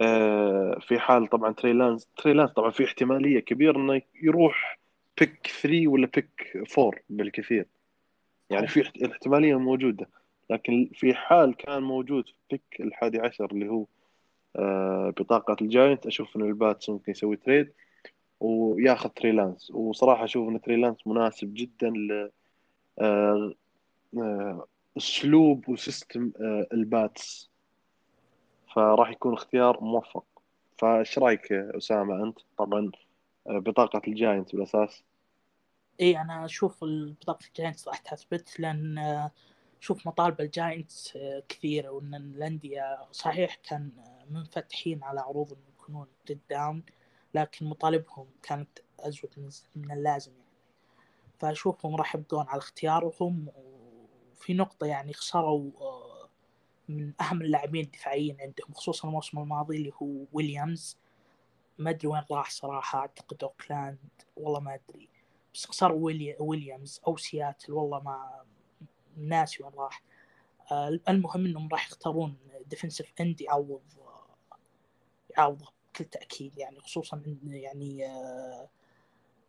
آه، 0.00 0.78
في 0.80 0.98
حال 0.98 1.26
طبعا 1.26 1.52
تري 1.52 1.72
لانس 1.72 2.08
تري 2.16 2.32
لانس 2.32 2.50
طبعا 2.50 2.70
في 2.70 2.84
احتمالية 2.84 3.40
كبيرة 3.40 3.76
إنه 3.78 4.02
يروح 4.22 4.78
pick 5.20 5.46
3 5.62 5.88
ولا 5.88 6.06
pick 6.06 6.56
4 6.78 6.92
بالكثير. 7.10 7.66
يعني 8.50 8.66
في 8.66 8.82
احت- 8.82 8.96
الاحتمالية 8.96 9.58
موجودة 9.58 10.08
لكن 10.50 10.90
في 10.94 11.14
حال 11.14 11.54
كان 11.56 11.82
موجود 11.82 12.26
في 12.26 12.34
pick 12.50 12.62
الحادي 12.80 13.20
عشر 13.20 13.44
اللي 13.52 13.68
هو 13.68 13.84
آه، 14.56 15.10
بطاقة 15.18 15.56
ال 15.62 15.68
Giants 15.68 16.06
أشوف 16.06 16.36
إن 16.36 16.42
ال 16.42 16.52
Pats 16.52 16.90
ممكن 16.90 17.12
يسوي 17.12 17.36
trade 17.36 17.72
وياخذ 18.40 19.08
تري 19.08 19.32
لانس 19.32 19.70
وصراحة 19.70 20.24
أشوف 20.24 20.48
إن 20.48 20.60
تري 20.60 20.76
لانس 20.76 21.06
مناسب 21.06 21.54
جدا 21.54 21.88
ل 21.88 22.30
آه، 23.00 23.54
آه، 24.18 24.66
أسلوب 24.96 25.68
و 25.68 25.77
system 25.77 26.32
آه، 26.40 26.66
ال 26.72 26.85
Pats. 26.85 27.50
فراح 28.74 29.10
يكون 29.10 29.32
اختيار 29.32 29.80
موفق. 29.80 30.24
فايش 30.78 31.18
رأيك 31.18 31.52
أسامة 31.52 32.24
أنت؟ 32.24 32.38
طبعا 32.58 32.90
بطاقة 33.46 34.02
ال 34.08 34.15
Giants 34.15 34.54
بالأساس. 34.54 35.04
إي 36.00 36.20
أنا 36.20 36.44
أشوف 36.44 36.84
بطاقة 36.84 37.46
ال 37.46 37.52
Giants 37.52 37.88
راح 37.88 37.98
تثبت 37.98 38.60
لأن 38.60 39.30
شوف 39.80 40.06
مطالب 40.06 40.40
ال 40.40 40.51
Giants 40.51 41.18
كثيرة 41.48 41.88
وإن 41.88 42.14
الأندية 42.14 42.98
صحيح 43.12 43.54
كان 43.54 43.90
منفتحين 44.30 45.04
على 45.04 45.20
عروض 45.20 45.52
إنه 45.52 45.62
يكونون 45.78 46.06
down 46.50 46.82
لكن 47.38 47.66
مطالبهم 47.66 48.26
كانت 48.42 48.78
أزود 49.00 49.52
من 49.76 49.92
اللازم 49.92 50.32
يعني. 50.32 50.48
فأشوفهم 51.38 51.96
راح 51.96 52.14
يبقون 52.14 52.46
على 52.48 52.58
اختيارهم 52.58 53.48
وفي 53.56 54.54
نقطة 54.54 54.86
يعني 54.86 55.12
خسروا 55.12 55.70
آه، 55.80 56.28
من 56.88 57.12
أهم 57.20 57.42
اللاعبين 57.42 57.84
الدفاعيين 57.84 58.40
عندهم 58.40 58.74
خصوصا 58.74 59.08
الموسم 59.08 59.38
الماضي 59.38 59.76
اللي 59.76 59.92
هو 60.02 60.24
ويليامز. 60.32 60.98
ما 61.78 61.90
أدري 61.90 62.08
وين 62.08 62.22
راح 62.30 62.50
صراحة 62.50 62.98
أعتقد 62.98 63.44
أوكلاند 63.44 63.98
والله 64.36 64.60
ما 64.60 64.74
أدري. 64.74 65.08
بس 65.54 65.66
خسروا 65.66 66.04
ويلي... 66.04 66.36
ويليامز 66.40 67.00
أو 67.06 67.16
سياتل 67.16 67.72
والله 67.72 68.00
ما 68.00 68.44
ناسي 69.16 69.62
وين 69.62 69.72
راح. 69.74 70.02
آه، 70.72 71.00
المهم 71.08 71.46
إنهم 71.46 71.68
راح 71.68 71.86
يختارون 71.86 72.36
defensive 72.66 73.12
end 73.20 73.40
يعوض 73.40 73.82
آه، 74.00 74.56
يعوضه. 75.38 75.77
بكل 75.98 76.04
تأكيد 76.04 76.58
يعني 76.58 76.80
خصوصا 76.80 77.16
إن 77.16 77.38
يعني 77.44 78.06
آه، 78.06 78.68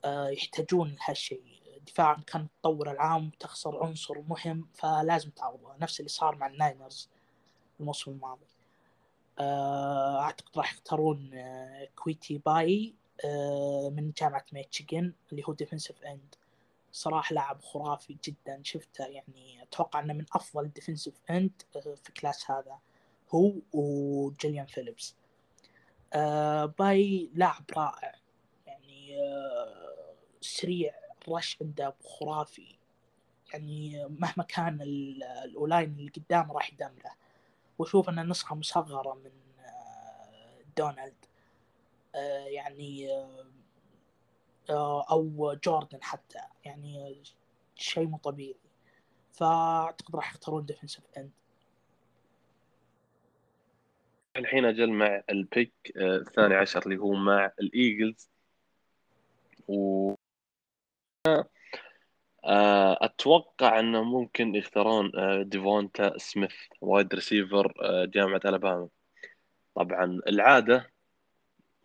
آه، 0.05 0.29
يحتاجون 0.29 0.95
لهالشيء 0.99 1.41
دفاعهم 1.87 2.21
كان 2.21 2.41
متطور 2.41 2.91
العام 2.91 3.27
وتخسر 3.27 3.83
عنصر 3.83 4.21
مهم 4.21 4.67
فلازم 4.73 5.29
تعوضه. 5.29 5.75
نفس 5.81 5.99
اللي 5.99 6.09
صار 6.09 6.35
مع 6.35 6.47
ال 6.47 6.56
Niners 6.56 7.09
الموسم 7.79 8.11
الماضي. 8.11 8.45
آه، 9.39 10.21
أعتقد 10.21 10.57
راح 10.57 10.73
يختارون 10.73 11.31
كويتي 11.95 12.37
باي 12.37 12.95
من 13.91 14.11
جامعة 14.17 14.45
ميتشيغن 14.53 15.13
اللي 15.31 15.43
هو 15.49 15.53
defensive 15.53 16.03
end 16.03 16.35
صراحة 16.91 17.33
لاعب 17.33 17.61
خرافي 17.61 18.17
جدا. 18.23 18.61
شفته 18.63 19.05
يعني 19.05 19.63
أتوقع 19.63 19.99
إنه 19.99 20.13
من 20.13 20.25
أفضل 20.33 20.65
ال 20.65 20.70
defensive 20.70 21.13
end 21.29 21.51
في 22.03 22.11
class 22.21 22.51
هذا. 22.51 22.79
هو 23.29 23.53
وجيلين 23.73 24.65
فيليبس. 24.65 25.15
آه، 26.13 26.65
باي 26.65 27.29
لاعب 27.33 27.63
رائع. 27.77 28.15
يعني 28.67 29.21
آه، 29.21 30.13
سريع 30.41 30.93
rush 31.29 31.57
عنده 31.61 31.95
خرافي. 32.03 32.75
يعني 33.53 34.05
مهما 34.05 34.43
كان 34.43 34.81
ال- 34.81 35.23
ال 35.23 35.33
O-line 35.33 35.89
اللي 35.99 36.11
قدامه 36.11 36.53
راح 36.53 36.73
يدمره 36.73 37.15
وأشوف 37.79 38.09
إنه 38.09 38.23
نسخة 38.23 38.55
مصغرة 38.55 39.13
من 39.13 39.31
آه، 39.65 40.59
دونالد. 40.77 41.25
آه، 42.15 42.45
يعني 42.45 43.13
آه، 43.13 43.45
آه، 44.69 45.05
أو 45.11 45.55
جوردن 45.65 45.99
حتى. 46.03 46.39
يعني 46.65 47.23
شيء 47.75 48.07
مو 48.07 48.17
طبيعي. 48.17 48.55
فأعتقد 49.33 50.15
راح 50.15 50.31
يختارون 50.31 50.65
defensive 50.65 51.03
end 51.17 51.31
الحين 54.39 54.65
أجل 54.65 54.89
مع 54.89 55.21
ال 55.29 55.38
pick 55.38 55.73
آه، 55.97 56.17
الثاني 56.17 56.55
عشر 56.55 56.83
اللي 56.85 56.97
هو 56.97 57.13
مع 57.13 57.51
الإيجلز. 57.61 58.29
و 59.67 60.13
آه، 62.45 62.97
أتوقع 63.01 63.79
إنه 63.79 64.03
ممكن 64.03 64.55
يختارون 64.55 65.11
آه، 65.15 65.41
ديفونتا 65.43 66.17
سميث 66.17 66.53
wide 66.81 67.13
receiver 67.13 67.73
جامعة 68.05 68.41
ألاباما. 68.45 68.89
طبعا 69.75 70.21
العادة 70.27 70.91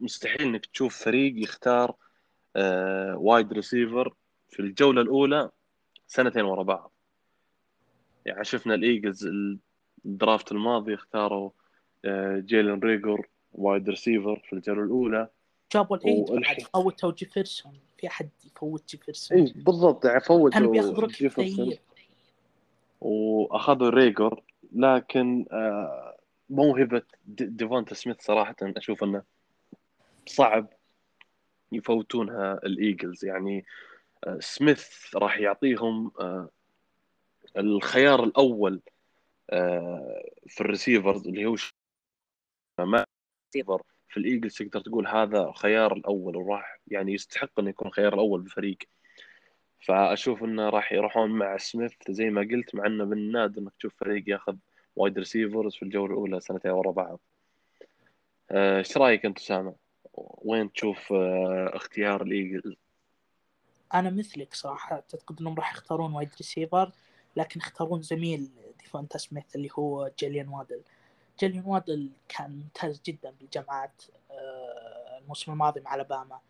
مستحيل 0.01 0.43
إنك 0.43 0.67
تشوف 0.67 1.05
فريق 1.05 1.43
يختار 1.43 1.95
wide 3.17 3.53
receiver 3.53 4.15
في 4.49 4.61
الجولة 4.61 5.01
الأولى 5.03 5.51
سنتين 6.07 6.45
ورا 6.45 6.63
بعض. 6.63 6.93
يعني 8.27 8.45
شفنا 8.45 8.75
الإيجلز 8.75 9.29
ال 10.05 10.12
draft 10.12 10.53
الماضي 10.53 10.95
اختاروا 10.95 11.51
جيلن 12.41 12.81
ريجور 12.81 13.29
wide 13.53 13.89
receiver 13.89 14.43
في 14.49 14.53
الجولة 14.53 14.83
الأولى. 14.85 15.29
جابوا 15.73 15.97
العيد 15.97 16.19
بعد 16.25 16.31
والحين- 16.31 16.65
فوتوا 16.75 17.13
جيفرسون 17.13 17.73
في 17.99 18.09
حد 18.09 18.29
يفوت 18.47 18.89
جيفرسون 18.91 19.39
اي 19.39 19.53
بالضبط 19.57 20.05
يعني 20.05 20.21
فوتوا 20.21 20.51
كانوا 20.51 20.73
بياخذ 20.73 21.07
جيفرسون 21.07 21.67
كثير 21.67 21.81
وأخذوا 23.01 23.91
ريجور 23.91 24.43
لكن 24.73 25.47
آه، 25.53 26.17
موهبة 26.51 27.03
دي- 27.27 27.45
ديفونتا 27.47 27.95
سميث 27.95 28.17
صراحة 28.21 28.57
أشوف 28.63 29.05
إنه 29.05 29.23
صعب 30.27 30.67
يفوتونها 31.73 32.61
الإيجلز. 32.65 33.25
يعني 33.25 33.65
آه، 34.25 34.39
سميث 34.41 35.17
راح 35.17 35.39
يعطيهم 35.39 36.13
آه، 36.21 36.49
الخيار 37.57 38.25
الأول 38.25 38.81
آه، 39.51 40.31
في 40.49 40.61
ال 40.61 40.67
receivers 40.67 41.29
اللي 41.29 41.47
هو 41.47 41.57
ش- 41.57 41.74
ما 42.79 43.05
ريسيفر 43.47 43.83
في 44.09 44.16
الإيجلز 44.16 44.55
تقدر 44.55 44.81
تقول 44.81 45.07
هذا 45.07 45.53
خيار 45.57 45.93
الأول 45.93 46.37
وراح 46.37 46.81
يعني 46.89 47.12
يستحق 47.12 47.61
إنه 47.61 47.70
يكون 47.70 47.91
خيار 47.91 48.14
الأول 48.14 48.41
بالفريق 48.41 48.79
فأشوف 49.81 50.45
إنه 50.45 50.68
راح 50.68 50.93
يروحون 50.93 51.31
مع 51.31 51.57
سميث 51.57 51.93
زي 52.09 52.31
ما 52.31 52.41
قلت 52.41 52.75
مع 52.75 52.87
إنه 52.87 53.05
من 53.05 53.18
النادر 53.18 53.62
إنك 53.62 53.72
تشوف 53.79 53.95
فريق 53.97 54.25
ياخذ 54.29 54.57
wide 54.97 55.19
receivers 55.19 55.75
في 55.75 55.83
الجولة 55.83 56.12
الأولى 56.12 56.41
سنتين 56.41 56.70
ورا 56.70 56.91
بعض. 56.91 57.20
آه، 58.51 58.79
إيش 58.79 58.97
رأيك 58.97 59.27
أنت 59.27 59.39
اسامه؟ 59.39 59.75
وين 60.14 60.72
تشوف 60.72 61.12
آه، 61.12 61.70
اختيار 61.75 62.22
الإيجلز؟ 62.22 62.75
أنا 63.95 64.11
مثلك 64.11 64.55
صراحة. 64.55 64.95
أعتقد 64.97 65.41
إنهم 65.41 65.55
راح 65.55 65.72
يختارون 65.72 66.12
wide 66.12 66.29
receiver 66.39 66.93
لكن 67.37 67.61
يختارون 67.61 68.03
زميل 68.03 68.49
ديفونتا 68.81 69.18
سميث 69.18 69.57
اللي 69.57 69.68
هو 69.79 70.11
جيلين 70.19 70.49
وادل. 70.49 70.83
جيلين 71.41 71.65
وادل 71.66 72.11
كان 72.28 72.51
ممتاز 72.51 73.01
جدا 73.07 73.30
بالجامعات 73.30 74.03
آه، 74.30 75.18
الموسم 75.18 75.53
الماضي 75.53 75.80
مع 75.80 75.95
ألاباما. 75.95 76.41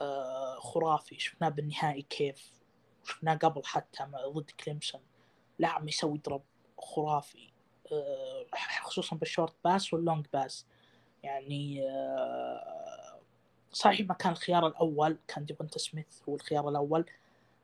آه، 0.00 0.58
خرافي. 0.60 1.18
شفناه 1.18 1.48
بالنهائي 1.48 2.02
كيف. 2.02 2.52
شفناه 3.04 3.34
قبل 3.34 3.64
حتى 3.64 4.06
ضد 4.28 4.50
كليمسون. 4.50 5.00
لاعب 5.58 5.88
يسوي 5.88 6.18
drop. 6.18 6.42
خرافي. 6.78 7.52
آه، 7.92 8.46
خصوصا 8.82 9.16
بال 9.16 9.27
short 9.27 9.54
pass 9.64 9.94
وال 9.94 10.05
long 10.05 10.26
pass. 10.32 10.66
يعني 11.22 11.82
صحيح 13.72 14.08
ما 14.08 14.14
كان 14.14 14.32
الخيار 14.32 14.66
الأول 14.66 15.18
كان 15.28 15.44
ديفونتا 15.44 15.78
سميث 15.78 16.28
هو 16.28 16.34
الخيار 16.34 16.68
الأول 16.68 17.04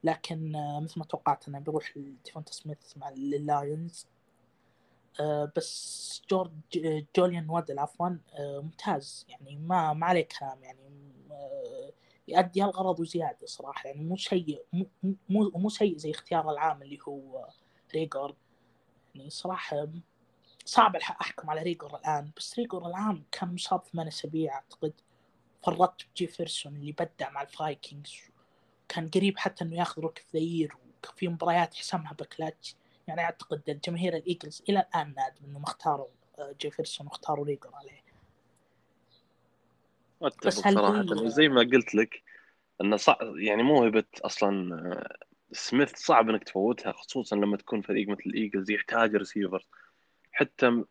لكن 0.04 0.52
مثل 0.82 0.98
ما 0.98 1.04
توقعت 1.04 1.48
إنه 1.48 1.58
بيروح 1.58 1.92
ديفونتا 2.24 2.52
سميث 2.52 2.96
مع 2.96 3.08
اللايونز 3.08 4.06
بس 5.56 6.22
جورج 6.30 6.52
جيلين 7.16 7.50
وادل 7.50 7.78
عفوا 7.78 8.08
آه، 8.08 8.60
ممتاز. 8.60 9.26
يعني 9.28 9.56
ما 9.56 9.92
ما 9.92 10.06
عليه 10.06 10.28
كلام 10.40 10.62
يعني 10.62 10.80
آه، 11.30 11.92
يؤدي 12.28 12.64
الغرض 12.64 13.00
وزيادة 13.00 13.46
صراحة. 13.46 13.88
يعني 13.88 14.04
مو 14.04 14.16
سيء 14.16 14.64
مو 14.72 15.50
مو 15.54 15.68
سيء 15.68 15.96
زي 15.96 16.10
اختيار 16.10 16.50
العام 16.50 16.82
اللي 16.82 16.98
هو 17.08 17.48
ريجور 17.94 18.36
يعني 19.14 19.30
صراحة 19.30 19.88
صعب 20.64 20.96
أحكم 20.96 21.50
على 21.50 21.62
ريجور 21.62 21.96
الآن. 21.96 22.30
بس 22.36 22.58
ريجور 22.58 22.86
الآن 22.86 23.22
كان 23.32 23.54
مصاب 23.54 23.84
ثمان 23.84 24.06
أسابيع 24.06 24.54
أعتقد. 24.54 24.92
فرطت 25.62 26.06
بجيفرسون 26.14 26.76
اللي 26.76 26.92
بدع 26.92 27.30
مع 27.30 27.42
الفايكنجز. 27.42 28.14
كان 28.88 29.08
قريب 29.08 29.38
حتى 29.38 29.64
إنه 29.64 29.76
ياخذ 29.76 30.02
the 30.32 30.40
year 30.40 30.76
وفي 31.12 31.28
مباريات 31.28 31.74
حسمها 31.74 32.12
بكلاتش. 32.12 32.76
يعني 33.08 33.20
أعتقد 33.20 33.80
جماهير 33.84 34.16
الإيجلز 34.16 34.62
إلى 34.68 34.80
الآن 34.80 35.14
نادم 35.16 35.44
أنهم 35.44 35.62
اختاروا 35.62 36.08
آه، 36.38 36.54
جيفرسون 36.60 37.06
واختاروا 37.06 37.44
ريجر 37.44 37.70
عليه. 37.74 38.02
أتفق 40.22 40.46
بس 40.46 40.66
هل 40.66 40.74
صراحة. 40.74 41.22
وزي 41.22 41.48
ما 41.48 41.60
قلت 41.60 41.94
لك 41.94 42.22
انه 42.80 42.96
صعب 42.96 43.36
يعني 43.36 43.62
موهبه 43.62 44.04
أصلا 44.24 44.74
آه، 44.74 45.16
سميث 45.52 45.96
صعب 45.96 46.30
إنك 46.30 46.44
تفوتها 46.44 46.92
خصوصا 46.92 47.36
لما 47.36 47.56
تكون 47.56 47.80
فريق 47.82 48.08
مثل 48.08 48.22
الإيجلز 48.26 48.70
يحتاج 48.70 49.16
ريسيفر. 49.16 49.66
حتى 50.32 50.84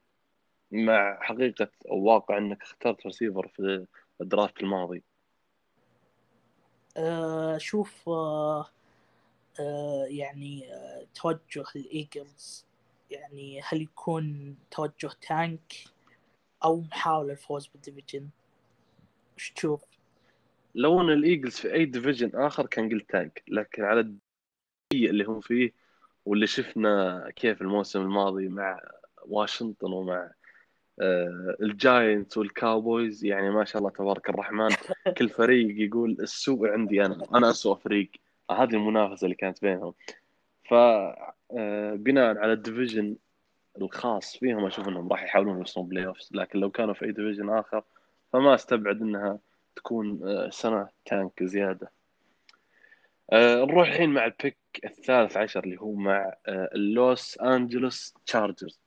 مع 0.72 1.20
حقيقة 1.22 1.72
أو 1.92 1.98
واقع 2.04 2.38
إنك 2.38 2.62
اخترت 2.62 3.06
ريسيفر 3.06 3.48
في 3.48 3.86
ال 4.22 4.28
draft 4.28 4.62
الماضي. 4.62 5.04
آه، 6.98 7.58
شوف 7.58 8.10
آه، 8.10 8.68
يعني 10.08 10.74
آه، 10.74 11.08
توجه 11.16 11.66
الإيجلز. 11.76 12.66
يعني 13.12 13.62
هل 13.62 13.82
يكون 13.82 14.56
توجه 14.72 15.12
tank 15.28 15.74
أو 16.64 16.82
محاولة 16.82 17.32
الفوز 17.32 17.68
بال 17.68 17.79
division؟ 17.79 18.30
وش 19.38 19.52
تشوف؟ 19.52 19.82
لو 20.76 21.02
أن 21.02 21.10
الإيجلز 21.10 21.56
في 21.56 21.74
أي 21.74 21.86
division 21.86 22.32
آخر 22.34 22.66
كان 22.66 22.90
قلت 22.90 23.10
tank 23.10 23.44
لكن 23.48 23.84
على 23.84 24.14
اللي 24.94 25.24
هم 25.24 25.42
فيه 25.42 25.72
واللي 26.26 26.48
شفنا 26.48 27.30
كيف 27.36 27.62
الموسم 27.62 28.02
الماضي 28.02 28.48
مع 28.48 28.82
واشنطن 29.26 29.94
ومع 29.94 30.32
آه، 31.02 31.56
الجاينتس 31.62 32.38
والكاوبويز 32.38 33.26
يعني 33.26 33.50
ما 33.50 33.66
شاء 33.66 33.80
الله 33.80 33.90
تبارك 33.90 34.30
الرحمن 34.30 34.70
كل 35.18 35.30
فريق 35.30 35.88
يقول 35.88 36.18
السوء 36.20 36.68
عندي 36.68 37.06
أنا 37.06 37.26
أنا 37.36 37.50
اسوء 37.50 37.76
فريق. 37.76 38.12
هذه 38.52 38.74
المنافسة 38.74 39.26
اللي 39.26 39.36
كانت 39.36 39.62
بينهم. 39.62 39.94
ف 40.70 40.74
آه، 41.58 41.94
بناء 41.96 42.38
على 42.38 42.54
ال 42.54 42.61
division 42.61 43.16
الخاص 43.82 44.38
فيهم 44.38 44.66
أشوف 44.66 44.88
إنهم 44.88 45.10
راح 45.12 45.24
يحاولون 45.24 45.58
يوصلون 45.58 45.88
playoffs 45.88 46.30
لكن 46.34 46.60
لو 46.60 46.72
كانوا 46.72 46.94
في 46.94 47.06
أي 47.06 47.12
division 47.12 47.50
آخر 47.50 47.84
فما 48.34 48.56
أستبعد 48.56 49.02
إنها 49.02 49.40
تكون 49.76 50.30
آه، 50.30 50.50
سنة 50.50 50.90
tank 51.06 51.44
زيادة. 51.44 51.92
آه، 53.32 53.66
نروح 53.66 53.88
الحين 53.88 54.10
مع 54.10 54.26
ال 54.26 54.32
pick 54.32 54.58
الثالث 54.86 55.38
عشر 55.38 55.64
اللي 55.64 55.82
هو 55.82 55.94
مع 55.94 56.34
اللوس 56.48 57.38
انجلوس 57.38 58.14
تشارجرز 58.26 58.80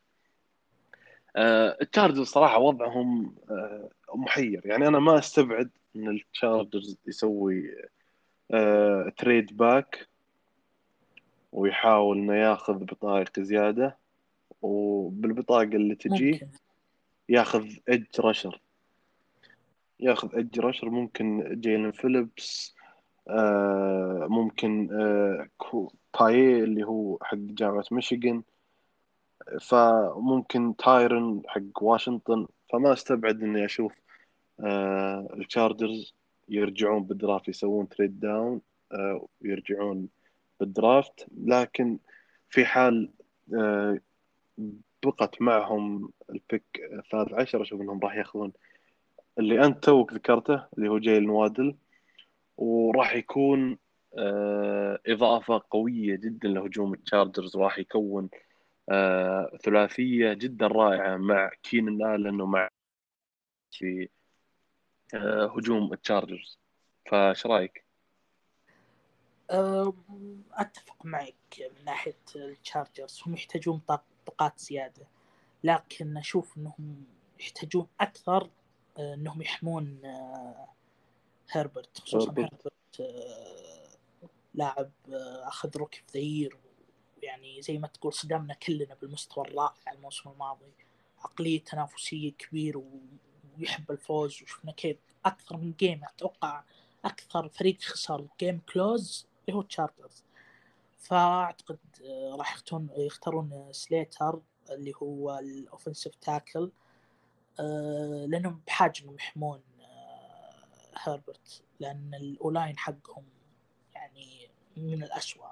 التشارجرز 1.37 2.27
صراحة 2.27 2.59
وضعهم 2.59 3.35
محير. 4.15 4.63
يعني 4.65 4.89
أنا 4.89 4.99
ما 4.99 5.19
أستبعد 5.19 5.71
إن 5.97 6.09
التشارجرز 6.09 6.99
يسوي 7.07 7.75
آه، 8.51 9.13
trade 9.17 9.57
back 9.57 10.09
ويحاول 11.53 12.19
إنه 12.19 12.35
ياخذ 12.35 12.75
بطايق 12.85 13.41
زيادة. 13.41 13.97
وبالبطاقة 14.63 15.63
اللي 15.63 15.95
تجي 15.95 16.33
ممكن 16.33 16.49
ياخذ 17.29 17.67
edge 17.89 18.21
rusher 18.21 18.61
ياخذ 20.01 20.35
edge 20.35 20.61
rusher 20.61 20.91
ممكن 20.91 21.61
جيلن 21.61 21.91
فيليبس 21.91 22.75
آه 23.29 24.27
ممكن 24.31 24.89
آه 24.93 25.49
بايه 26.21 26.65
اللي 26.65 26.85
هو 26.85 27.19
حق 27.23 27.37
جامعة 27.37 27.85
ميشيغان. 27.91 28.43
فممكن 29.61 30.77
ترايون 30.77 31.43
حق 31.47 31.83
واشنطن. 31.83 32.47
فما 32.73 32.93
استبعد 32.93 33.43
إني 33.43 33.65
أشوف 33.65 33.93
آه 34.61 35.29
التشارجرز 35.35 36.15
يرجعون 36.49 37.05
بال 37.05 37.17
draft 37.17 37.49
يسوون 37.49 37.89
trade 37.89 38.21
down 38.21 38.61
آه 38.93 39.29
ويرجعون 39.41 40.09
بال 40.61 40.77
draft. 40.77 41.27
لكن 41.37 41.99
في 42.51 42.65
حال 42.65 43.11
آه 43.55 44.01
بقت 45.05 45.43
معهم 45.43 46.13
ال 46.31 46.38
pick 46.38 46.65
الثالث 46.93 47.33
عشر 47.33 47.63
أشوف 47.63 47.81
إنهم 47.81 48.01
راح 48.01 48.17
ياخذون 48.17 48.53
اللي 49.39 49.65
أنت 49.65 49.85
توك 49.85 50.13
ذكرته 50.13 50.67
اللي 50.79 50.89
هو 50.89 50.99
جايلن 50.99 51.27
وادل 51.27 51.77
وراح 52.57 53.15
يكون 53.15 53.79
آه، 54.19 55.01
إضافة 55.07 55.63
قوية 55.71 56.17
جدا 56.17 56.49
لهجوم 56.49 56.95
التشارجرز 56.95 57.57
وراح 57.57 57.79
يكون 57.79 58.29
ثلاثية 59.65 60.33
جدا 60.33 60.67
رائعة 60.67 61.17
مع 61.17 61.51
كينن 61.63 62.03
الن 62.15 62.41
ومع 62.41 62.69
في 63.71 64.09
هجوم 65.15 65.93
التشارجرز. 65.93 66.59
فايش 67.11 67.47
رأيك؟ 67.47 67.85
أم، 69.51 70.43
أتفق 70.53 71.07
معك 71.07 71.35
من 71.61 71.85
ناحية 71.85 72.17
التشارجرز. 72.37 73.21
هم 73.27 73.35
يحتاجون 73.35 73.79
طاق- 73.89 74.05
طاقات 74.27 74.59
زيادة. 74.59 75.07
لكن 75.65 76.17
أشوف 76.17 76.59
إنهم 76.59 77.05
يحتاجون 77.41 77.87
أكثر 78.01 78.51
آه، 78.99 79.15
إنهم 79.15 79.43
يحمون 79.43 80.01
آه، 80.05 80.69
هربرت. 81.51 81.99
خصوصا 82.01 82.29
هربرت. 82.31 83.01
آه، 83.01 83.89
لاعب 84.55 84.91
آه، 85.13 85.49
أخذ 85.49 85.77
rookie 85.77 86.03
year. 86.15 86.57
يعني 87.23 87.63
زي 87.63 87.79
ما 87.79 87.87
تقول 87.89 88.13
صدمنا 88.13 88.55
كلنا 88.55 88.95
بالمستوى 88.95 89.45
الرائع 89.49 89.93
الموسم 89.93 90.31
الماضي. 90.31 90.73
عقلية 91.19 91.65
تنافسية 91.65 92.33
كبير 92.33 92.79
و- 92.79 93.01
ويحب 93.61 93.91
الفوز 93.91 94.43
وشفنا 94.43 94.73
كيف 94.73 94.97
أكثر 95.25 95.57
من 95.57 95.73
game 95.73 96.01
أتوقع 96.05 96.63
أكثر 97.05 97.49
فريق 97.49 97.81
خسر 97.81 98.27
game 98.41 98.61
close 98.73 99.27
اللي 99.49 99.59
هو 99.59 99.63
تشارجرز 99.63 100.25
فأعتقد 100.99 101.79
آه، 102.05 102.37
راح 102.39 102.55
يختارون 102.55 102.89
يختارون 102.97 103.53
آه، 103.53 103.73
سليتر 103.73 104.41
اللي 104.71 104.93
هو 105.03 105.39
ال 105.39 105.46
offensive 105.46 106.15
tackle 106.15 106.71
آه، 107.61 108.27
لأنهم 108.29 108.61
بحاجة 108.67 108.93
انهم 109.03 109.15
يحمون 109.15 109.61
آه، 109.81 110.65
هربرت 110.97 111.63
لأن 111.81 112.15
ال 112.15 112.24
O-line 112.24 112.79
حقهم 112.79 113.25
يعني 113.95 114.49
من 114.77 115.03
الأسوأ. 115.03 115.49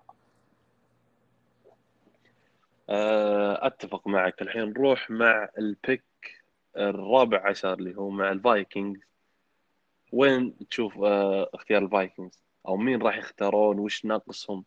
آه، 2.90 3.66
أتفق 3.66 4.09
معك. 4.09 4.42
الحين 4.42 4.62
نروح 4.62 5.11
مع 5.11 5.48
ال 5.59 5.68
pick 5.68 6.04
الرابع 6.76 7.48
عشر 7.48 7.72
اللي 7.72 7.96
هو 7.96 8.10
مع 8.10 8.32
الفايكنجز. 8.32 9.00
وين 10.12 10.68
تشوف 10.70 10.98
آه، 10.98 11.50
اختيار 11.54 11.82
الفايكنجز؟ 11.84 12.42
أو 12.68 12.76
مين 12.76 13.02
راح 13.02 13.16
يختارون؟ 13.16 13.78
وش 13.78 14.04
ناقصهم؟ 14.04 14.64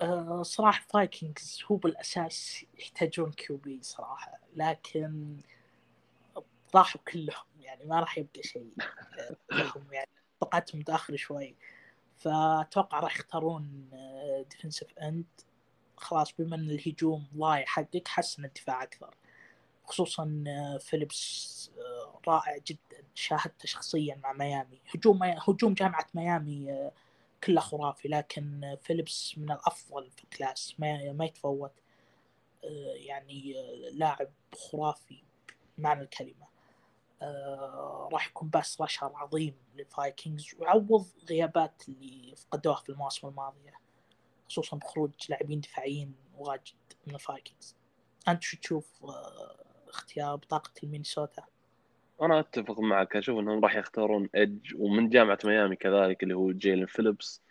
آه، 0.00 0.42
صراحة 0.42 0.86
فايكنجز 0.88 1.64
هو 1.70 1.76
بالأساس 1.76 2.64
يحتاجون 2.78 3.32
QB 3.32 3.78
صراحة 3.82 4.38
لكن 4.56 5.36
راحوا 6.74 7.00
كلهم 7.12 7.46
يعني 7.60 7.84
ما 7.84 8.00
راح 8.00 8.18
يبقى 8.18 8.42
شيء 8.42 8.72
آه، 9.18 9.36
لهم 9.52 9.92
يعني 9.92 10.08
توقعتهم 10.40 10.80
متأخر 10.80 11.16
شوي. 11.16 11.54
فأتوقع 12.16 13.00
راح 13.00 13.16
يختارون 13.16 13.90
defensive 14.50 14.98
end 14.98 15.24
خلاص 15.96 16.32
بما 16.38 16.56
إن 16.56 16.70
الهجوم 16.70 17.26
ضايع 17.36 17.64
حقك 17.66 18.08
حسن 18.08 18.44
الدفاع 18.44 18.82
أكثر. 18.82 19.14
خصوصا 19.90 20.44
آه، 20.46 20.78
فيليبس 20.78 21.70
آه، 21.78 22.20
رائع 22.28 22.58
جدا 22.66 23.04
شاهدته 23.14 23.66
شخصيا 23.66 24.20
مع 24.22 24.32
ميامي. 24.32 24.80
هجوم 24.94 25.22
هجوم 25.22 25.74
جامعة 25.74 26.06
ميامي 26.14 26.72
آه، 26.72 26.92
كله 27.44 27.60
خرافي 27.60 28.08
لكن 28.08 28.76
فيليبس 28.82 29.38
من 29.38 29.52
الأفضل 29.52 30.10
في 30.10 30.24
ال 30.24 30.32
class 30.32 30.74
ما, 30.78 31.12
ما 31.12 31.24
يتفوت. 31.24 31.72
يعني 32.94 33.54
لاعب 33.92 34.28
خرافي 34.54 35.22
معنى 35.78 36.02
الكلمة. 36.02 36.50
راح 38.12 38.28
يكون 38.28 38.48
pass 38.48 38.80
rusher 38.80 39.12
عظيم 39.14 39.54
للفايكنجز 39.74 40.54
ويعوض 40.58 41.06
غيابات 41.30 41.82
اللي 41.88 42.36
فقدوها 42.36 42.76
في 42.76 42.88
المواسم 42.88 43.28
الماضية 43.28 43.74
خصوصا 44.48 44.76
بخروج 44.76 45.10
لاعبين 45.28 45.60
دفاعيين 45.60 46.14
واجد 46.38 46.74
من 47.06 47.14
الفايكنجز. 47.14 47.76
أنت 48.28 48.42
شو 48.42 48.56
تشوف 48.56 49.04
اختيار 49.90 50.36
بطاقة 50.36 50.70
المينيسوتا 50.84 51.42
أنا 52.22 52.40
أتفق 52.40 52.80
معك 52.80 53.16
أشوف 53.16 53.38
إنهم 53.38 53.64
راح 53.64 53.76
يختارون 53.76 54.28
edge 54.34 54.74
ومن 54.78 55.08
جامعة 55.08 55.38
ميامي 55.44 55.76
كذلك 55.76 56.22
اللي 56.22 56.34
هو 56.34 56.52
جيلن 56.52 56.86
فيليبس. 56.86 57.42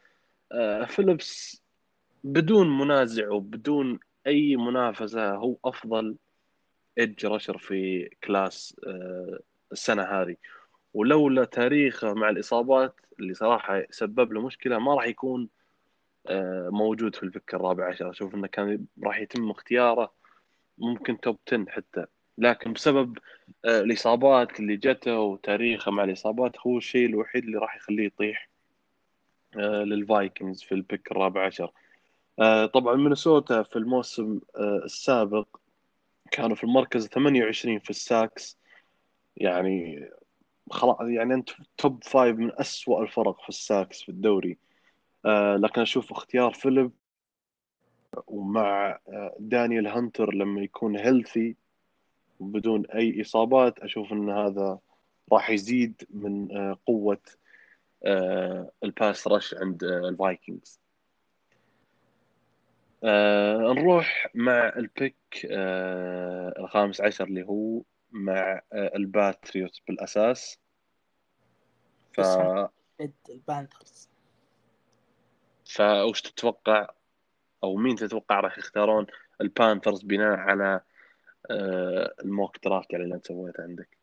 آه 0.51 0.85
فيليبس 0.85 1.61
بدون 2.23 2.77
منازع 2.77 3.29
وبدون 3.31 3.99
أي 4.27 4.55
منافسة 4.55 5.35
هو 5.35 5.57
أفضل 5.65 6.15
edge 6.97 7.25
rusher 7.25 7.57
في 7.57 8.09
class 8.23 8.75
آه 8.87 9.39
السنة 9.71 10.03
هذه. 10.03 10.35
ولولا 10.93 11.45
تاريخه 11.45 12.13
مع 12.13 12.29
الإصابات 12.29 12.95
اللي 13.19 13.33
صراحة 13.33 13.83
سبب 13.91 14.33
له 14.33 14.41
مشكلة 14.41 14.79
ما 14.79 14.95
راح 14.95 15.05
يكون 15.05 15.49
آه 16.27 16.69
موجود 16.69 17.15
في 17.15 17.23
ال 17.23 17.30
pick 17.30 17.57
الرابع 17.57 17.89
عشر. 17.89 18.09
أشوف 18.09 18.35
إنه 18.35 18.47
كان 18.47 18.85
راح 19.03 19.19
يتم 19.19 19.49
اختياره 19.51 20.13
ممكن 20.77 21.19
top 21.19 21.39
10 21.47 21.65
حتى. 21.69 22.05
لكن 22.39 22.73
بسبب 22.73 23.17
آه، 23.65 23.81
الإصابات 23.81 24.59
اللي 24.59 24.77
جته 24.77 25.19
وتاريخه 25.19 25.91
مع 25.91 26.03
الإصابات 26.03 26.59
هو 26.67 26.77
الشيء 26.77 27.05
الوحيد 27.05 27.43
اللي 27.43 27.57
راح 27.57 27.75
يخليه 27.75 28.05
يطيح 28.05 28.49
آه، 29.57 29.83
للفايكنجز 29.83 30.63
في 30.63 30.71
ال 30.75 30.82
pick 30.82 31.11
الرابع 31.11 31.45
عشر. 31.45 31.71
آه، 32.39 32.65
طبعا 32.65 32.95
مينيسوتا 32.95 33.63
في 33.63 33.75
الموسم 33.75 34.39
السابق 34.85 35.47
كانوا 36.31 36.55
في 36.55 36.63
المركز 36.63 37.07
28 37.07 37.79
في 37.79 37.89
ال 37.89 37.99
sacks. 37.99 38.57
يعني 39.37 40.09
خلاص 40.71 40.97
يعني 41.01 41.33
أنت 41.33 41.49
top 41.77 42.03
five 42.03 42.37
من 42.37 42.51
أسوأ 42.59 43.03
الفرق 43.03 43.41
في 43.41 43.49
ال 43.49 43.58
sacks 43.58 44.01
في 44.01 44.09
الدوري. 44.09 44.57
لكن 45.57 45.81
أشوف 45.81 46.11
اختيار 46.11 46.53
فيليبس 46.53 46.91
ومع 48.27 48.99
دانيال 49.39 49.87
هانتر 49.87 50.33
لما 50.33 50.61
يكون 50.61 50.97
healthy 50.97 51.55
بدون 52.39 52.85
أي 52.85 53.21
إصابات 53.21 53.79
أشوف 53.79 54.11
إن 54.11 54.29
هذا 54.29 54.79
راح 55.31 55.49
يزيد 55.49 56.07
من 56.09 56.57
آه، 56.57 56.77
قوة 56.85 57.21
آه، 58.05 58.71
ال 58.83 58.92
pass 58.92 59.27
rush 59.27 59.53
عند 59.53 59.83
آه، 59.83 60.09
الفايكنجز. 60.09 60.79
نروح 63.03 64.27
مع 64.35 64.73
ال 64.75 64.83
pick 64.83 65.15
الخامس 66.59 67.01
عشر 67.01 67.23
اللي 67.23 67.43
هو 67.43 67.81
مع 68.11 68.61
الباتريوت 68.73 69.79
بالأساس. 69.87 70.59
ف 72.13 72.19
البانثرز 73.29 74.09
فوش 75.65 76.21
تتوقع 76.21 76.87
أو 77.63 77.75
مين 77.75 77.95
تتوقع 77.95 78.39
راح 78.39 78.57
يختارون 78.57 79.05
البانثرز 79.41 80.03
بناء 80.03 80.37
على 80.37 80.65
آه، 80.65 80.83
ال 81.51 81.74
mock 81.74 82.63
draft 82.63 82.93
يعني 82.93 83.03
اللي 83.03 83.15
انت 83.15 83.27
سويته 83.27 83.63
عندك؟ 83.63 83.97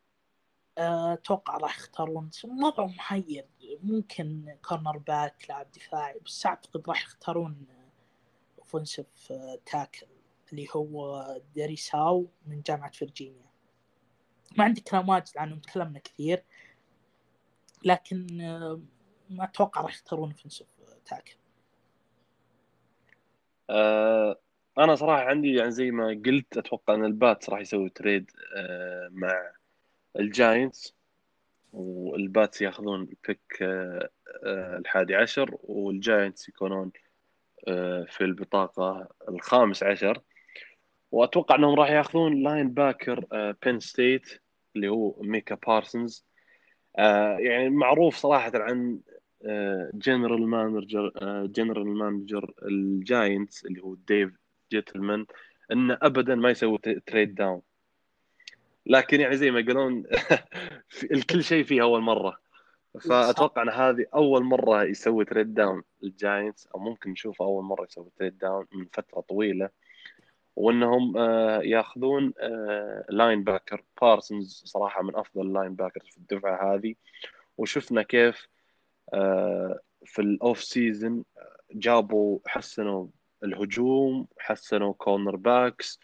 آه، 0.78 1.12
أتوقع 1.12 1.56
راح 1.56 1.76
يختارون. 1.76 2.30
وضع 2.44 2.86
محير. 2.86 3.46
ممكن 3.82 4.56
cornerback 4.68 5.46
لاعب 5.48 5.70
دفاعي. 5.70 6.20
بس 6.24 6.46
أعتقد 6.46 6.88
راح 6.88 7.02
يختارون 7.02 7.66
offensive 8.58 9.32
tackle 9.66 10.06
اللي 10.52 10.66
هو 10.76 11.26
داريساو 11.56 12.28
من 12.46 12.62
جامعة 12.62 12.90
فيرجينيا. 12.90 13.46
ما 14.58 14.64
عندي 14.64 14.80
كلام 14.80 15.08
واجد 15.08 15.38
عنه 15.38 15.56
تكلمنا 15.56 15.98
كثير. 15.98 16.44
لكن 17.84 18.40
آه، 18.40 18.80
ما 19.30 19.44
أتوقع 19.44 19.80
راح 19.80 19.94
يختارون 19.94 20.30
offensive 20.30 20.66
tackle 21.06 21.36
أه 23.70 24.40
أنا 24.78 24.94
صراحة 24.94 25.22
عندي 25.22 25.54
يعني 25.54 25.70
زي 25.70 25.90
ما 25.90 26.22
قلت 26.26 26.56
أتوقع 26.56 26.94
إن 26.94 27.04
الباتس 27.04 27.50
راح 27.50 27.60
يسوي 27.60 27.90
trade 27.90 28.30
آه، 28.56 29.08
مع 29.12 29.52
الجاينتس 30.18 30.94
والباتس 31.72 32.62
ياخذون 32.62 33.00
ال 33.00 33.13
pick 33.13 33.62
آه، 33.62 34.08
آه، 34.44 34.76
الحادي 34.78 35.14
عشر 35.14 35.56
والجاينتس 35.62 36.48
يكونون 36.48 36.92
في 38.06 38.20
البطاقة 38.20 39.08
الخامس 39.28 39.82
عشر. 39.82 40.20
وأتوقع 41.12 41.54
إنهم 41.54 41.74
راح 41.74 41.90
ياخذون 41.90 42.42
linebacker 42.42 43.24
بين 43.64 43.80
ستيت 43.80 44.40
اللي 44.76 44.88
هو 44.88 45.22
ميكا 45.22 45.54
بارسونز 45.54 46.26
يعني 47.38 47.70
معروف 47.70 48.16
صراحة 48.16 48.52
عن 48.54 49.00
general 49.94 50.48
manager 50.48 51.12
general 51.46 51.86
manager 51.86 52.52
الجاينتس 52.62 53.64
اللي 53.64 53.82
هو 53.82 53.94
ديف 53.94 54.45
جنتلمان 54.72 55.26
انه 55.72 55.98
ابدا 56.02 56.34
ما 56.34 56.50
يسوي 56.50 56.78
trade 57.06 57.34
down 57.34 57.62
لكن 58.86 59.20
يعني 59.20 59.36
زي 59.36 59.50
ما 59.50 59.60
يقولون 59.60 60.04
الكل 61.12 61.44
شيء 61.44 61.64
فيه 61.64 61.82
أول 61.82 62.00
مرة. 62.00 62.46
فأتوقع 63.00 63.62
أن 63.62 63.68
هذه 63.68 64.06
أول 64.14 64.44
مرة 64.44 64.84
يسوي 64.84 65.24
trade 65.24 65.54
down 65.54 65.82
الجاينتس 66.02 66.66
أو 66.66 66.80
ممكن 66.80 67.10
نشوف 67.10 67.42
أول 67.42 67.64
مرة 67.64 67.84
يسوي 67.84 68.10
trade 68.18 68.38
down 68.38 68.66
من 68.72 68.86
فترة 68.92 69.20
طويلة 69.20 69.70
وأنهم 70.56 71.16
آه، 71.16 71.60
يأخذون 71.62 72.32
linebacker 73.08 73.84
بارسونز 74.02 74.62
صراحة 74.66 75.02
من 75.02 75.16
أفضل 75.16 75.46
ال 75.46 75.74
linebacker 75.74 76.00
في 76.00 76.16
الدفعة 76.16 76.74
هذه. 76.74 76.94
وشفنا 77.58 78.02
كيف 78.02 78.48
آه، 79.14 79.80
في 80.04 80.22
ال 80.22 80.62
off-season 80.62 81.24
جابوا 81.72 82.38
حسنوا 82.46 83.06
الهجوم 83.46 84.28
حسنوا 84.38 84.92
cornerbacks. 84.92 86.00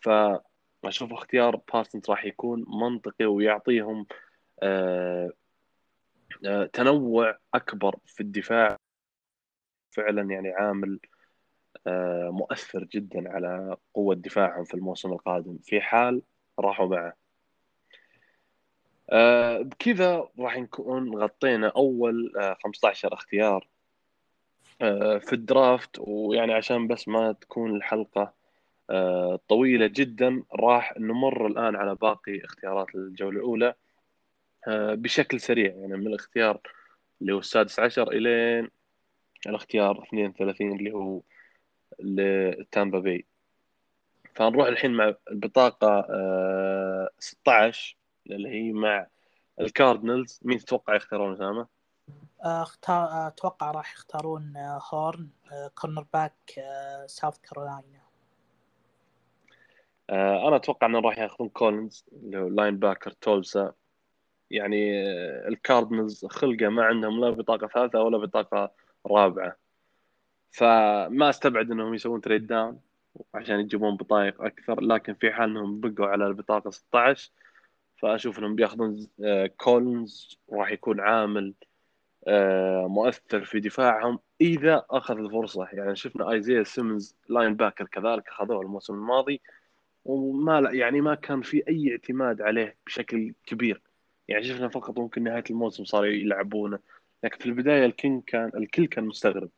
فاشوف 0.00 1.12
اختيار 1.12 1.56
بارسونز 1.56 2.10
راح 2.10 2.24
يكون 2.24 2.64
منطقي 2.68 3.24
ويعطيهم 3.26 4.06
آه، 4.62 5.30
آه، 6.46 6.66
تنوع 6.66 7.38
أكبر 7.54 7.96
في 8.06 8.20
الدفاع. 8.20 8.76
فعلا 9.90 10.22
يعني 10.22 10.48
عامل 10.48 11.00
آه، 11.86 12.30
مؤثر 12.30 12.84
جدا 12.84 13.32
على 13.32 13.76
قوة 13.94 14.14
دفاعهم 14.14 14.64
في 14.64 14.74
الموسم 14.74 15.12
القادم. 15.12 15.58
في 15.58 15.80
حال 15.80 16.22
راحوا 16.58 16.86
معه. 16.86 17.14
بكذا 19.62 20.28
راح 20.38 20.56
نكون 20.56 21.14
غطينا 21.16 21.72
أول 21.76 22.32
15 22.64 23.14
اختيار. 23.14 23.68
في 25.20 25.32
الدرافت 25.32 25.96
ويعني 25.98 26.52
عشان 26.52 26.86
بس 26.86 27.08
ما 27.08 27.32
تكون 27.32 27.76
الحلقة 27.76 28.34
آه، 28.90 29.40
طويلة 29.48 29.86
جدا 29.86 30.42
راح 30.54 30.94
نمر 30.98 31.46
الآن 31.46 31.76
على 31.76 31.94
باقي 31.94 32.44
اختيارات 32.44 32.94
الجولة 32.94 33.38
الأولى 33.38 33.74
آه، 34.68 34.94
بشكل 34.94 35.40
سريع. 35.40 35.74
يعني 35.74 35.96
من 35.96 36.06
الاختيار 36.06 36.60
اللي 37.20 37.32
هو 37.32 37.38
السادس 37.38 37.80
عشر 37.80 38.12
إلين 38.12 38.70
الاختيار 39.46 40.02
32 40.02 40.72
اللي 40.78 40.92
هو 40.92 41.22
لتامبا 42.00 42.98
بي. 42.98 43.26
فنروح 44.34 44.66
الحين 44.66 44.90
مع 44.92 45.14
البطاقة 45.30 46.06
16 47.18 47.96
اللي 48.30 48.48
هي 48.48 48.72
مع 48.72 49.06
الكاردنالز 49.60 50.40
مين 50.44 50.58
تتوقع 50.58 50.94
يختارون 50.96 51.32
أسامة؟ 51.32 51.79
اختار 52.40 53.28
أتوقع 53.28 53.70
راح 53.70 53.94
يختارون 53.94 54.52
هورن 54.92 55.28
cornerback 55.74 56.60
ساوث 57.06 57.38
كارولاينا 57.38 58.00
أنا 60.48 60.56
أتوقع 60.56 60.86
انهم 60.86 61.06
راح 61.06 61.18
ياخذون 61.18 61.48
كولينز 61.48 62.04
اللي 62.12 62.38
هو 62.38 62.48
linebacker 62.48 63.10
تولسا 63.10 63.72
يعني 64.50 65.02
آه، 65.08 65.48
الكاردنز 65.48 66.26
خلقه 66.26 66.68
ما 66.68 66.84
عندهم 66.84 67.20
لا 67.20 67.30
بطاقة 67.30 67.66
ثالثة 67.66 68.02
ولا 68.02 68.18
بطاقة 68.18 68.72
رابعة. 69.06 69.56
فما 70.50 71.30
استبعد 71.30 71.70
انهم 71.70 71.94
يسوون 71.94 72.20
trade 72.20 72.46
down 72.46 72.80
عشان 73.34 73.60
يجيبون 73.60 73.96
بطايق 73.96 74.42
أكثر 74.42 74.80
لكن 74.80 75.14
في 75.14 75.32
حال 75.32 75.50
انهم 75.50 75.80
بقوا 75.80 76.06
على 76.06 76.26
البطاقة 76.26 76.70
16 76.70 77.30
فأشوف 77.96 78.38
إنهم 78.38 78.54
بياخذون 78.54 79.06
كولينز 79.56 80.38
آه، 80.52 80.56
راح 80.56 80.70
يكون 80.70 81.00
عامل 81.00 81.54
آه، 81.62 81.69
مؤثر 82.86 83.44
في 83.44 83.60
دفاعهم 83.60 84.18
إذا 84.40 84.86
أخذ 84.90 85.18
الفرصة. 85.18 85.68
يعني 85.72 85.96
شفنا 85.96 86.30
آيزيا 86.30 86.62
سيمنز 86.62 87.16
linebacker 87.28 87.86
كذلك 87.86 88.28
أخذوه 88.28 88.62
الموسم 88.62 88.94
الماضي 88.94 89.40
وما 90.04 90.60
لا 90.60 90.72
يعني 90.72 91.00
ما 91.00 91.14
كان 91.14 91.42
في 91.42 91.62
أي 91.68 91.90
اعتماد 91.92 92.42
عليه 92.42 92.76
بشكل 92.86 93.34
كبير. 93.46 93.82
يعني 94.28 94.44
شفنا 94.44 94.68
فقط 94.68 94.98
ممكن 94.98 95.22
نهاية 95.22 95.44
الموسم 95.50 95.84
صاروا 95.84 96.06
يلعبونه 96.06 96.78
لكن 97.24 97.38
في 97.38 97.46
البداية 97.46 97.86
الكل 97.86 98.22
كان 98.26 98.50
الكل 98.56 98.86
كان 98.86 99.04
مستغرب. 99.04 99.50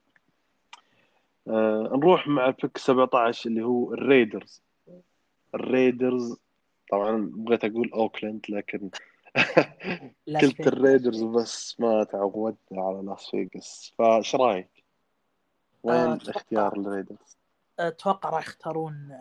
آه 1.48 1.90
نروح 1.96 2.28
مع 2.28 2.46
ال 2.46 2.53
pick 2.53 2.78
17 2.78 3.50
اللي 3.50 3.62
هو 3.62 3.94
الريدرز. 3.94 4.62
الريدرز 5.54 6.36
طبعا 6.90 7.30
بغيت 7.34 7.64
أقول 7.64 7.90
أوكلاند 7.94 8.46
لكن 8.48 8.90
قلت. 10.40 10.60
الريدرز 10.66 11.22
بس 11.22 11.80
ما 11.80 12.04
تعودنا 12.04 12.56
على 12.72 13.02
لاس 13.02 13.30
فيغاس 13.30 13.92
فايش 13.98 14.34
رأيك؟ 14.34 14.84
وين 15.82 15.98
آه، 15.98 16.18
اختيار 16.28 16.76
الريدرز؟ 16.80 17.38
أتوقع 17.78 18.30
راح 18.30 18.46
يختارون 18.46 19.12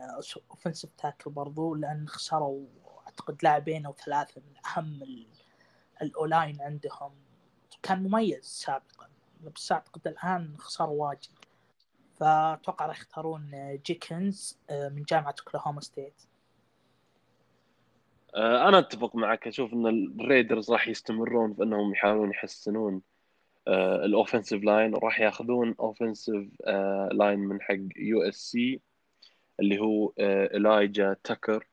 offensive 0.51 0.89
tackle 0.97 1.31
برضو 1.31 1.75
لأن 1.75 2.07
خسروا 2.07 2.65
أعتقد 3.07 3.37
لاعبين 3.43 3.85
أو 3.85 3.93
ثلاثة 3.93 4.41
من 4.41 4.53
أهم 4.67 5.03
ال- 5.03 5.27
ال 6.01 6.10
O-line 6.10 6.61
عندهم 6.61 7.11
كان 7.83 8.03
مميز 8.03 8.43
سابقا 8.45 9.09
بس 9.41 9.71
أعتقد 9.71 10.07
الآن 10.07 10.55
خسروا 10.57 11.07
واجد 11.07 11.29
فأتوقع 12.19 12.85
راح 12.85 12.97
يختارون 12.99 13.51
جيكنز 13.85 14.57
من 14.71 15.03
جامعة 15.03 15.35
أوكلاهوما 15.39 15.81
ستيت 15.81 16.21
آه، 16.21 16.30
أنا 18.35 18.79
أتفق 18.79 19.15
معك. 19.15 19.47
أشوف 19.47 19.73
إن 19.73 19.87
الريدرز 19.87 20.71
راح 20.71 20.87
يستمرون 20.87 21.53
في 21.53 21.63
إنهم 21.63 21.93
يحاولون 21.93 22.29
يحسنون 22.31 23.01
ال 23.67 23.77
offensive 23.77 24.63
line 24.63 24.95
وراح 24.95 25.19
ياخذون 25.19 25.75
offensive 25.79 26.47
line 27.11 27.39
من 27.39 27.61
حق 27.61 27.75
USC 27.95 28.81
اللي 29.59 29.79
هو 29.79 30.13
اليجا 30.19 31.15
تاكر 31.23 31.67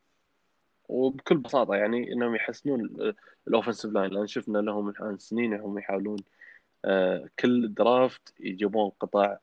وبكل 0.89 1.37
بساطة 1.39 1.75
يعني 1.75 2.13
إنهم 2.13 2.35
يحسنون 2.35 3.13
ال 3.49 3.53
offensive 3.53 3.93
line 3.93 4.11
لأن 4.11 4.27
شفنا 4.27 4.59
لهم 4.59 4.89
الآن 4.89 5.19
سنين 5.19 5.55
هم 5.61 5.79
يحاولون 5.79 6.19
آه، 6.85 7.29
كل 7.39 7.75
draft 7.75 8.35
يجيبون 8.41 8.91
قطع 9.01 9.37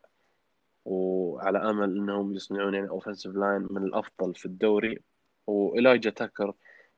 وعلى 0.85 1.57
أمل 1.69 1.97
إنهم 1.97 2.35
يصنعون 2.35 2.73
يعني 2.73 2.89
offensive 2.89 3.35
line 3.35 3.67
من 3.69 3.83
الأفضل 3.83 4.35
في 4.35 4.45
الدوري. 4.45 4.99
واليجا 5.47 6.09
تاكر 6.09 6.53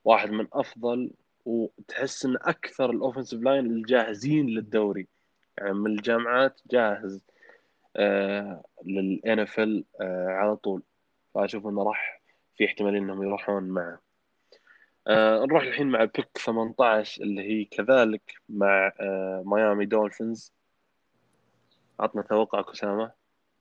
واحد 0.07 0.31
من 0.31 0.47
أفضل 0.53 1.11
وتحس 1.45 2.25
إن 2.25 2.35
أكثر 2.35 2.89
ال 2.89 2.95
offensive 2.95 3.41
line 3.41 3.65
الجاهزين 3.65 4.45
للدوري. 4.45 5.07
يعني 5.57 5.73
من 5.73 5.91
الجامعات 5.91 6.61
جاهز 6.71 7.25
آه 7.95 8.63
لل 8.85 9.39
NFL 9.39 9.83
آه 10.01 10.27
على 10.27 10.55
طول. 10.55 10.83
فأشوف 11.33 11.67
إنه 11.67 11.83
راح 11.83 12.21
في 12.57 12.65
احتماليه 12.65 12.99
إنهم 12.99 13.23
يروحون 13.23 13.63
معه. 13.63 13.99
آه 15.07 15.45
نروح 15.45 15.63
الحين 15.63 15.87
مع 15.87 16.03
pick 16.03 16.37
18 16.45 17.23
اللي 17.23 17.41
هي 17.41 17.65
كذلك 17.65 18.33
مع 18.49 18.93
آه 18.99 19.43
ميامي 19.45 19.85
دولفينز 19.85 20.53
عطنا 21.99 22.21
توقعك 22.21 22.69
أسامة. 22.69 23.11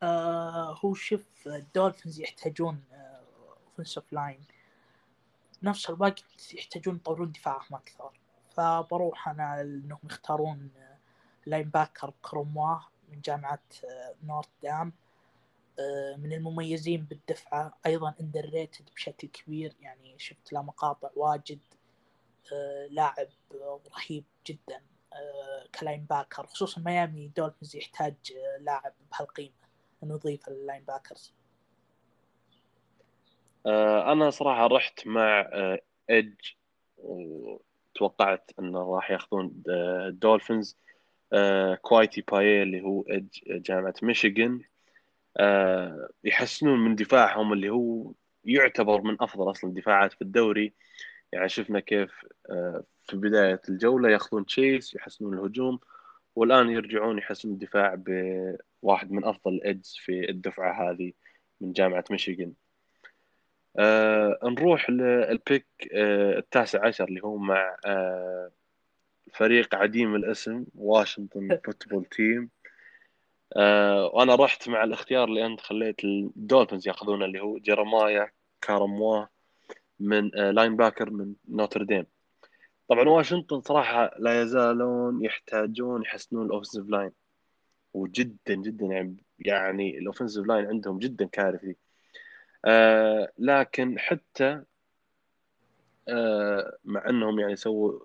آه 0.03 0.79
هو 0.85 0.95
شوف 0.95 1.47
الدولفينز 1.47 2.21
يحتاجون 2.21 2.85
offensive 3.67 4.13
line 4.13 4.39
نفس 5.63 5.91
الوقت 5.91 6.55
يحتاجون 6.55 6.97
يطورون 6.97 7.33
دفاعهم 7.33 7.75
أكثر. 7.75 8.21
فبروح 8.51 9.29
أنا 9.29 9.61
انهم 9.61 9.99
يختارون 10.05 10.71
linebacker 11.47 12.13
كورموا 12.23 12.87
من 13.09 13.21
جامعة 13.21 13.63
آه، 13.85 14.15
نوتردام 14.25 14.93
آه، 15.79 16.17
من 16.17 16.33
المميزين 16.33 17.05
بالدفعة. 17.05 17.79
أيضا 17.87 18.15
underrated 18.21 18.91
بشكل 18.95 19.29
كبير. 19.29 19.77
يعني 19.81 20.19
شفت 20.19 20.53
له 20.53 20.63
مقاطع 20.63 21.11
واجد 21.17 21.61
آه، 22.53 22.87
لاعب 22.91 23.29
رهيب 23.97 24.25
جدا 24.47 24.81
ك 25.81 26.05
linebacker 26.05 26.47
خصوصا 26.47 26.81
ميامي 26.81 27.29
دولفينز 27.29 27.77
يحتاج 27.77 28.15
لاعب 28.61 28.93
بهالقيمة 29.11 29.55
إنه 30.03 30.21
ال 30.49 30.85
linebackers 30.85 31.33
أنا 34.13 34.31
صراحة 34.31 34.67
رحت 34.67 35.07
مع 35.07 35.41
آه، 35.53 35.81
edge 36.11 36.41
وتوقعت 36.99 38.51
إنه 38.59 38.95
راح 38.95 39.11
ياخذون 39.11 39.63
آه، 39.71 40.09
الدولفينز 40.09 40.79
آه، 41.33 41.75
كويتي 41.75 42.25
باي 42.33 42.63
اللي 42.63 42.83
هو 42.83 43.03
edge 43.11 43.31
جامعة 43.49 43.95
ميشيغان. 44.03 44.61
آه، 45.39 46.09
يحسنون 46.25 46.79
من 46.79 46.95
دفاعهم 46.97 47.53
اللي 47.53 47.71
هو 47.71 48.13
يعتبر 48.45 49.03
من 49.03 49.17
أفضل 49.23 49.51
أصلا 49.51 49.71
الدفاعات 49.71 50.13
في 50.13 50.23
الدوري. 50.23 50.75
يعني 51.33 51.49
شفنا 51.49 51.81
كيف 51.81 52.27
آه، 52.51 52.85
في 53.05 53.17
بداية 53.17 53.63
الجولة 53.69 54.11
ياخذون 54.11 54.47
تشيس 54.47 54.95
يحسنون 54.95 55.35
الهجوم 55.35 55.81
والآن 56.37 56.71
يرجعون 56.71 57.19
يحسنون 57.19 57.55
الدفاع 57.55 57.95
بواحد 57.99 59.11
من 59.13 59.25
أفضل 59.25 59.55
ال 59.55 59.62
edges 59.62 59.97
في 60.05 60.31
الدفعة 60.31 60.91
هذه 60.91 61.13
من 61.61 61.73
جامعة 61.73 62.05
ميشيغان. 62.11 62.55
آه 63.79 64.39
نروح 64.45 64.91
لل 64.91 65.16
pick 65.16 65.67
آه 65.93 66.39
التاسع 66.39 66.87
عشر 66.87 67.05
اللي 67.05 67.21
هو 67.25 67.37
مع 67.37 67.77
آه 67.87 68.51
فريق 69.35 69.75
عديم 69.75 70.15
الاسم 70.15 70.65
واشنطن 70.75 71.49
فوتبول 71.65 72.05
تيم. 72.05 72.51
آه 73.57 74.07
وأنا 74.15 74.35
رحت 74.35 74.69
مع 74.69 74.85
الاختيار 74.85 75.25
اللي 75.29 75.47
أنت 75.47 75.61
خليت 75.61 76.05
الدولفينز 76.05 76.89
يأخذونه 76.89 77.25
اللي 77.25 77.41
هو 77.41 77.59
جيرمايا 77.59 78.31
كورموا 78.61 79.27
من 80.01 80.37
آه 80.39 80.51
linebacker 80.51 81.11
من 81.11 81.35
نوتردام 81.49 82.07
طبعا 82.89 83.09
واشنطن 83.09 83.61
صراحة 83.61 84.11
لا 84.19 84.43
يزالون 84.43 85.25
يحتاجون 85.25 86.03
يحسنون 86.03 86.47
ال 86.47 86.51
offensive 86.51 86.89
line 86.89 87.11
وجدا 87.95 88.55
جدا 88.55 88.87
يعني 88.87 89.17
يعني 89.39 89.99
ال 89.99 90.04
offensive 90.04 90.47
line 90.47 90.67
عندهم 90.67 90.99
جدا 90.99 91.27
كارثي. 91.27 91.77
آه 92.67 93.33
لكن 93.39 93.99
حتى 93.99 94.63
آه 96.09 96.77
مع 96.85 97.09
انهم 97.09 97.41
يعني 97.41 97.57
سووا 97.57 98.01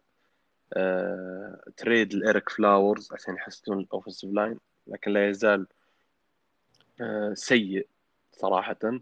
آه 0.74 1.62
trade 1.78 2.13
لإيريك 2.14 2.49
فلاورز 2.49 3.14
عشان 3.14 3.36
يحسنون 3.36 3.80
ال 3.80 3.85
offensive 3.85 4.34
line 4.34 4.59
لكن 4.88 5.12
لا 5.12 5.30
يزال 5.30 5.68
آه 7.01 7.34
سيء 7.34 7.88
صراحة. 8.32 8.99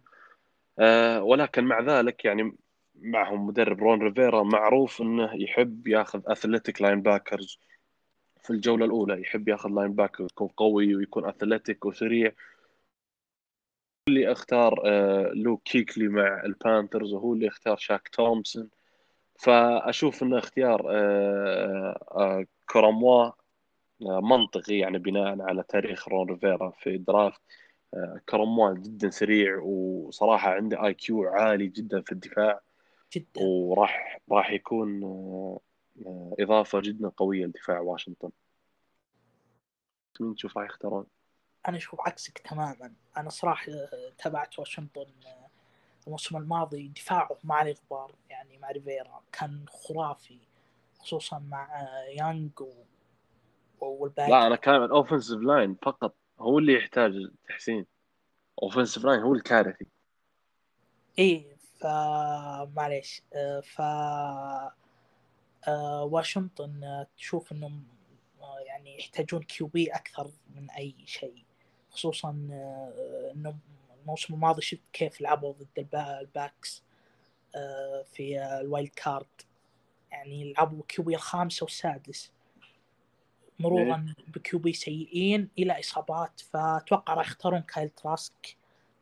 آه 0.79 1.23
ولكن 1.23 1.63
مع 1.63 1.79
ذلك 1.81 2.25
يعني 2.25 2.55
معهم 3.01 3.47
مدرب 3.47 3.79
رون 3.79 4.01
ريفيرا 4.01 4.43
معروف 4.43 5.01
إنه 5.01 5.43
يحب 5.43 5.87
ياخذ 5.87 6.21
athletic 6.25 6.81
linebackers 6.81 7.59
في 8.41 8.49
الجولة 8.49 8.85
الأولى 8.85 9.21
يحب 9.21 9.47
ياخذ 9.47 9.69
linebacker 9.69 10.23
يكون 10.23 10.47
قوي 10.47 10.95
ويكون 10.95 11.25
athletic 11.25 11.85
وسريع. 11.85 12.31
اللي 14.09 14.31
أختار 14.31 14.81
آه 14.85 15.31
لوك 15.33 15.63
كيكلي 15.63 16.07
مع 16.07 16.43
البانثرز 16.45 17.13
وهو 17.13 17.33
اللي 17.33 17.47
اختار 17.47 17.77
شاك 17.77 18.09
تومسون. 18.09 18.69
فأشوف 19.39 20.23
إنه 20.23 20.37
اختيار 20.37 20.85
آه 20.89 21.99
آه 22.11 22.45
كورموا 22.69 23.25
آه 24.01 24.19
منطقي 24.21 24.77
يعني 24.77 24.97
بناء 24.99 25.41
على 25.41 25.63
تاريخ 25.69 26.09
رون 26.09 26.29
ريفيرا 26.29 26.69
في 26.69 26.97
draft 26.97 27.41
آه 27.93 28.21
كورموا 28.29 28.73
جدا 28.73 29.09
سريع 29.09 29.59
وصراحة 29.63 30.49
عنده 30.51 30.85
IQ 30.85 31.23
عالي 31.23 31.67
جدا 31.67 32.01
في 32.01 32.11
الدفاع. 32.11 32.61
جدا. 33.15 33.41
وراح 33.41 34.19
راح 34.31 34.51
يكون 34.51 35.03
إضافة 36.39 36.79
جدا 36.79 37.09
قوية 37.09 37.45
لدفاع 37.45 37.79
واشنطن. 37.79 38.29
مين 40.21 40.35
تشوف 40.35 40.57
راح 40.57 40.65
يختارون؟ 40.65 41.05
أنا 41.67 41.77
أشوف 41.77 41.99
عكسك 42.01 42.37
تماما. 42.37 42.93
أنا 43.17 43.29
صراحة 43.29 43.71
آه، 43.71 44.11
تابعت 44.17 44.59
واشنطن 44.59 45.05
آه، 45.25 45.49
الموسم 46.07 46.37
الماضي 46.37 46.87
دفاعه 46.87 47.37
ما 47.43 47.55
عليه 47.55 47.75
غبار 47.85 48.15
يعني 48.29 48.57
مع 48.57 48.71
ريفيرا. 48.71 49.21
كان 49.31 49.65
خرافي 49.67 50.39
خصوصا 50.99 51.39
مع 51.39 51.81
آه، 51.81 52.03
يانج 52.03 52.61
و... 52.61 52.73
والباقي 53.79 54.29
لا 54.29 54.47
أنا 54.47 54.55
كان 54.55 54.83
ال 54.83 54.89
offensive 54.89 55.39
line 55.39 55.75
فقط. 55.81 56.15
هو 56.39 56.59
اللي 56.59 56.73
يحتاج 56.73 57.13
تحسين 57.47 57.85
offensive 58.63 59.05
line 59.05 59.19
هو 59.19 59.33
الكارثي. 59.33 59.85
إيه 61.19 61.55
ف 61.79 61.85
معليش 62.75 63.21
ف 63.63 63.81
واشنطن 66.03 67.05
تشوف 67.17 67.51
إنهم 67.51 67.83
يعني 68.67 68.97
يحتاجون 68.99 69.43
QB 69.43 69.87
أكثر 69.87 70.31
من 70.55 70.69
أي 70.71 70.95
شيء. 71.05 71.43
خصوصا 71.91 72.47
آه، 72.51 73.31
انهم 73.35 73.59
الموسم 74.01 74.33
الماضي 74.33 74.61
شفت 74.61 74.81
كيف 74.93 75.21
لعبوا 75.21 75.53
ضد 75.53 75.67
البا- 75.79 76.19
الباكس 76.19 76.83
آه، 77.55 78.03
في 78.13 78.39
ال 78.61 78.67
wild 78.67 78.89
card. 78.89 79.25
يعني 80.11 80.53
لعبوا 80.53 80.83
QB 80.87 81.15
الخامس 81.15 81.63
والسادس. 81.63 82.31
مرورا 83.59 84.13
ب 84.27 84.59
QB 84.59 84.73
سيئين 84.73 85.49
إلى 85.59 85.79
إصابات 85.79 86.39
فأتوقع 86.39 87.13
راح 87.13 87.27
يختارون 87.27 87.59
كايل 87.61 87.89
تراسك 87.89 88.57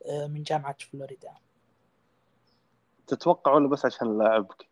آه، 0.06 0.28
من 0.28 0.44
جامعة 0.44 0.76
فلوريدا. 0.80 1.34
تتوقع 3.08 3.52
ولا 3.54 3.68
بس 3.68 3.86
عشان 3.86 4.18
لاعبك؟ 4.18 4.70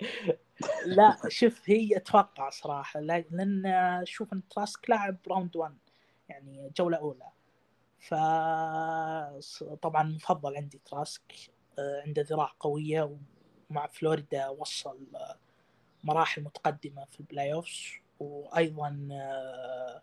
لا 0.86 1.16
شوف 1.28 1.60
هي 1.64 1.96
أتوقع 1.96 2.50
صراحة 2.50 3.00
لا- 3.00 3.24
لأن 3.30 3.66
أشوف 4.02 4.32
إن 4.32 4.48
تراسك 4.48 4.90
لاعب 4.90 5.16
round 5.28 5.56
1 5.56 5.76
يعني 6.28 6.70
جولة 6.76 6.96
أولى. 6.96 7.28
ف 8.00 8.14
طبعا 9.82 10.02
مفضل 10.02 10.56
عندي 10.56 10.80
تراسك 10.84 11.32
آه، 11.78 12.02
عنده 12.06 12.22
ذراع 12.22 12.52
قوية 12.60 13.16
ومع 13.70 13.86
فلوريدا 13.86 14.48
وصل 14.48 14.98
آه، 15.14 15.36
مراحل 16.04 16.42
متقدمة 16.42 17.04
في 17.04 17.20
ال 17.20 17.52
playoffs 17.52 17.92
وأيضا 18.20 19.08
آه، 19.12 20.02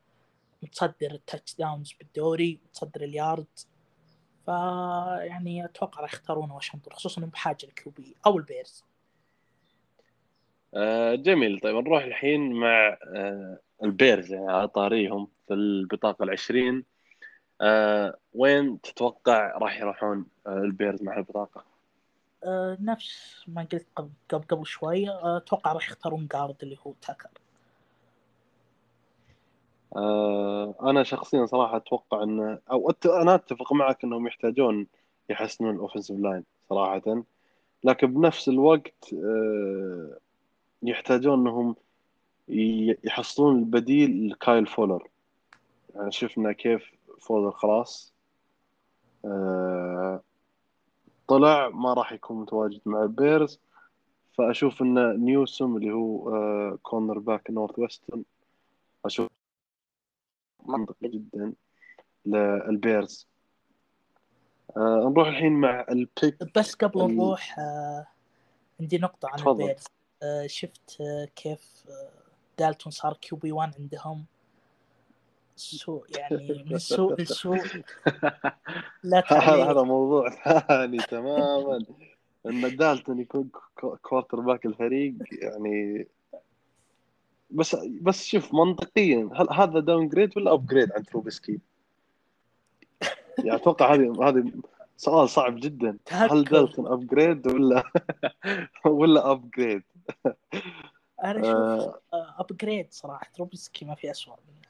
متصدر 0.63 1.11
ال 1.11 1.55
touchdowns 1.55 1.93
بالدوري 1.99 2.59
متصدر 2.65 3.01
اليارد. 3.01 3.59
فيعني 4.45 5.65
أتوقع 5.65 6.01
راح 6.01 6.13
يختارونه 6.13 6.55
واشنطن 6.55 6.91
خصوصا 6.91 7.17
انهم 7.17 7.30
بحاجة 7.30 7.63
ال 7.63 7.81
QB 7.81 8.15
أو 8.26 8.38
البيرز. 8.38 8.84
آه 10.74 11.15
جميل. 11.15 11.59
طيب 11.59 11.76
نروح 11.76 12.03
الحين 12.03 12.53
مع 12.53 12.97
آه 13.15 13.59
البيرز 13.84 14.34
يعني 14.34 14.51
على 14.51 14.67
طاريهم. 14.67 15.28
في 15.49 15.55
البطاقة 15.55 16.23
العشرين. 16.23 16.83
آه 17.61 18.17
وين 18.33 18.81
تتوقع 18.81 19.57
راح 19.57 19.79
يروحون 19.79 20.25
آه 20.47 20.57
البيرز 20.57 21.03
مع 21.03 21.17
البطاقة؟ 21.17 21.63
آه، 22.43 22.77
نفس 22.81 23.43
ما 23.47 23.61
قلت 23.71 23.85
قبل 23.95 24.09
قبل, 24.29 24.65
شوي. 24.65 25.09
آه، 25.09 25.37
أتوقع 25.37 25.73
راح 25.73 25.89
يختارون 25.89 26.27
guard 26.27 26.55
اللي 26.63 26.77
هو 26.87 26.93
تاكر. 27.01 27.29
آه 29.95 30.75
أنا 30.81 31.03
شخصيا 31.03 31.45
صراحة 31.45 31.77
أتوقع 31.77 32.23
أن 32.23 32.59
أو 32.71 32.89
أت... 32.89 33.05
أنا 33.05 33.35
أتفق 33.35 33.73
معك 33.73 34.03
أنهم 34.03 34.27
يحتاجون 34.27 34.87
يحسنون 35.29 35.75
ال 35.75 35.80
offensive 35.80 36.19
line 36.19 36.43
صراحة. 36.69 37.23
لكن 37.83 38.13
بنفس 38.13 38.49
الوقت 38.49 39.13
آه 39.13 40.17
يحتاجون 40.83 41.39
أنهم 41.39 41.75
ي- 42.49 42.97
يحصلون 43.03 43.59
البديل 43.59 44.29
لكايل 44.29 44.67
فولر. 44.67 45.09
شفنا 46.09 46.51
كيف 46.51 46.91
فولر 47.21 47.51
خلاص 47.51 48.13
آه، 49.25 50.21
طلع 51.27 51.69
ما 51.69 51.93
راح 51.93 52.11
يكون 52.11 52.41
متواجد 52.41 52.81
مع 52.85 53.03
البيرز 53.03 53.59
فأشوف 54.37 54.81
إن 54.81 55.25
نيوسم 55.25 55.77
اللي 55.77 55.91
هو 55.91 56.77
cornerback 56.77 57.49
نورث 57.51 57.79
ويسترن 57.79 58.23
أشوف 59.05 59.27
منطقي 60.65 61.07
جدا 61.07 61.53
للبيرز. 62.25 63.27
آه، 64.77 65.09
نروح 65.13 65.27
الحين 65.27 65.53
مع 65.53 65.85
ال 65.89 66.03
pick 66.03 66.57
بس 66.57 66.75
قبل 66.75 67.01
ال- 67.01 67.17
نروح 67.17 67.59
آه، 67.59 68.07
عندي 68.79 68.97
نقطة 68.97 69.29
عن 69.29 69.37
تفضل. 69.37 69.61
البيرز. 69.61 69.83
شفت 70.45 70.97
كيف 71.35 71.83
دالتون 72.59 72.91
صار 72.91 73.13
QB 73.13 73.51
1 73.51 73.73
عندهم؟ 73.79 74.25
سوء 75.60 76.05
يعني 76.18 76.64
من 76.70 76.78
سوء 76.78 77.16
لسوء 77.22 77.60
لا 79.03 79.34
هذا 79.34 79.82
موضوع 79.84 80.30
ثاني 80.68 80.97
تماما 80.97 81.86
إن 82.45 82.76
دالتون 82.78 83.20
يكون 83.20 83.49
qua- 83.75 83.97
quarterback 83.97 84.65
الفريق 84.66 85.14
يعني 85.32 86.07
بس 87.51 87.76
بس 88.01 88.26
شوف 88.26 88.53
منطقيا 88.53 89.30
هل 89.36 89.47
هذا 89.53 89.80
downgrade 89.80 90.38
ولا 90.38 90.53
upgrade 90.53 90.91
عن 90.91 91.03
تروبسكي؟ 91.03 91.60
يعني 93.38 93.55
أتوقع 93.55 93.93
هذه 93.93 94.30
هذه 94.30 94.51
سؤال 94.97 95.30
صعب 95.30 95.55
جدا 95.60 95.97
هل. 96.10 96.43
دالتون 96.43 96.88
upgrade 96.88 97.47
ولا 97.47 97.84
ولا 98.86 99.32
upgrade؟ 99.32 99.84
أنا 101.24 101.39
أشوف 101.41 101.53
آه 102.14 102.36
upgrade 102.39 102.88
صراحة 102.91 103.28
تروبسكي 103.34 103.86
ما 103.86 103.95
في 103.95 104.12
اسوء 104.12 104.36
منه 104.47 104.68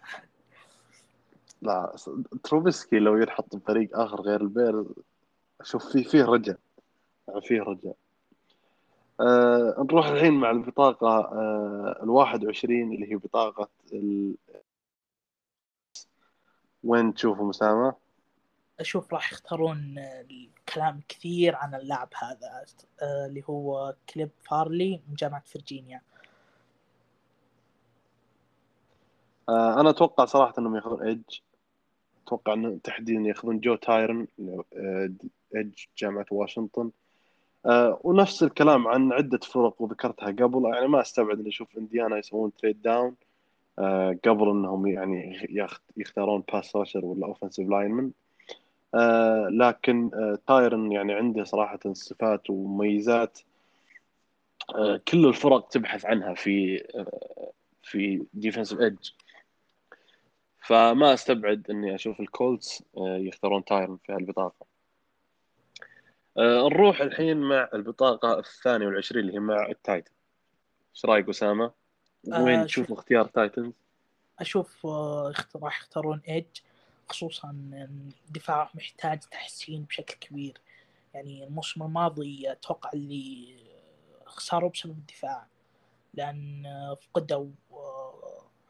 لا 1.62 1.96
تروبسكي 2.44 3.00
لو 3.00 3.18
ينحط 3.18 3.56
بفريق 3.56 4.00
آخر 4.00 4.22
غير 4.22 4.42
البير 4.42 4.86
شوف 5.64 5.92
فيه 5.92 6.04
فيه 6.04 6.24
رجع. 6.24 6.56
يعني 7.28 7.42
فيه 7.42 7.62
رجع. 7.62 7.92
آه 9.20 9.76
نروح 9.80 10.08
الحين 10.08 10.34
مع 10.34 10.52
البطاقة 10.52 11.08
آه 11.08 12.00
ال 12.04 12.10
21 12.10 12.94
اللي 12.94 13.12
هي 13.12 13.16
بطاقة 13.16 13.70
ال... 13.94 14.36
وين 16.84 17.14
تشوف 17.14 17.46
أسامة؟ 17.50 17.96
أشوف 18.80 19.14
راح 19.14 19.32
يختارون 19.32 19.96
الكلام 19.98 21.02
كثير 21.08 21.56
عن 21.56 21.76
اللاعب 21.76 22.10
هذا 22.16 22.66
آه، 23.02 23.26
اللي 23.26 23.44
هو 23.50 23.96
كيلب 24.14 24.30
فارلي 24.50 25.02
من 25.08 25.16
جامعة 25.16 25.44
فرجينيا 25.46 26.02
آه 29.50 29.82
أنا 29.82 29.90
أتوقع 29.90 30.26
صراحة 30.26 30.54
إنهم 30.60 30.76
ياخذون 30.76 31.04
edge. 31.04 31.40
أتوقع 32.30 32.54
إنه 32.54 32.80
تحديدا 32.84 33.22
يأخذون 33.22 33.60
جو 33.60 33.76
تايرن 33.76 34.28
آه، 34.76 35.10
edge 35.56 35.86
جامعة 35.98 36.26
واشنطن. 36.32 36.92
آه 37.66 38.00
ونفس 38.04 38.44
الكلام 38.44 38.88
عن 38.88 39.14
عدة 39.14 39.38
فرق 39.38 39.82
وذكرتها 39.82 40.28
قبل. 40.32 40.72
يعني 40.74 40.88
ما 40.88 41.02
أستبعد 41.02 41.40
إني 41.40 41.50
أشوف 41.50 41.78
إنديانا 41.78 42.18
يسوون 42.18 42.52
trade 42.56 42.82
down 42.82 43.16
آه 43.80 44.18
قبل 44.26 44.50
إنهم 44.50 44.88
يعني 44.88 45.48
يختارون 45.98 46.44
pass 46.54 46.76
rusher 46.76 47.06
ولا 47.06 47.28
offensive 47.28 47.70
lineman 47.70 48.12
آه 48.96 49.48
لكن 49.52 50.12
آه 50.14 50.40
تايرن 50.48 50.92
يعني 50.92 51.14
عنده 51.14 51.44
صراحة 51.44 51.80
صفات 51.94 52.50
ومميزات. 52.50 53.40
آه 54.76 55.02
كل 55.08 55.26
الفرق 55.26 55.68
تبحث 55.68 56.06
عنها 56.06 56.34
في 56.34 56.84
آه 56.96 57.52
في 57.84 58.26
defensive 58.34 58.80
edge 58.80 59.10
فما 60.62 61.14
استبعد 61.14 61.70
إني 61.70 61.96
أشوف 61.96 62.20
الكولتس 62.20 62.84
آه 62.98 63.18
يختارون 63.18 63.66
تايرن 63.66 63.98
في 64.06 64.12
هالبطاقة. 64.14 64.66
آه 66.38 66.68
نروح 66.70 67.02
الحين 67.02 67.38
مع 67.38 67.70
البطاقة 67.74 68.40
الثانية 68.40 68.86
والعشرين 68.88 69.22
اللي 69.22 69.34
هي 69.34 69.40
مع 69.40 69.68
التايتن. 69.70 70.12
إيش 70.96 71.06
رأيك 71.06 71.30
أسامة؟ 71.30 71.72
آه، 72.34 72.44
وين 72.44 72.66
تشوف 72.66 72.88
شوف- 72.88 72.98
اختيار 72.98 73.26
تايتنز؟ 73.26 73.74
أشوف 74.40 74.86
راح 75.56 75.80
يختارون 75.80 76.22
edge 76.28 76.58
خصوصا 77.10 77.50
الدفاع 78.28 78.70
محتاج 78.76 79.20
تحسين 79.20 79.84
بشكل 79.84 80.14
كبير. 80.28 80.62
يعني 81.14 81.44
الموسم 81.44 81.84
الماضي 81.84 82.52
أتوقع 82.52 82.90
اللي 82.94 83.56
خسروا 84.26 84.70
بسبب 84.70 84.92
الدفاع 84.92 85.48
لأن 86.14 86.64
فقدوا 87.02 87.48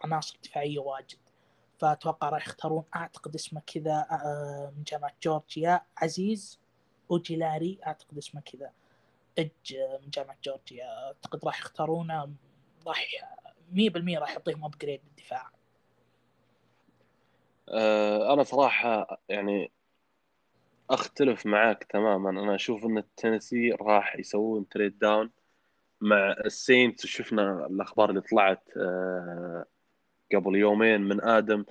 عناصر 0.04 0.38
دفاعية 0.44 0.80
واجد. 0.80 1.18
فأتوقع 1.80 2.30
راح 2.30 2.48
يختارون 2.48 2.84
أعتقد 2.96 3.36
اسمه 3.36 3.62
كذا 3.68 4.08
آه، 4.12 4.74
من 4.78 4.84
جامعة 4.84 5.14
جورجيا 5.24 5.82
عزيز 5.98 6.60
أوجيلاري 7.12 7.80
أعتقد 7.88 8.18
اسمه 8.18 8.42
كذا 8.42 8.72
إج 9.40 9.76
آه، 9.76 10.00
من 10.04 10.10
جامعة 10.10 10.38
جورجيا. 10.44 11.06
أعتقد 11.08 11.46
راح 11.46 11.60
يختارونه 11.60 12.30
راح 12.88 13.06
100% 13.72 14.20
راح 14.20 14.32
يعطيهم 14.32 14.66
upgrade 14.66 15.02
بالدفاع 15.04 15.52
آه 17.70 18.34
أنا 18.34 18.44
صراحة 18.44 19.22
يعني 19.30 19.72
أختلف 20.90 21.46
معاك 21.46 21.84
تماما. 21.84 22.30
أنا 22.30 22.56
أشوف 22.56 22.86
إن 22.86 22.98
التنسي 22.98 23.72
راح 23.72 24.16
يسوون 24.20 24.70
trade 24.70 25.00
down 25.00 25.32
مع 26.02 26.36
السينتس. 26.46 27.06
وشفنا 27.06 27.66
الأخبار 27.66 28.10
اللي 28.10 28.22
طلعت 28.22 28.64
آه 28.78 29.66
قبل 30.36 30.56
يومين 30.56 31.02
من 31.02 31.24
آدم 31.24 31.66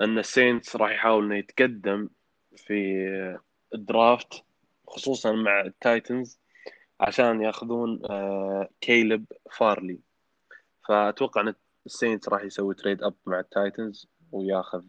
أن 0.00 0.18
السينتس 0.18 0.76
راح 0.76 0.90
يحاول 0.90 1.24
إنه 1.24 1.36
يتقدم 1.36 2.08
في 2.56 3.08
ال 3.74 3.86
draft 3.86 4.44
خصوصا 4.86 5.32
مع 5.32 5.60
التايتنز 5.60 6.40
عشان 7.00 7.42
ياخذون 7.42 8.02
آه 8.10 8.68
كيلب 8.80 9.24
فارلي 9.52 9.98
فأتوقع 10.88 11.40
إن 11.40 11.54
السينتس 11.86 12.28
راح 12.28 12.42
يسوي 12.42 12.74
trade 12.74 13.02
up 13.02 13.14
مع 13.26 13.40
التايتنز 13.40 14.08
وياخذ 14.32 14.84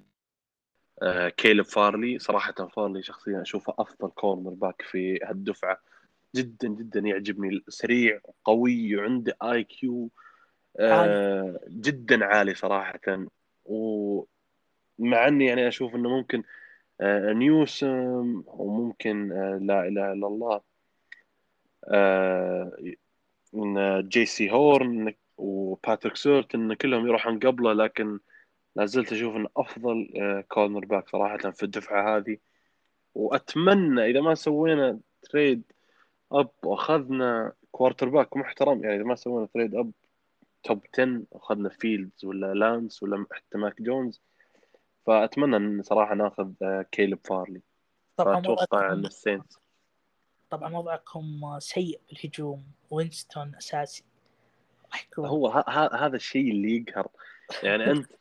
آه 1.02 1.30
كيلب 1.30 1.66
فارلي 1.66 2.20
صراحة 2.20 2.54
فارلي 2.76 3.04
شخصيا 3.04 3.41
أشوفه 3.41 3.74
أفضل 3.80 4.10
cornerback 4.10 4.82
في 4.82 5.20
هالدفعة. 5.24 5.82
جدا 6.36 6.68
جدا 6.68 7.00
يعجبني 7.00 7.64
سريع 7.70 8.20
قوي 8.46 8.96
وعنده 8.96 9.38
IQ 9.43 10.10
آه 10.80 11.59
جدا 11.69 12.26
عالي 12.26 12.55
صراحة. 12.55 13.28
ومع 13.65 15.28
إني 15.28 15.45
يعني 15.45 15.67
أشوف 15.67 15.95
إنه 15.95 16.09
ممكن 16.09 16.43
آه 17.01 17.34
نيوسم 17.34 18.43
وممكن 18.47 19.32
آه 19.32 19.57
لا 19.61 19.88
إله 19.88 20.13
إلا 20.13 20.28
الله 20.28 20.61
إن 23.55 24.03
جي 24.09 24.26
سي 24.26 24.51
هورن 24.51 25.13
وباتريك 25.38 26.15
سورت 26.15 26.55
إن 26.55 26.73
كلهم 26.73 27.07
يروحون 27.07 27.39
قبله 27.39 27.73
لكن 27.73 28.19
لا 28.76 28.86
زلت 28.86 29.11
أشوف 29.13 29.36
انه 29.36 29.49
أفضل 29.57 30.09
cornerback 30.47 31.10
صراحة 31.09 31.38
في 31.38 31.63
الدفعة 31.63 32.17
هذه. 32.17 32.38
وأتمنى 33.15 34.05
إذا 34.05 34.21
ما 34.21 34.36
سوينا 34.36 34.99
trade 35.22 35.64
up 36.32 36.49
وأخذنا 36.63 37.53
quarterback 37.72 38.38
محترم 38.38 38.84
يعني 38.84 38.95
إذا 38.95 39.03
ما 39.03 39.15
سوينا 39.15 39.47
trade 39.53 39.76
up 39.76 39.91
top 40.66 40.82
10 40.93 41.22
أخذنا 41.34 41.70
فيلدز 41.70 42.26
ولا 42.26 42.53
لانس 42.53 43.03
ولا 43.03 43.26
حتى 43.32 43.57
ماك 43.57 43.82
جونز 43.82 44.22
فأتمنى 45.05 45.57
إن 45.57 45.82
صراحة 45.82 46.16
ناخذ 46.16 46.51
آه، 46.61 46.86
كيلب 46.91 47.20
فارلي 47.24 47.61
طبعا 48.18 48.36
فأتوقع 48.36 48.80
إن 48.80 48.86
وضعكم 48.91 49.05
السينتس 49.05 49.59
طبعا 50.49 50.76
وضعكم 50.76 51.59
سيء 51.59 51.99
بالهجوم. 52.09 52.63
وينستون 52.89 53.55
أساسي. 53.55 54.03
هو 55.20 55.47
ه- 55.47 55.70
ه- 55.70 56.05
هذا 56.05 56.16
الشيء 56.16 56.51
اللي 56.51 56.76
يقهر. 56.76 57.07
يعني 57.63 57.84
أنت 57.91 58.11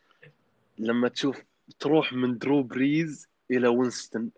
لما 0.78 1.08
تشوف 1.08 1.42
تروح 1.78 2.12
من 2.12 2.38
درو 2.38 2.62
بريز 2.62 3.28
إلى 3.50 3.68
وينستون 3.68 4.30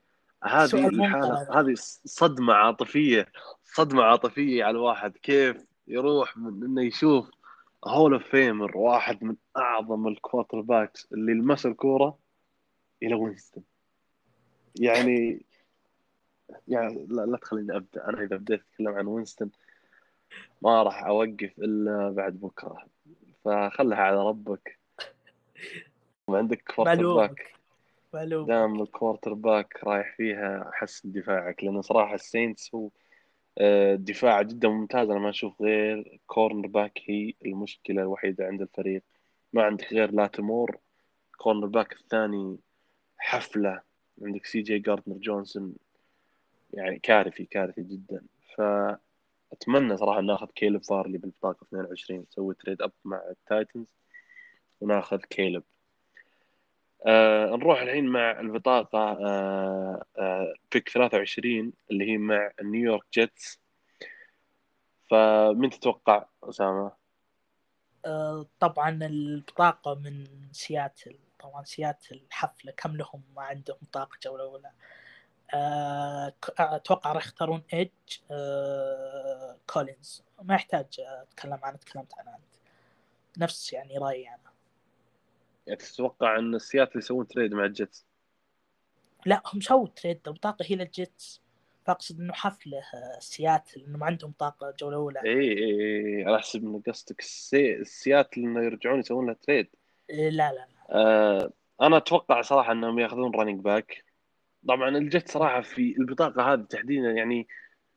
هذه 0.44 0.88
الحاله. 0.88 1.60
هذه 1.60 1.74
صدمة 2.04 2.54
عاطفيه 2.54 3.28
صدمة 3.64 4.02
عاطفية 4.02 4.64
على 4.64 4.76
الواحد. 4.76 5.16
كيف 5.16 5.64
يروح 5.88 6.36
من 6.36 6.64
إنه 6.64 6.82
يشوف 6.82 7.30
Hall 7.86 8.12
of 8.12 8.24
Famer 8.28 8.76
واحد 8.76 9.24
من 9.24 9.36
أعظم 9.56 10.08
ال 10.08 10.60
quarterbacks 10.60 11.12
اللي 11.12 11.34
لمس 11.34 11.66
الكورة 11.66 12.18
إلى 13.02 13.14
وينستون 13.14 13.64
يعني 14.80 15.46
يعني 16.68 17.06
لا, 17.08 17.22
لا 17.22 17.36
تخليني 17.36 17.76
أبدأ. 17.76 18.08
أنا 18.08 18.22
إذا 18.22 18.36
بديت 18.36 18.60
أتكلم 18.60 18.94
عن 18.94 19.06
وينستون 19.06 19.50
ما 20.62 20.82
راح 20.82 21.04
أوقف 21.04 21.58
إلا 21.58 22.10
بعد 22.10 22.40
بكرة. 22.40 22.86
فخلها 23.44 23.98
على 23.98 24.28
ربك. 24.28 24.78
عندك 26.28 26.62
quarterback 26.74 27.54
معلومك. 28.14 28.48
دام 28.48 28.82
ال 28.82 29.34
quarterback 29.34 29.84
رايح 29.84 30.16
فيها 30.16 30.70
حسن 30.74 31.12
دفاعك 31.12 31.64
لأنه 31.64 31.80
صراحة 31.80 32.14
السينتس 32.14 32.74
هو 32.74 32.90
دفاع 33.94 34.42
جدا 34.42 34.68
ممتاز. 34.68 35.10
أنا 35.10 35.18
ما 35.18 35.30
أشوف 35.30 35.62
غير 35.62 36.20
cornerback 36.26 37.00
هي 37.06 37.34
المشكلة 37.46 38.02
الوحيدة 38.02 38.46
عند 38.46 38.62
الفريق. 38.62 39.02
ما 39.52 39.62
عندك 39.62 39.92
غير 39.92 40.10
لاتيمور 40.10 40.78
cornerback 41.38 41.92
الثاني 41.92 42.58
حفلة. 43.18 43.80
عندك 44.22 44.46
سي 44.46 44.60
جي 44.60 44.78
جاردنر 44.78 45.16
جونسون 45.16 45.74
يعني 46.72 46.98
كارثي 46.98 47.44
كارثي 47.44 47.82
جدا. 47.82 48.22
فأتمنى 48.56 49.96
صراحة 49.96 50.20
ناخذ 50.20 50.46
كيلب 50.46 50.84
فارلي 50.84 51.18
بالبطاقة 51.18 51.64
22 51.64 52.20
نسوي 52.20 52.54
trade 52.54 52.82
up 52.82 52.92
مع 53.04 53.22
التايتنز 53.30 53.94
وناخذ 54.80 55.18
كيلب 55.18 55.62
آه 57.06 57.46
نروح 57.56 57.80
الحين 57.80 58.04
مع 58.06 58.40
البطاقة 58.40 58.98
آه 58.98 60.04
آه 60.18 60.54
pick 60.72 60.88
23 60.88 61.72
اللي 61.90 62.10
هي 62.12 62.18
مع 62.18 62.50
نيويورك 62.62 63.04
جيتس. 63.14 63.60
فمن 65.10 65.70
تتوقع 65.70 66.26
أسامة؟ 66.42 66.92
آه، 68.06 68.46
طبعا 68.60 68.90
البطاقة 68.90 69.94
من 69.94 70.26
سياتل. 70.52 71.18
طبعا 71.40 71.64
سياتل 71.64 72.22
حفلة. 72.30 72.72
كم 72.72 72.96
لهم؟ 72.96 73.22
ما 73.36 73.42
عندهم 73.42 73.76
بطاقة 73.82 74.18
جولة 74.22 74.44
أولى 74.44 74.70
آه، 75.54 76.28
ك- 76.28 76.60
أتوقع 76.60 77.12
راح 77.12 77.24
يختارون 77.26 77.62
edge 77.72 77.90
آه، 78.30 79.56
كولينز. 79.66 80.24
ما 80.42 80.54
يحتاج 80.54 80.86
أتكلم 81.00 81.58
عنه 81.62 81.76
تكلمت 81.76 82.12
عنه 82.18 82.30
أنت. 82.34 82.56
نفس 83.38 83.72
يعني 83.72 83.98
رأيي 83.98 84.28
أنا. 84.28 84.36
يعني 84.36 84.45
تتوقع 85.74 86.38
أن 86.38 86.58
سياتل 86.58 86.98
يسوون 86.98 87.26
trade 87.26 87.54
مع 87.54 87.64
الجيتس؟ 87.64 88.06
لا 89.26 89.42
هم 89.54 89.60
سووا 89.60 89.88
trade 89.88 90.20
البطاقة 90.26 90.64
هي 90.68 90.76
للجيتس. 90.76 91.46
فأقصد 91.86 92.20
إنه 92.20 92.32
حفلة 92.32 92.78
آه، 92.78 93.18
سياتل 93.20 93.84
إنه 93.88 93.98
ما 93.98 94.06
عندهم 94.06 94.34
جولة 94.80 94.96
أولى 94.96 95.20
إي 95.24 95.30
إي 95.30 95.80
إي 95.80 96.22
أنا 96.22 96.36
أحسب 96.36 96.64
أن 96.64 96.82
قصدك. 96.86 97.20
السي... 97.20 97.84
سياتل 97.84 98.40
إنه 98.40 98.64
يرجعون 98.64 98.98
يسوون 98.98 99.26
لها 99.26 99.34
trade 99.34 99.68
إيه، 100.10 100.28
لا 100.28 100.52
لا 100.52 100.68
آه 100.90 101.52
أنا 101.82 101.96
أتوقع 101.96 102.40
صراحة 102.40 102.72
أنهم 102.72 102.98
يأخذون 102.98 103.34
running 103.34 103.60
back 103.60 104.04
طبعا 104.68 104.88
الجيتس 104.88 105.28
صراحة 105.28 105.60
في 105.60 105.94
البطاقة 105.98 106.52
هذه 106.52 106.60
تحديدا 106.60 107.10
يعني 107.10 107.48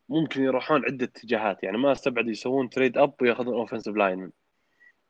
ممكن 0.09 0.43
يروحون 0.43 0.85
عدة 0.85 1.05
اتجاهات. 1.05 1.63
يعني 1.63 1.77
ما 1.77 1.91
أستبعد 1.91 2.27
يسوون 2.27 2.69
trade 2.69 2.97
up 2.97 3.13
ويأخذون 3.21 3.53
offensive 3.53 3.95
line 3.95 4.31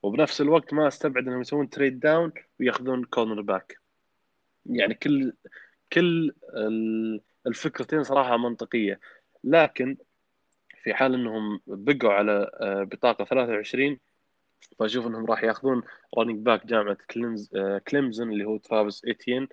وبنفس 0.03 0.41
الوقت 0.41 0.73
ما 0.73 0.87
استبعد 0.87 1.27
انهم 1.27 1.41
يسوون 1.41 1.69
trade 1.69 1.99
down 1.99 2.31
وياخذون 2.59 3.03
cornerback 3.03 3.79
يعني 4.65 4.93
كل 4.93 5.33
كل 5.93 6.33
ال- 6.53 7.21
الفكرتين 7.47 8.03
صراحة 8.03 8.37
منطقية. 8.37 8.99
لكن 9.43 9.97
في 10.83 10.93
حال 10.93 11.13
انهم 11.13 11.59
بقوا 11.67 12.13
على 12.13 12.51
آه، 12.61 12.83
بطاقة 12.83 13.25
23 13.25 13.99
فأشوف 14.79 15.07
انهم 15.07 15.25
راح 15.25 15.43
ياخذون 15.43 15.83
running 16.17 16.39
back 16.39 16.65
جامعة 16.65 16.97
كليمز 17.11 17.55
آه، 17.55 17.77
كليمزون 17.87 18.31
اللي 18.31 18.43
هو 18.45 18.57
ترافيس 18.57 19.05
ايتين 19.05 19.47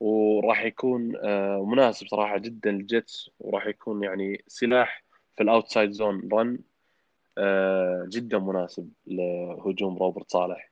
وراح 0.00 0.64
يكون 0.64 1.16
آه، 1.16 1.64
مناسب 1.64 2.06
صراحة 2.06 2.38
جدا 2.38 2.70
للجيتس 2.70 3.30
وراح 3.40 3.66
يكون 3.66 4.02
يعني 4.04 4.44
سلاح 4.46 5.04
في 5.36 5.42
ال 5.42 5.48
outside 5.48 5.90
zone 5.90 6.28
run 6.32 6.58
جدا 8.08 8.38
مناسب 8.38 8.90
لهجوم 9.06 9.96
روبرت 9.98 10.30
صالح. 10.30 10.70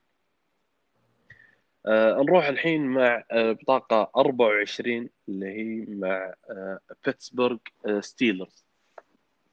آه، 1.85 2.21
نروح 2.21 2.45
الحين 2.45 2.81
مع 2.87 3.23
آه، 3.31 3.51
بطاقة 3.51 4.11
24 4.15 5.09
اللي 5.29 5.45
هي 5.47 5.85
مع 5.95 6.33
آه، 6.49 6.79
بيتسبرغ 7.05 7.57
آه، 7.85 7.99
ستيلرز. 7.99 8.65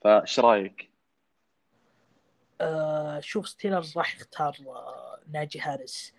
فايش 0.05 0.41
رأيك؟ 0.41 0.91
آه، 2.61 3.21
شوف 3.21 3.49
ستيلرز 3.49 3.99
راح 3.99 4.17
يختار 4.17 4.57
آه، 4.67 5.19
ناجي 5.33 5.61
هاريس. 5.61 6.15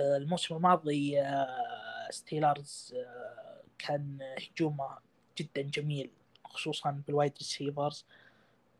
آه، 0.00 0.16
الموسم 0.16 0.56
الماضي 0.56 1.20
آه، 1.20 2.08
ستيلرز 2.10 2.94
آه، 2.96 3.60
كان 3.78 4.18
هجومه 4.38 4.98
جدا 5.38 5.62
جميل 5.62 6.10
خصوصا 6.44 7.02
بال 7.06 7.15
wide 7.15 7.32
receivers. 7.38 8.04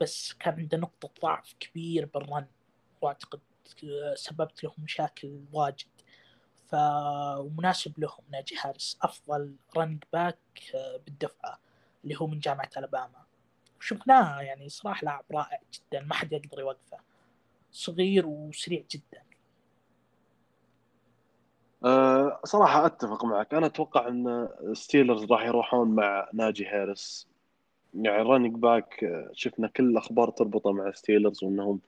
بس 0.00 0.32
كان 0.32 0.54
عنده 0.54 0.78
نقطة 0.78 1.10
ضعف 1.22 1.54
كبير 1.60 2.06
بال 2.14 2.25
run. 2.25 2.46
واعتقد 3.00 3.40
آه، 3.84 4.14
سببت 4.14 4.64
لهم 4.64 4.74
مشاكل 4.78 5.40
واجد. 5.52 5.86
فمناسب 6.68 8.00
لهم 8.00 8.24
ناجي 8.30 8.56
هاريس. 8.60 8.98
أفضل 9.02 9.54
running 9.76 10.04
back 10.12 10.38
آه، 10.74 10.96
بالدفعة 10.96 11.58
اللي 12.04 12.16
هو 12.20 12.26
من 12.26 12.40
جامعة 12.40 12.70
ألاباما. 12.76 13.24
شفناه 13.80 14.40
يعني 14.40 14.68
صراحة 14.68 15.04
لاعب 15.04 15.24
رائع 15.32 15.60
جدا 15.72 16.00
ما 16.00 16.14
حد 16.14 16.32
يقدر 16.32 16.60
يوقفه. 16.60 16.98
صغير 17.72 18.26
وسريع 18.26 18.84
جدا. 18.90 19.22
أه 21.84 22.40
صراحة 22.44 22.86
أتفق 22.86 23.24
معك. 23.24 23.54
أنا 23.54 23.66
أتوقع 23.66 24.08
أن 24.08 24.48
ستيلرز 24.72 25.24
راح 25.24 25.42
يروحون 25.44 25.88
مع 25.88 26.28
ناجي 26.32 26.66
هاريس. 26.66 27.29
يعني 27.94 28.22
running 28.22 28.54
back 28.54 29.04
آه، 29.04 29.30
شفنا 29.32 29.68
كل 29.68 29.84
الأخبار 29.84 30.30
تربطه 30.30 30.72
مع 30.72 30.92
ستيلرز 30.92 31.44
وأنهم 31.44 31.80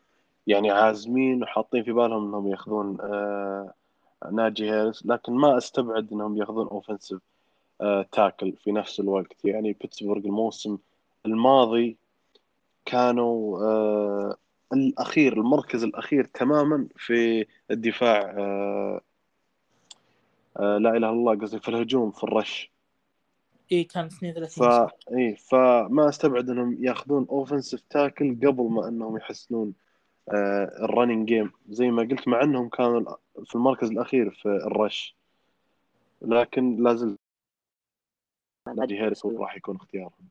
يعني 0.47 0.71
عازمين 0.71 1.43
وحاطين 1.43 1.85
في 1.85 1.93
بالهم 1.93 2.27
أنهم 2.29 2.49
ياخذون 2.49 2.99
أه 3.01 3.75
ناجي 4.33 4.71
هاريس 4.71 5.07
لكن 5.07 5.33
ما 5.33 5.57
أستبعد 5.59 6.13
أنهم 6.13 6.37
ياخذون 6.37 6.69
offensive 6.69 7.21
أه 7.81 8.07
tackle 8.13 8.53
في 8.53 8.73
نفس 8.73 9.01
الوقت. 9.01 9.45
يعني 9.45 9.73
بيتسبورغ 9.73 10.21
الموسم 10.25 10.79
الماضي 11.27 11.97
كانوا 12.85 13.59
أه 13.63 14.37
الأخير 14.73 15.33
المركز 15.33 15.85
الأخير 15.85 16.25
تماما 16.25 16.89
في 16.97 17.47
الدفاع 17.71 18.35
آه 18.39 19.01
لا 20.59 20.77
إله 20.77 20.97
إلا 20.97 21.11
الله 21.11 21.39
قصدي 21.39 21.61
في 21.61 21.69
الهجوم 21.69 22.11
في 22.11 22.25
ال 22.25 22.33
rush. 22.33 22.72
اي 23.73 23.85
كان 23.85 24.09
ف 24.09 24.15
32 24.15 24.71
صح 24.71 24.91
اي 25.17 25.37
فما 25.37 26.09
استبعد 26.09 26.51
إنهم 26.51 26.85
ياخذون 26.85 27.27
offensive 27.31 27.81
tackle 27.91 28.35
قبل 28.47 28.65
ما 28.71 28.89
إنهم 28.89 29.17
يحسنون 29.17 29.75
آه 30.29 30.85
ال 30.85 30.90
running 30.90 31.29
game 31.29 31.53
زي 31.69 31.91
ما 31.91 32.03
قلت 32.03 32.29
مع 32.29 32.43
إنهم 32.43 32.69
كانوا 32.69 33.17
في 33.45 33.55
المركز 33.55 33.91
الأخير 33.91 34.31
في 34.31 34.47
ال 34.49 34.62
rush 34.62 35.17
لكن 36.23 36.77
لازال 36.83 37.17
ناجي 38.77 38.99
هاريس 38.99 39.27
هو 39.27 39.43
راح 39.43 39.57
يكون 39.57 39.77
اختيارهم. 39.77 40.29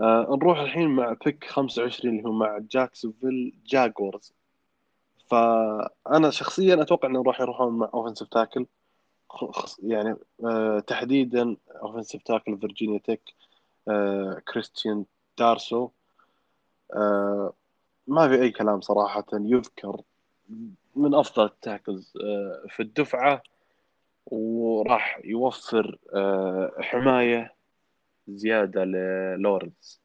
آه 0.00 0.26
نروح 0.30 0.58
الحين 0.58 0.88
مع 0.88 1.16
pick 1.24 1.44
25 1.44 2.18
اللي 2.18 2.28
هو 2.28 2.32
مع 2.32 2.58
جاكسفيل 2.70 3.54
جاكوارز 3.66 4.34
فانا 5.30 6.30
شخصيا 6.30 6.82
أتوقع 6.82 7.08
إنهم 7.08 7.28
راح 7.28 7.40
يروحون 7.40 7.78
مع 7.78 7.90
offensive 7.94 8.28
tackle 8.28 8.66
يعني 9.82 10.16
آه 10.44 10.78
تحديدا 10.78 11.56
offensive 11.82 12.22
tackle 12.22 12.58
فيرجينيا 12.58 12.98
تك 12.98 13.20
كريستيان 14.52 15.04
دارسو 15.38 15.90
ما 18.06 18.28
في 18.28 18.42
أي 18.42 18.50
كلام 18.50 18.80
صراحة 18.80 19.26
يذكر 19.32 20.00
من 20.96 21.14
أفضل 21.14 21.44
ال 21.44 21.53
tackles 21.53 22.12
آه 22.24 22.66
في 22.68 22.82
الدفعة 22.82 23.42
وراح 24.26 25.20
يوفر 25.24 25.98
آه 26.14 26.72
حماية 26.80 27.54
زيادة 28.28 28.84
للورنس. 28.84 30.00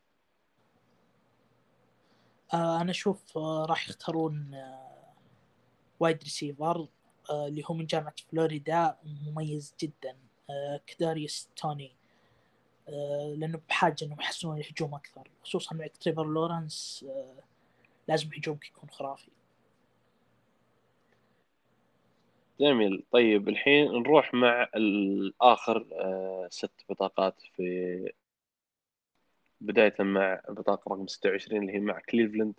أنا 2.54 2.92
أشوف 2.92 3.38
راح 3.38 3.90
يختارون 3.90 4.56
wide 6.00 6.24
receiver 6.24 6.88
اللي 7.32 7.64
هو 7.66 7.76
من 7.76 7.86
جامعة 7.86 8.16
فلوريدا 8.32 8.98
مميز 9.28 9.76
جدا. 9.80 10.18
آه 10.50 10.82
كداريوس 10.88 11.50
توني. 11.56 11.92
آه 12.90 13.36
لأنه 13.38 13.60
بحاجة 13.70 13.96
إنهم 14.06 14.22
يحسنون 14.22 14.58
الهجوم 14.60 14.96
أكثر 14.96 15.28
خصوصا 15.44 15.76
مع 15.76 15.88
تريفر 15.88 16.26
لورنس 16.26 17.06
آه 17.10 17.44
لازم 18.08 18.30
هجومك 18.38 18.68
يكون 18.68 18.90
خرافي. 18.90 19.32
جميل. 22.60 23.04
طيب 23.12 23.50
الحين 23.50 23.86
نروح 23.92 24.34
مع 24.34 24.68
الآخر 24.76 25.88
آه، 25.94 26.48
ست 26.52 26.72
بطاقات 26.90 27.42
في 27.56 28.12
بداية 29.62 29.96
مع 30.00 30.42
بطاقة 30.50 30.92
رقم 30.94 31.08
26 31.08 31.62
اللي 31.62 31.74
هي 31.74 31.80
مع 31.80 32.00
كليفلاند 32.00 32.54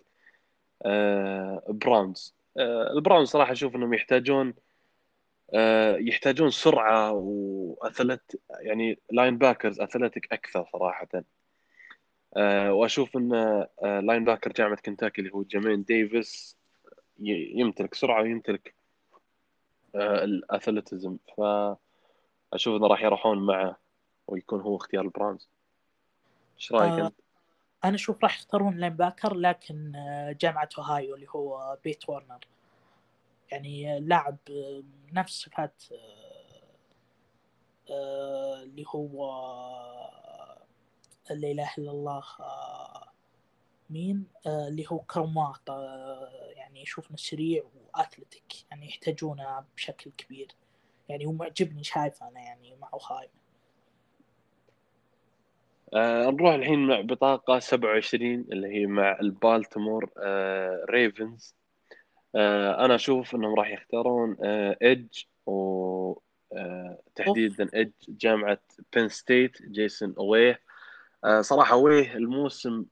آه، 0.85 1.63
براونز 1.69 2.35
آه، 2.57 2.91
البراونز 2.93 3.27
صراحة 3.27 3.51
أشوف 3.51 3.75
أنهم 3.75 3.93
يحتاجون 3.93 4.53
آه، 5.53 5.97
يحتاجون 5.97 6.49
سرعة 6.49 7.11
و 7.11 7.27
athlete 7.27 8.41
يعني 8.61 8.99
linebackers 9.11 9.79
athletic 9.79 10.33
أكثر 10.33 10.65
صراحة. 10.73 11.07
آه، 12.37 12.73
وأشوف 12.73 13.17
أن 13.17 13.33
آه، 13.83 13.99
linebacker 13.99 14.51
جامعة 14.51 14.81
كنتاكي 14.85 15.21
اللي 15.21 15.33
هو 15.33 15.43
جامين 15.43 15.83
ديفيس 15.83 16.57
يمتلك 17.19 17.93
سرعة 17.93 18.21
ويمتلك 18.21 18.75
ال 19.95 20.05
athleticism 20.05 21.17
فأشوف 21.37 22.75
أنه 22.75 22.87
راح 22.87 23.03
يروحون 23.03 23.45
معه 23.45 23.77
ويكون 24.27 24.61
هو 24.61 24.75
اختيار 24.75 25.05
البراونز. 25.05 25.49
إيش 26.57 26.71
رأيك 26.71 26.99
آه، 26.99 27.05
أنت؟ 27.07 27.15
أنا 27.85 27.95
أشوف 27.95 28.23
راح 28.23 28.37
يختارون 28.37 28.77
linebacker 28.77 29.33
لكن 29.33 29.95
آه، 29.95 30.31
جامعة 30.31 30.69
أوهايو 30.77 31.15
اللي 31.15 31.27
هو 31.29 31.77
بيت 31.83 32.09
وارنر. 32.09 32.39
يعني 33.51 33.99
لاعب 33.99 34.37
آه، 34.49 34.83
نفس 35.13 35.41
صفات 35.41 35.83
آه، 37.91 38.63
اللي 38.63 38.85
هو 38.87 39.31
لا 41.29 41.51
إله 41.51 41.71
إلا 41.77 41.91
الله 41.91 42.23
مين؟ 43.89 44.27
اللي 44.47 44.85
هو 44.91 44.99
كرومات 44.99 45.69
يعني 46.55 46.81
يشوفنا 46.81 47.17
سريع 47.17 47.63
و 47.95 48.01
athletic 48.01 48.53
يعني 48.71 48.87
يحتاجونه 48.87 49.65
بشكل 49.75 50.11
كبير. 50.17 50.55
يعني 51.09 51.25
هو 51.25 51.31
معجبني 51.31 51.83
شايفه 51.83 52.27
أنا 52.27 52.39
يعني 52.39 52.75
مع 52.75 52.89
أوهايو. 52.93 53.29
آه 55.93 56.29
نروح 56.29 56.53
الحين 56.53 56.87
مع 56.87 57.01
بطاقة 57.01 57.59
27 57.59 58.45
اللي 58.51 58.67
هي 58.67 58.85
مع 58.85 59.19
البالتيمور 59.19 60.09
آه 60.17 60.85
ريفنز. 60.89 61.55
آه 62.35 62.85
أنا 62.85 62.95
أشوف 62.95 63.35
إنهم 63.35 63.55
راح 63.55 63.69
يختارون 63.71 64.37
آه 64.43 64.77
edge 64.81 65.23
و 65.45 66.13
آه 66.53 66.99
تحديدا 67.15 67.69
edge 67.73 67.93
جامعة 68.09 68.59
بين 68.95 69.09
ستيت 69.09 69.61
جيسون 69.61 70.15
أويه. 70.17 70.61
آه 71.25 71.41
صراحة 71.41 71.73
أويه 71.73 72.13
الموسم 72.15 72.85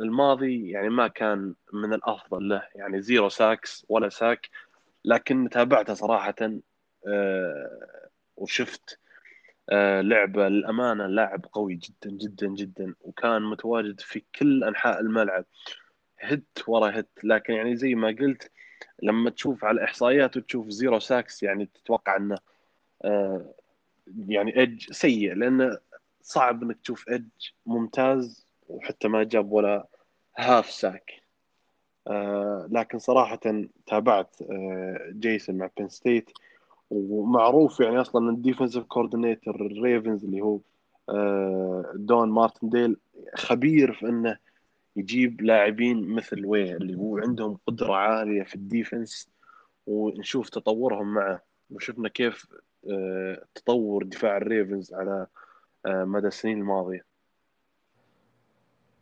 الماضي 0.00 0.70
يعني 0.70 0.88
ما 0.88 1.08
كان 1.08 1.54
من 1.72 1.92
الأفضل 1.94 2.48
له 2.48 2.62
يعني 2.74 3.02
zero 3.02 3.28
sacks 3.28 3.86
ولا 3.88 4.08
sack 4.08 4.48
لكن 5.04 5.48
تابعته 5.48 5.94
صراحة 5.94 6.34
آه 7.06 8.08
وشفت 8.36 8.98
آه، 9.70 10.00
لعبة 10.00 10.48
للأمانة 10.48 11.06
لاعب 11.06 11.46
قوي 11.52 11.74
جدا 11.74 12.10
جدا 12.10 12.46
جدا 12.46 12.94
وكان 13.00 13.42
متواجد 13.42 14.00
في 14.00 14.22
كل 14.38 14.64
أنحاء 14.64 15.00
الملعب. 15.00 15.44
hit 16.20 16.58
ورا 16.66 17.00
hit 17.00 17.08
لكن 17.24 17.52
يعني 17.52 17.76
زي 17.76 17.94
ما 17.94 18.08
قلت 18.08 18.50
لما 19.02 19.30
تشوف 19.30 19.64
على 19.64 19.74
الإحصائيات 19.74 20.36
وتشوف 20.36 20.68
zero 20.68 20.98
sacks 20.98 21.42
يعني 21.42 21.66
تتوقع 21.66 22.16
أنه 22.16 22.38
آه، 23.04 23.54
يعني 24.28 24.62
edge 24.62 24.92
سيء 24.92 25.34
لأنه 25.34 25.78
صعب 26.22 26.62
أنك 26.62 26.80
تشوف 26.80 27.08
edge 27.08 27.48
ممتاز 27.66 28.46
وحتى 28.68 29.08
ما 29.08 29.24
جاب 29.24 29.52
ولا 29.52 29.86
half 30.38 30.70
sack. 30.70 31.22
آه، 32.06 32.68
لكن 32.70 32.98
صراحة 32.98 33.40
تابعت 33.86 34.36
جيسون 35.12 35.58
مع 35.58 35.70
بين 35.76 35.88
ستيت. 35.88 36.30
ومعروف 36.90 37.80
يعني 37.80 38.00
أصلا 38.00 38.30
ال 38.30 38.35
defensive 38.35 38.84
coordinator 38.84 39.66
الريفنز 39.66 40.24
اللي 40.24 40.40
هو 40.40 40.60
آه، 41.08 41.92
دون 41.94 42.30
مارتنديل 42.30 42.96
خبير 43.34 43.92
في 43.92 44.08
إنه 44.08 44.38
يجيب 44.96 45.42
لاعبين 45.42 46.08
مثل 46.08 46.46
أويه 46.46 46.76
اللي 46.76 46.94
هو 46.94 47.18
عندهم 47.18 47.58
قدرة 47.66 47.94
عالية 47.94 48.42
في 48.42 48.54
ال 48.54 48.64
defense 48.64 49.30
ونشوف 49.86 50.48
تطورهم 50.48 51.14
معه. 51.14 51.42
وشفنا 51.70 52.08
كيف 52.08 52.46
آه، 52.90 53.44
تطور 53.54 54.04
دفاع 54.04 54.36
الريفنز 54.36 54.94
على 54.94 55.26
آه، 55.86 56.04
مدى 56.04 56.26
السنين 56.26 56.58
الماضية. 56.58 57.04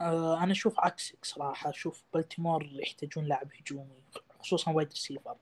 أنا 0.00 0.52
أشوف 0.52 0.80
عكسك 0.80 1.24
صراحة. 1.24 1.70
أشوف 1.70 2.04
بالتيمور 2.14 2.68
يحتاجون 2.72 3.24
لاعب 3.24 3.48
هجومي 3.60 4.02
خصوصا 4.40 4.72
wide 4.72 4.88
receiver 4.88 5.36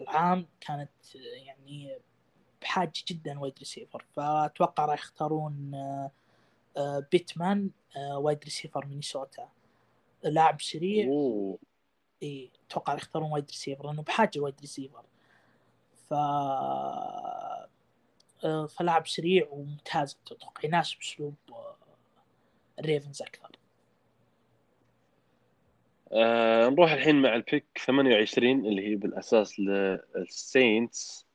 العام 0.00 0.46
كانت 0.60 0.90
آه، 1.16 1.18
يعني 1.18 1.98
بحاجة 2.62 2.92
جدا 3.08 3.40
wide 3.40 3.58
receiver 3.58 4.04
فأتوقع 4.16 4.84
راح 4.84 4.98
يختارون 4.98 5.74
آه، 5.74 6.10
آه، 6.76 7.06
بيتمان 7.12 7.70
آه، 7.96 8.18
wide 8.18 8.44
receiver 8.44 8.86
مينيسوتا. 8.86 9.48
لاعب 10.24 10.60
سريع. 10.60 11.06
إي 12.22 12.50
أتوقع 12.66 12.92
راح 12.92 13.02
يختارون 13.02 13.32
wide 13.32 13.46
receiver 13.46 13.86
لأنه 13.86 14.02
بحاجة 14.02 14.40
wide 14.40 14.60
receiver 14.60 15.04
ف 16.08 16.14
آه، 18.44 18.66
فلاعب 18.66 19.06
سريع 19.08 19.48
وممتاز. 19.50 20.18
أتوقع 20.26 20.60
يناسب 20.64 20.96
أسلوب 21.02 21.34
آه، 21.52 21.76
الريفنز 22.78 23.22
أكثر. 23.22 23.50
آه 26.12 26.68
نروح 26.68 26.92
الحين 26.92 27.22
مع 27.22 27.34
ال 27.34 27.40
pick 27.40 27.66
28 27.86 28.66
اللي 28.66 28.88
هي 28.88 28.94
بالأساس 28.96 29.60
للسينتس 29.60 31.26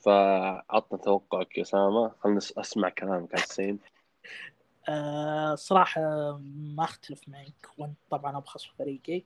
فعطنا 0.00 0.98
توقعك 0.98 1.58
يا 1.58 1.62
أسامة. 1.62 2.12
خلنا 2.20 2.38
أسمع 2.38 2.88
كلامك 2.88 3.34
عن 3.34 3.42
السينتس 3.42 3.84
آه 4.88 5.54
صراحة 5.54 6.00
ما 6.76 6.84
أختلف 6.84 7.28
معك. 7.28 7.68
وأنت 7.78 7.96
طبعا 8.10 8.36
أبخص 8.38 8.64
في 8.64 8.74
فريقك 8.78 9.24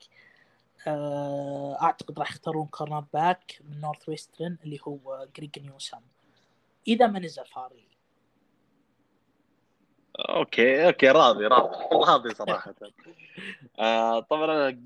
آه 0.86 1.78
أعتقد 1.82 2.18
راح 2.18 2.30
يختارون 2.30 2.66
cornerback 2.66 3.58
من 3.64 3.80
نورث 3.80 4.08
ويسترن 4.08 4.58
اللي 4.64 4.78
هو 4.88 5.28
جريج 5.36 5.58
نيوسام 5.58 6.02
إذا 6.88 7.06
ما 7.06 7.18
نزل 7.18 7.44
فارلي 7.46 7.95
أوكي 10.18 10.86
أوكي 10.86 11.08
راضي 11.10 11.46
راضي 11.46 11.76
راضي 11.92 12.34
صراحة. 12.34 12.74
آه 13.78 14.20
طبعا 14.20 14.44
أنا 14.44 14.80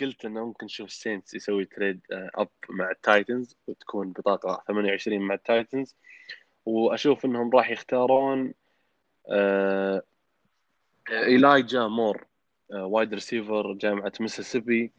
قلت 0.00 0.24
إنه 0.24 0.46
ممكن 0.46 0.66
نشوف 0.66 0.88
السينتس 0.88 1.34
يسوي 1.34 1.64
trade 1.64 2.00
آه 2.12 2.30
up 2.34 2.48
مع 2.68 2.90
التايتنز 2.90 3.56
وتكون 3.66 4.12
بطاقة 4.12 4.62
28 4.68 5.22
مع 5.22 5.34
التايتنز. 5.34 5.96
وأشوف 6.66 7.24
إنهم 7.24 7.50
راح 7.50 7.70
يختارون 7.70 8.54
آه 9.30 10.02
إيلايجا 11.10 11.86
مور 11.86 12.26
آه 12.72 12.86
wide 12.86 13.14
receiver 13.14 13.72
جامعة 13.72 14.12
ميسيسيبي. 14.20 14.92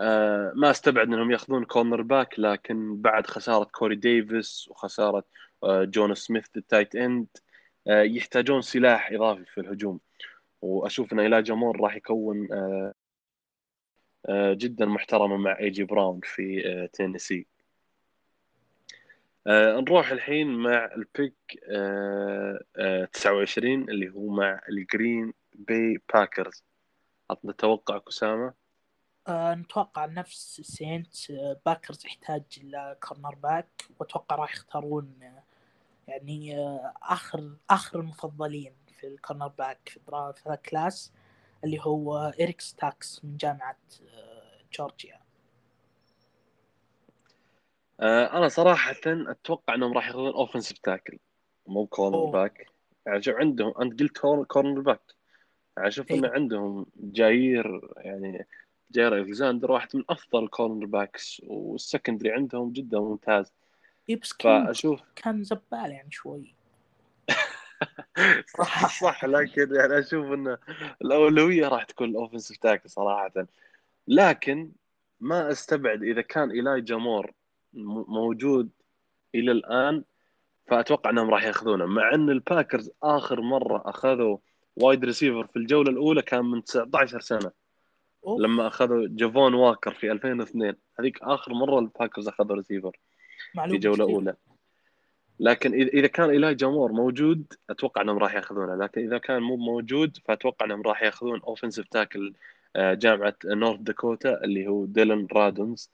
آه 0.00 0.52
ما 0.56 0.70
استبعد 0.70 1.06
إنهم 1.06 1.30
ياخذون 1.30 1.64
cornerback 1.64 2.38
لكن 2.38 2.96
بعد 2.96 3.26
خسارة 3.26 3.64
كوري 3.64 3.96
ديفيس 3.96 4.68
وخسارة 4.68 5.24
آه 5.64 5.84
جونو 5.84 6.14
سميث 6.14 6.46
ال 6.56 6.63
tight 6.63 6.96
end 6.96 7.26
آه 7.36 7.51
يحتاجون 7.86 8.62
سلاح 8.62 9.12
إضافي 9.12 9.44
في 9.44 9.60
الهجوم. 9.60 10.00
وأشوف 10.62 11.12
إن 11.12 11.20
إيلايجا 11.20 11.54
مور 11.54 11.80
راح 11.80 11.96
يكون 11.96 12.52
آه 12.52 12.94
آه 14.28 14.52
جدا 14.54 14.86
محترمه 14.86 15.36
مع 15.36 15.58
اي 15.58 15.70
جي 15.70 15.84
براون 15.84 16.20
في 16.24 16.62
آه 16.66 16.86
تينيسي. 16.86 17.46
آه 19.46 19.80
نروح 19.80 20.10
الحين 20.10 20.46
مع 20.54 20.90
ال 20.96 21.04
pick 21.04 21.34
آه 21.70 22.64
آه 22.76 23.04
29 23.04 23.90
اللي 23.90 24.10
هو 24.10 24.26
مع 24.28 24.60
الجرين 24.68 25.32
باي 25.54 25.98
باكرز 26.14 26.64
عطنا 27.30 27.52
توقعك 27.52 28.08
اسامه 28.08 28.54
آه 29.28 29.54
نتوقع 29.54 30.06
نفس 30.06 30.58
السينتس 30.60 31.30
آه 31.30 31.60
باكرز 31.66 32.06
يحتاج 32.06 32.42
إلى 32.58 32.96
cornerback 33.02 33.84
وأتوقع 33.98 34.36
راح 34.36 34.54
يختارون 34.54 35.18
آه 35.22 35.41
يعني 36.08 36.58
آه 36.58 36.94
آخر 37.02 37.56
آخر 37.70 38.00
المفضلين 38.00 38.74
في 39.00 39.06
ال 39.06 39.48
cornerback 39.48 39.88
في 39.88 40.32
في 40.36 40.50
ال 40.50 40.60
class 40.60 41.12
اللي 41.64 41.78
هو 41.80 42.32
إريك 42.40 42.60
ستوكس 42.60 43.24
من 43.24 43.36
جامعة 43.36 43.78
آه 44.14 44.62
جورجيا 44.72 45.20
آه 48.00 48.38
أنا 48.38 48.48
صراحة 48.48 48.94
أتوقع 49.06 49.74
إنهم 49.74 49.92
راح 49.92 50.06
ياخذون 50.06 50.32
offensive 50.32 50.78
tackle 50.78 51.18
مو 51.66 51.86
corner. 51.86 52.30
back 52.30 52.66
يعني 53.06 53.22
شوف 53.22 53.34
عندهم 53.34 53.74
أنت 53.80 54.00
قلت 54.00 54.18
cornerback 54.48 55.14
يعني 55.76 55.90
شوف 55.90 56.10
إيه. 56.10 56.18
ان 56.18 56.24
عندهم 56.24 56.86
جاير 56.96 57.94
يعني 57.96 58.46
جير 58.92 59.18
ألكساندر 59.18 59.72
واحد 59.72 59.88
من 59.94 60.04
أفضل 60.10 60.44
ال 60.44 60.47
cornerbacks 60.47 60.86
وال 60.86 61.42
secondary 61.44 62.32
عندهم 62.32 62.72
جدا 62.72 63.00
ممتاز 63.00 63.52
بس 64.08 64.32
كان 64.32 64.66
فأشوف. 64.66 65.00
كان 65.16 65.44
زبال 65.44 65.90
يعني 65.90 66.10
شوي. 66.10 66.54
صح 68.58 69.00
صح 69.00 69.24
لكن 69.24 69.74
يعني 69.74 69.98
أشوف 69.98 70.26
إن 70.26 70.56
الأولوية 71.02 71.68
راح 71.68 71.84
تكون 71.84 72.08
ال 72.08 72.13
offensive 72.13 72.56
tackle 72.56 72.90
صراحة. 72.90 73.46
لكن 74.08 74.72
ما 75.20 75.50
أستبعد 75.50 76.02
إذا 76.02 76.20
كان 76.20 76.50
ايلايجا 76.50 76.80
مور 76.80 77.32
موجود 78.08 78.70
إلى 79.34 79.52
الآن 79.52 80.04
فأتوقع 80.66 81.10
إنهم 81.10 81.30
راح 81.30 81.44
يأخذونه. 81.44 81.86
مع 81.86 82.14
إن 82.14 82.30
الباكرز 82.30 82.90
آخر 83.02 83.40
مرة 83.40 83.82
أخذوا 83.86 84.38
wide 84.76 85.04
receiver 85.04 85.46
في 85.46 85.56
الجولة 85.56 85.90
الأولى 85.90 86.22
كان 86.22 86.44
من 86.44 86.64
19 86.64 87.20
سنة. 87.20 87.50
أوف. 88.26 88.40
لما 88.40 88.66
أخذوا 88.66 89.06
جافون 89.10 89.54
واكر 89.54 89.94
في 89.94 90.12
2002 90.12 90.74
هذيك 90.98 91.22
آخر 91.22 91.54
مرة 91.54 91.78
الباكرز 91.78 92.28
أخذوا 92.28 92.56
ريسيفر. 92.56 92.96
في 93.52 93.78
جولة 93.78 94.04
جديدة. 94.04 94.04
أولى. 94.04 94.34
لكن 95.40 95.70
إذا- 95.70 95.94
إذا 95.94 96.06
كان 96.06 96.30
إيلايجا 96.30 96.54
مور 96.54 96.92
موجود 96.92 97.52
أتوقع 97.70 98.02
إنهم 98.02 98.18
راح 98.18 98.34
يأخذونه. 98.34 98.74
لكن 98.84 99.04
إذا 99.04 99.18
كان 99.18 99.42
مو 99.42 99.56
موجود 99.56 100.16
فأتوقع 100.24 100.66
إنهم 100.66 100.82
راح 100.82 101.02
يأخذون 101.02 101.40
offensive 101.40 101.86
tackle 101.88 102.34
جامعة 102.76 103.34
نورث 103.44 103.80
داكوتا 103.80 104.44
اللي 104.44 104.66
هو 104.66 104.84
ديلن 104.84 105.26
رادونز 105.32 105.90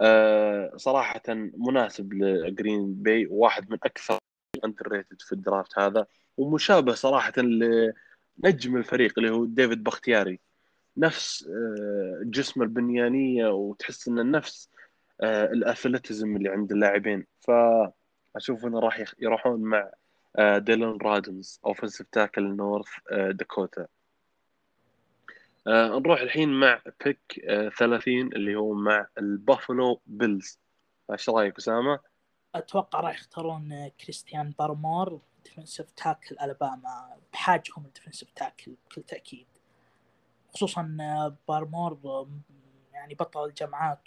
آه، 0.00 0.72
صراحة 0.76 1.22
مناسب 1.56 2.12
لجرين 2.12 2.94
باي 2.94 3.26
واحد 3.30 3.70
من 3.70 3.78
أكثر 3.84 4.18
underrated 4.64 5.22
في 5.22 5.32
ال 5.32 5.40
draft 5.40 5.78
هذا 5.78 6.06
ومشابه 6.36 6.94
صراحة 6.94 7.32
لنجم 7.36 8.76
الفريق 8.76 9.12
اللي 9.18 9.30
هو 9.30 9.44
ديفيد 9.44 9.84
بختياري 9.84 10.40
نفس 10.96 11.48
آه، 11.48 12.20
جسمه 12.24 12.64
البنيانية 12.64 13.48
وتحس 13.48 14.08
انه 14.08 14.22
نفس 14.22 14.68
آه، 15.22 15.44
ال 15.44 15.52
athleticism 15.52 16.36
اللي 16.36 16.48
عند 16.48 16.72
اللاعبين. 16.72 17.26
فأشوف 17.40 18.64
إنه 18.64 18.80
راح 18.80 19.04
يروحون 19.18 19.60
مع 19.60 19.90
آه، 20.36 20.58
ديلون 20.58 20.98
رادنز 21.02 21.60
offensive 21.66 22.06
tackle 22.12 22.56
نورث 22.56 22.88
داكوتا 23.12 23.86
نروح 25.66 26.20
الحين 26.20 26.48
مع 26.48 26.80
pick 27.04 27.44
آه، 27.48 27.68
30 27.68 28.26
اللي 28.26 28.56
هو 28.56 28.74
مع 28.74 29.06
ال 29.18 29.28
Buffalo 29.28 30.00
Bills. 30.06 30.60
إيش 31.12 31.30
رأيك 31.30 31.58
أسامة؟ 31.58 32.00
أتوقع 32.54 33.00
راح 33.00 33.14
يختارون 33.14 33.88
كريستيان 33.88 34.54
بارمور 34.58 35.20
defensive 35.44 35.90
tackle 35.90 36.34
ألاباما 36.34 37.16
بحاجتهم 37.32 37.84
ال 37.84 37.89
defensive 37.89 38.30
tackle 38.30 38.74
بكل 38.86 39.02
تأكيد. 39.02 39.46
خصوصا 40.54 40.96
بارمور 41.48 42.26
يعني 42.92 43.14
بطل 43.14 43.44
الجامعات 43.44 44.00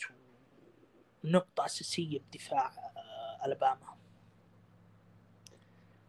ونقطة 1.25 1.65
أساسية 1.65 2.19
بدفاع 2.19 2.71
ألاباما. 3.45 3.95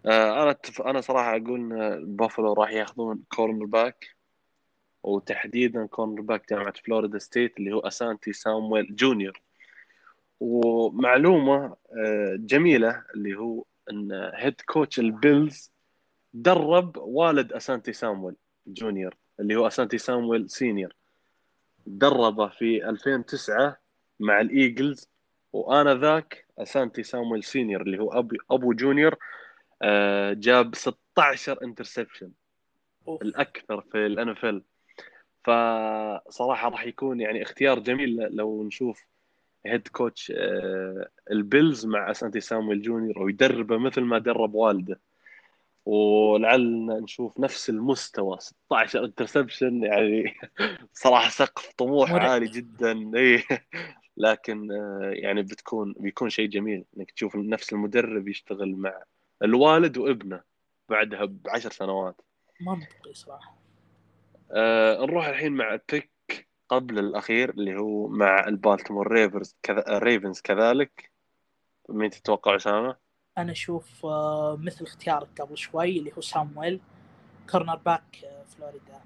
آه، 0.06 0.42
أنا 0.42 0.50
أتف... 0.50 0.82
أنا 0.82 1.00
صراحة 1.00 1.36
أقول 1.36 1.60
إن 1.60 1.82
البافلو 1.82 2.52
راح 2.52 2.70
ياخذون 2.70 3.24
cornerback 3.28 4.16
وتحديدا 5.02 5.86
cornerback 5.86 6.48
جامعة 6.50 6.72
Florida 6.72 7.18
State 7.18 7.58
اللي 7.58 7.72
هو 7.72 7.78
أسانتي 7.78 8.32
سامويل 8.32 8.96
جونيور. 8.96 9.42
ومعلومة 10.40 11.76
آه، 11.92 12.36
جميلة 12.38 13.04
اللي 13.14 13.36
هو 13.36 13.64
إن 13.90 14.30
head 14.34 14.60
coach 14.60 14.98
ال 14.98 15.11
Bills 15.11 15.72
درب 16.34 16.96
والد 16.96 17.52
أسانتي 17.52 17.92
سامويل 17.92 18.34
junior 18.66 19.16
اللي 19.40 19.56
هو 19.56 19.66
أسانتي 19.66 19.98
سامويل 19.98 20.50
senior 20.50 20.92
دربه 21.86 22.48
في 22.48 22.88
2009 22.88 23.85
مع 24.20 24.40
ال 24.40 24.50
Eagles 24.50 25.08
وأنا 25.52 25.94
ذاك 25.94 26.46
أسانتي 26.58 27.02
سامويل 27.02 27.44
senior 27.44 27.82
اللي 27.82 27.98
هو 27.98 28.12
ابو 28.12 28.36
أبو 28.50 28.72
junior 28.72 29.16
آه، 29.82 30.32
جاب 30.32 30.74
16 30.74 31.62
interception. 31.62 32.30
الأكثر 33.22 33.80
في 33.80 34.06
ال 34.06 34.28
NFL 34.28 34.62
فصراحة 35.44 36.68
راح 36.68 36.86
يكون 36.86 37.20
يعني 37.20 37.42
اختيار 37.42 37.78
جميل 37.78 38.16
لو 38.36 38.64
نشوف 38.64 39.06
head 39.66 39.88
coach 39.88 40.32
آه، 40.36 41.08
ال 41.30 41.40
Bills 41.40 41.86
مع 41.86 42.10
أسانتي 42.10 42.40
سامويل 42.40 42.82
junior 42.82 43.22
ويدربه 43.22 43.78
مثل 43.78 44.00
ما 44.00 44.18
درب 44.18 44.54
والده. 44.54 45.00
ولعلنا 45.86 47.00
نشوف 47.00 47.40
نفس 47.40 47.70
المستوى 47.70 48.36
16 48.40 49.04
interception 49.04 49.82
يعني 49.82 50.34
صراحة 50.92 51.28
سقف 51.30 51.72
طموح 51.76 52.10
مرعب. 52.10 52.30
عالي 52.30 52.46
جدا. 52.46 53.10
اي 53.16 53.44
لكن 54.16 54.72
آه، 54.72 55.10
يعني 55.14 55.42
بتكون 55.42 55.94
بيكون 55.98 56.30
شيء 56.30 56.48
جميل 56.48 56.84
إنك 56.96 57.10
تشوف 57.10 57.36
نفس 57.36 57.72
المدرب 57.72 58.28
يشتغل 58.28 58.76
مع 58.76 59.02
الوالد 59.42 59.98
وابنه 59.98 60.40
بعدها 60.88 61.24
بعشر 61.24 61.70
سنوات. 61.70 62.20
منطقي 62.60 63.14
صراحة. 63.14 63.56
آه 64.52 65.04
نروح 65.04 65.26
الحين 65.26 65.52
مع 65.52 65.74
ال 65.74 65.81
pick 65.81 66.10
قبل 66.68 66.98
الأخير 66.98 67.50
اللي 67.50 67.76
هو 67.76 68.08
مع 68.08 68.48
ال 68.48 68.55
Baltimore 68.55 69.12
Rivers 69.12 69.56
كذا 69.62 69.84
Ravens 69.88 70.40
كذلك. 70.40 71.10
مين 71.88 72.10
تتوقع 72.10 72.56
أسامة؟ 72.56 72.96
أنا 73.38 73.52
أشوف 73.52 74.06
آه، 74.06 74.58
مثل 74.62 74.84
اختيارك 74.84 75.40
قبل 75.40 75.58
شوي 75.58 75.98
اللي 75.98 76.12
هو 76.16 76.20
سامويل 76.20 76.80
cornerback 77.50 78.24
آه، 78.24 78.44
فلوريدا. 78.44 79.00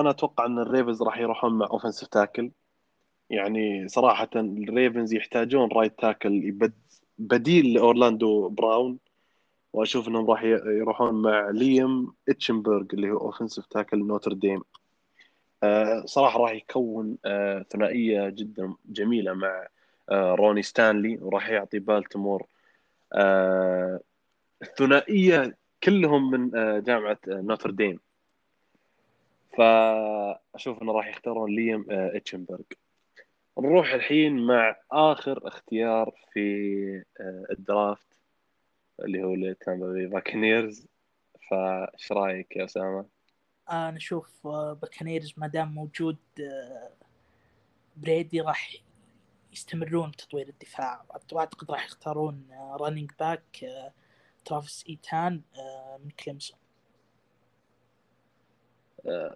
أنا 0.00 0.10
أتوقع 0.10 0.46
أن 0.46 0.58
ال 0.58 0.64
Ravens 0.64 1.02
راح 1.02 1.18
يروحون 1.18 1.58
مع 1.58 1.66
offensive 1.66 2.08
tackle 2.08 2.50
يعني 3.30 3.88
صراحة 3.88 4.28
ال 4.36 4.47
Ravens 4.47 5.14
يحتاجون 5.14 5.68
right 5.72 5.98
tackle 5.98 6.58
بديل 7.18 7.74
لأورلاندو 7.74 8.48
براون. 8.48 8.98
وأشوف 9.72 10.08
إنهم 10.08 10.30
راح 10.30 10.42
يروحون 10.66 11.22
مع 11.22 11.50
ليام 11.50 12.12
إتشنبرغ 12.28 12.84
اللي 12.92 13.10
هو 13.10 13.18
offensive 13.18 13.66
tackle 13.66 13.98
Notre 14.06 14.37
Dame 14.37 14.62
آه، 15.62 16.02
صراحة 16.06 16.38
راح 16.38 16.52
يكون 16.52 17.18
آه، 17.24 17.66
ثنائية 17.70 18.28
جدا 18.28 18.74
جميلة 18.86 19.32
مع 19.32 19.66
آه، 20.10 20.34
روني 20.34 20.62
ستانلي. 20.62 21.18
وراح 21.22 21.50
يعطي 21.50 21.78
بالتمور 21.78 22.46
آه، 23.12 24.00
الثنائيه 24.62 25.56
كلهم 25.82 26.30
من 26.30 26.56
آه، 26.56 26.78
جامعة 26.78 27.18
آه، 27.28 27.40
Notre 27.40 27.73
Dame 27.73 28.00
فأشوف 29.56 30.82
إنه 30.82 30.92
راح 30.92 31.08
يختارون 31.08 31.50
ليام 31.50 31.86
آه، 31.90 32.16
إتشنبرغ. 32.16 32.64
نروح 33.58 33.92
الحين 33.92 34.46
مع 34.46 34.76
آخر 34.92 35.48
اختيار 35.48 36.12
في 36.32 37.04
آه، 37.20 37.46
ال 37.50 37.59
draft 37.59 38.06
اللي 39.00 39.24
هو 39.24 39.34
ل 39.34 39.44
Tampa 39.44 39.92
Bay 39.92 40.06
Buccaneers 40.06 40.86
فايش 41.50 42.12
رأيك 42.12 42.56
يا 42.56 42.64
أسامة؟ 42.64 43.06
أنا 43.70 43.96
أشوف 43.96 44.46
آه، 44.46 44.72
Buccaneers 44.72 45.34
ما 45.36 45.46
دام 45.46 45.74
موجود 45.74 46.16
آه، 46.40 46.92
بريدي 47.96 48.40
راح 48.40 48.74
يستمرون 49.52 50.12
تطوير 50.12 50.48
الدفاع. 50.48 51.04
وأعتقد 51.32 51.70
راح 51.70 51.84
يختارون 51.84 52.46
running 52.80 53.10
back 53.20 53.66
ترافيس 54.44 54.84
إيتان 54.88 55.42
آه، 55.58 56.00
من 56.04 56.10
كليمسون 56.10 56.58
آه، 56.58 56.63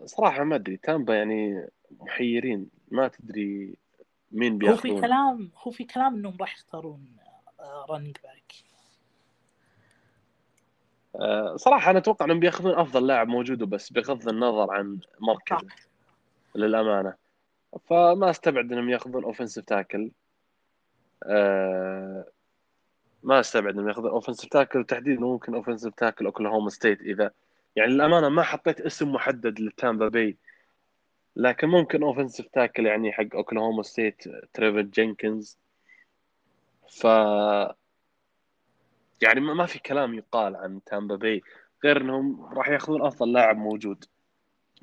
صراحة 0.05 0.45
ما 0.45 0.55
أدري 0.57 0.77
تامبا 0.77 1.15
يعني 1.16 1.69
محيرين 2.01 2.69
ما 2.90 3.09
تدري 3.09 3.74
مين 4.32 4.53
هو 4.53 4.59
في 4.59 4.89
بياخذون. 4.89 5.01
كلام 5.01 5.51
هو 5.57 5.70
في 5.70 5.85
كلام 5.85 6.15
إنهم 6.15 6.36
راح 6.40 6.55
يختارون 6.55 7.16
running 7.90 8.16
back 8.24 8.53
آه، 11.16 11.57
صراحة 11.57 11.90
أنا 11.90 11.99
أتوقع 11.99 12.27
إنهم 12.27 12.40
بياخذون 12.40 12.74
أفضل 12.74 13.07
لاعب 13.07 13.28
موجود 13.28 13.62
وبس 13.62 13.93
بغض 13.93 14.28
النظر 14.28 14.70
عن 14.70 14.99
مركزه. 15.20 15.69
للأمانة. 16.55 17.15
فما 17.86 18.31
أستبعد 18.31 18.73
إنهم 18.73 18.90
ياخذون 18.90 19.24
offensive 19.24 19.65
tackle 19.65 20.11
آه، 21.24 22.24
ما 23.23 23.40
أستبعد 23.40 23.74
إنهم 23.74 23.89
ياخذون 23.89 24.11
offensive 24.11 24.51
tackle 24.51 24.85
تحديدا 24.85 25.20
ممكن 25.20 25.55
offensive 25.55 25.95
tackle 25.95 26.27
Oklahoma 26.27 26.70
State 26.70 27.01
إذا 27.01 27.31
يعني 27.77 27.93
للأمانة 27.93 28.28
ما 28.28 28.43
حطيت 28.43 28.81
اسم 28.81 29.12
محدد 29.12 29.61
لل 29.61 29.74
Tampa 29.74 30.09
Bay 30.09 30.36
لكن 31.36 31.69
ممكن 31.69 32.03
offensive 32.03 32.47
tackle 32.47 32.86
يعني 32.86 33.12
حق 33.12 33.35
Oklahoma 33.35 33.82
State 33.82 34.24
تريفر 34.53 34.81
جينكنز 34.81 35.59
ف 36.89 37.05
يعني 39.23 39.40
ما 39.40 39.66
في 39.66 39.78
كلام 39.78 40.15
يقال 40.15 40.57
عن 40.57 40.85
Tampa 40.85 41.16
Bay 41.16 41.43
غير 41.85 42.01
إنهم 42.01 42.45
راح 42.45 42.69
ياخذون 42.69 43.07
أفضل 43.07 43.32
لاعب 43.32 43.57
موجود 43.57 44.05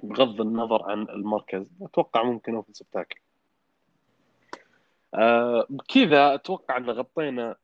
بغض 0.03 0.41
النظر 0.41 0.91
عن 0.91 1.01
المركز. 1.01 1.71
أتوقع 1.81 2.23
ممكن 2.23 2.55
offensive 2.55 2.87
tackle 2.93 3.19
آه 5.13 5.65
بكذا 5.69 6.33
أتوقع 6.33 6.77
إن 6.77 6.89
غطينا 6.89 7.55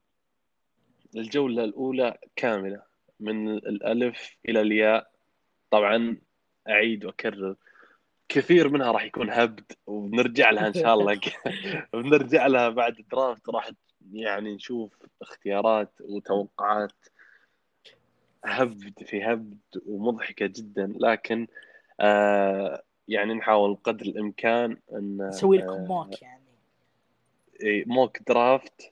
الجولة 1.16 1.64
الأولى 1.64 2.18
كاملة 2.36 2.82
من 3.20 3.50
الألف 3.50 4.38
إلى 4.50 4.62
الياء. 4.62 5.11
طبعا 5.72 6.18
أعيد 6.70 7.06
وأكرر. 7.06 7.56
كثير 8.30 8.70
منها 8.70 8.92
راح 8.92 9.04
يكون 9.04 9.30
هبد 9.30 9.72
وبنرجع 9.88 10.50
لها 10.50 10.68
إن 10.68 10.74
شاء 10.74 10.94
الله. 10.94 11.20
بنرجع 11.94 12.48
لها 12.48 12.70
بعد 12.70 13.00
الدرافت 13.00 13.50
راح 13.50 13.72
يعني 14.14 14.56
نشوف 14.56 14.98
اختيارات 15.22 15.94
وتوقعات. 16.02 17.06
هبد 18.46 19.04
في 19.06 19.24
هبد 19.24 19.60
ومضحكة 19.86 20.46
جدا 20.46 20.94
لكن 21.00 21.48
آه 22.00 22.84
يعني 23.08 23.34
نحاول 23.34 23.78
قدر 23.84 24.06
الإمكان 24.06 24.78
إن 24.94 25.28
نسوي 25.28 25.58
لكم 25.58 25.70
آه، 25.70 25.86
موك 25.86 26.22
يعني. 26.22 26.42
إيه، 27.62 27.84
موك 27.88 28.18
درافت 28.28 28.82
آه، 28.82 28.92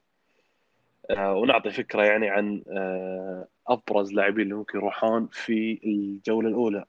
ونعطي 1.18 1.72
فكرة 1.72 2.04
يعني 2.04 2.30
عن 2.30 2.64
آه، 2.68 3.48
أبرز 3.68 4.14
لاعبين 4.14 4.44
اللي 4.44 4.56
ممكن 4.56 4.78
يروحون 4.78 5.28
في 5.32 5.80
الجولة 5.84 6.50
الأولى. 6.50 6.86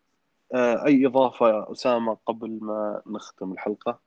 آه، 0.54 0.86
أي 0.86 1.06
إضافة 1.06 1.48
يا 1.48 1.72
أسامة 1.72 2.16
قبل 2.26 2.58
ما 2.62 3.02
نختم 3.06 3.52
الحلقة؟ 3.52 3.98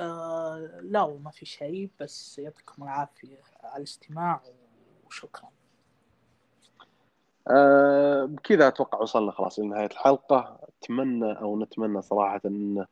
آه 0.00 0.80
لا 0.82 1.18
ما 1.24 1.30
في 1.30 1.46
شيء 1.46 1.90
بس 2.00 2.38
يعطيكم 2.38 2.82
العافية 2.82 3.38
على 3.62 3.76
الاستماع 3.76 4.40
وشكرا. 5.06 5.48
آه، 7.50 8.24
بكذا 8.24 8.68
أتوقع 8.68 8.98
وصلنا 8.98 9.32
خلاص 9.32 9.58
لنهاية 9.58 9.86
الحلقة. 9.86 10.58
أتمنى 10.82 11.32
أو 11.32 11.62
نتمنى 11.62 12.02
صراحة 12.02 12.40
أن 12.46 12.86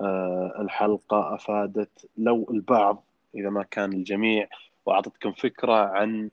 آه، 0.00 0.52
الحلقة 0.60 1.34
أفادت 1.34 2.08
لو 2.16 2.46
البعض 2.50 3.04
إذا 3.34 3.50
ما 3.50 3.62
كان 3.62 3.92
الجميع 3.92 4.48
وأعطتكم 4.86 5.32
فكرة 5.32 5.72
عن 5.72 6.30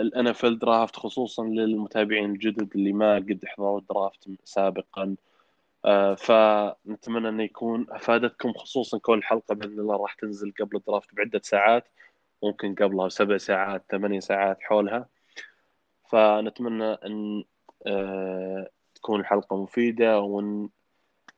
ال 0.00 0.58
NFL 0.58 0.72
draft 0.72 0.96
خصوصا 0.96 1.44
للمتابعين 1.44 2.30
الجدد 2.30 2.70
اللي 2.74 2.92
ما 2.92 3.14
قد 3.14 3.40
حضروا 3.46 3.78
ال 3.78 3.86
draft 3.86 4.28
سابقا. 4.44 5.16
آه، 5.84 6.14
فنتمنى 6.14 7.28
انه 7.28 7.42
يكون 7.42 7.86
أفادتكم 7.90 8.52
خصوصا 8.52 8.98
كل 8.98 9.22
حلقه 9.22 9.54
بإذن 9.54 9.80
الله 9.80 9.96
راح 9.96 10.14
تنزل 10.14 10.52
قبل 10.60 10.76
ال 10.76 10.82
draft 10.82 11.14
بعدة 11.14 11.40
ساعات 11.44 11.88
ممكن 12.42 12.74
قبلها 12.74 13.08
سبع 13.08 13.36
ساعات 13.36 13.84
ثمانية 13.90 14.20
ساعات 14.20 14.58
حولها. 14.60 15.08
فنتمنى 16.10 16.84
أن 16.84 17.44
آه، 17.86 18.70
تكون 18.94 19.20
الحلقة 19.20 19.62
مفيدة 19.62 20.20
ون 20.20 20.70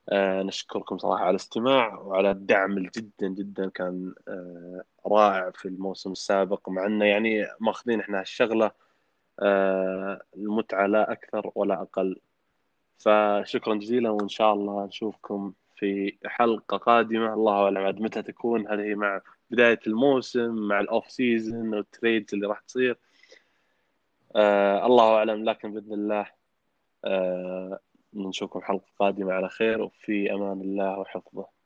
آه، 0.09 0.43
نشكركم 0.43 0.99
صراحة 0.99 1.23
على 1.23 1.31
الاستماع 1.31 1.95
وعلى 2.01 2.31
الدعم 2.31 2.79
جدا 2.79 3.29
جدا 3.29 3.69
كان 3.71 4.15
آه، 4.29 4.85
رائع 5.07 5.51
في 5.51 5.69
الموسم 5.69 6.13
السابق. 6.13 6.69
مع 6.69 6.87
إنه 6.87 7.05
يعني 7.05 7.47
ماخذين 7.61 8.01
إحنا 8.01 8.21
الشغله 8.21 8.71
آه، 9.41 10.23
المتعة 10.37 10.87
لا 10.87 11.13
أكثر 11.13 11.51
ولا 11.55 11.83
أقل. 11.83 12.21
فشكرا 12.99 13.75
جزيلا 13.75 14.11
وإن 14.11 14.29
شاء 14.29 14.55
الله 14.55 14.87
نشوفكم 14.87 15.53
في 15.77 16.19
حلقة 16.27 16.77
قادمة. 16.77 17.35
الله 17.35 17.65
أعلم 17.65 17.79
عاد 17.79 18.01
متى 18.01 18.23
تكون. 18.23 18.69
هل 18.69 18.81
هي 18.81 18.95
مع 18.95 19.21
بداية 19.51 19.81
الموسم 19.87 20.55
مع 20.69 20.81
ال 20.81 20.88
off 20.88 21.11
season 21.11 21.75
وال 21.75 21.90
trades 21.90 22.35
اللي 22.35 22.47
راح 22.47 22.61
تصير. 22.61 22.99
آه 24.37 24.87
الله 24.87 25.17
أعلم 25.17 25.45
لكن 25.45 25.73
بإذن 25.75 25.93
الله 25.93 26.27
آه 27.05 27.81
نشوفكم 28.15 28.61
حلقة 28.63 28.87
قادمة 28.99 29.33
على 29.33 29.49
خير 29.49 29.83
وفي 29.83 30.33
أمان 30.35 30.61
الله 30.61 30.99
وحفظه. 30.99 31.62